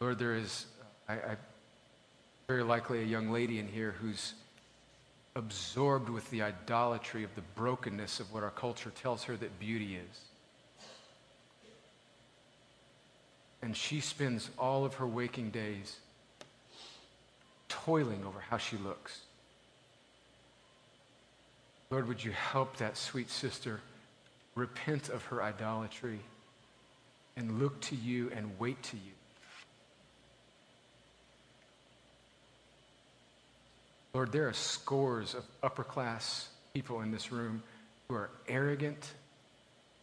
Lord, 0.00 0.18
there 0.18 0.34
is 0.34 0.66
I, 1.08 1.12
I, 1.12 1.36
very 2.48 2.64
likely 2.64 3.02
a 3.02 3.06
young 3.06 3.30
lady 3.30 3.60
in 3.60 3.68
here 3.68 3.94
who's 4.00 4.34
absorbed 5.36 6.08
with 6.08 6.28
the 6.30 6.42
idolatry 6.42 7.22
of 7.22 7.32
the 7.36 7.42
brokenness 7.54 8.18
of 8.18 8.32
what 8.32 8.42
our 8.42 8.50
culture 8.50 8.90
tells 9.00 9.22
her 9.22 9.36
that 9.36 9.60
beauty 9.60 9.94
is. 9.94 10.29
And 13.62 13.76
she 13.76 14.00
spends 14.00 14.50
all 14.58 14.84
of 14.84 14.94
her 14.94 15.06
waking 15.06 15.50
days 15.50 15.96
toiling 17.68 18.24
over 18.24 18.40
how 18.40 18.56
she 18.56 18.76
looks. 18.76 19.20
Lord, 21.90 22.08
would 22.08 22.22
you 22.22 22.30
help 22.30 22.76
that 22.76 22.96
sweet 22.96 23.30
sister 23.30 23.80
repent 24.54 25.08
of 25.08 25.24
her 25.26 25.42
idolatry 25.42 26.20
and 27.36 27.58
look 27.58 27.80
to 27.82 27.96
you 27.96 28.30
and 28.34 28.58
wait 28.58 28.82
to 28.84 28.96
you? 28.96 29.12
Lord, 34.14 34.32
there 34.32 34.48
are 34.48 34.52
scores 34.52 35.34
of 35.34 35.44
upper 35.62 35.84
class 35.84 36.48
people 36.74 37.00
in 37.00 37.10
this 37.10 37.30
room 37.30 37.62
who 38.08 38.14
are 38.14 38.30
arrogant, 38.48 39.12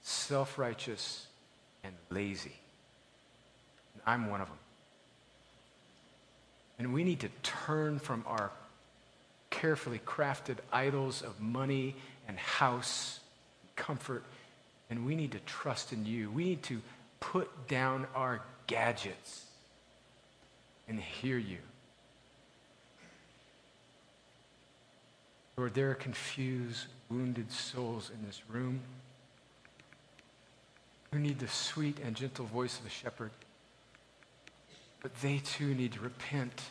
self 0.01 0.57
righteous, 0.57 1.27
and 1.83 1.93
lazy. 2.09 2.55
I'm 4.07 4.29
one 4.29 4.41
of 4.41 4.47
them. 4.47 4.57
And 6.79 6.93
we 6.93 7.03
need 7.03 7.19
to 7.19 7.29
turn 7.43 7.99
from 7.99 8.23
our 8.25 8.51
carefully 9.49 9.99
crafted 10.05 10.57
idols 10.71 11.21
of 11.21 11.39
money 11.41 11.95
and 12.27 12.37
house, 12.37 13.19
and 13.61 13.75
comfort, 13.75 14.23
and 14.89 15.05
we 15.05 15.15
need 15.15 15.33
to 15.33 15.39
trust 15.39 15.91
in 15.91 16.05
you. 16.05 16.31
We 16.31 16.45
need 16.45 16.63
to 16.63 16.81
put 17.19 17.67
down 17.67 18.07
our 18.15 18.41
gadgets 18.67 19.45
and 20.87 20.99
hear 20.99 21.37
you. 21.37 21.57
Lord, 25.57 25.73
there 25.73 25.89
are 25.89 25.95
confused, 25.95 26.85
wounded 27.09 27.51
souls 27.51 28.11
in 28.13 28.25
this 28.25 28.41
room 28.47 28.79
who 31.11 31.19
need 31.19 31.39
the 31.39 31.47
sweet 31.47 31.97
and 31.99 32.15
gentle 32.15 32.45
voice 32.45 32.79
of 32.79 32.85
a 32.85 32.89
shepherd. 32.89 33.31
But 35.01 35.13
they 35.21 35.39
too 35.39 35.73
need 35.73 35.93
to 35.93 35.99
repent 35.99 36.61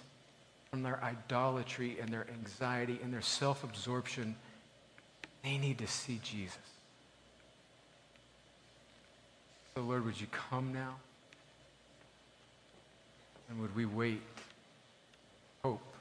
from 0.71 0.83
their 0.83 1.03
idolatry 1.03 1.99
and 2.01 2.11
their 2.11 2.27
anxiety 2.29 2.99
and 3.03 3.13
their 3.13 3.23
self 3.23 3.65
absorption. 3.65 4.37
They 5.43 5.59
need 5.59 5.79
to 5.79 5.87
see 5.87 6.21
Jesus. 6.23 6.59
So, 9.75 9.83
Lord, 9.83 10.05
would 10.05 10.21
you 10.21 10.27
come 10.33 10.73
now? 10.73 10.97
And 13.49 13.61
would 13.61 13.77
we 13.77 13.85
wait, 13.85 14.23
hope, 15.63 15.95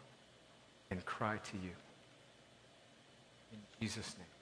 and 0.89 1.05
cry 1.05 1.37
to 1.37 1.57
you? 1.57 1.71
In 3.53 3.59
Jesus' 3.79 4.15
name. 4.17 4.34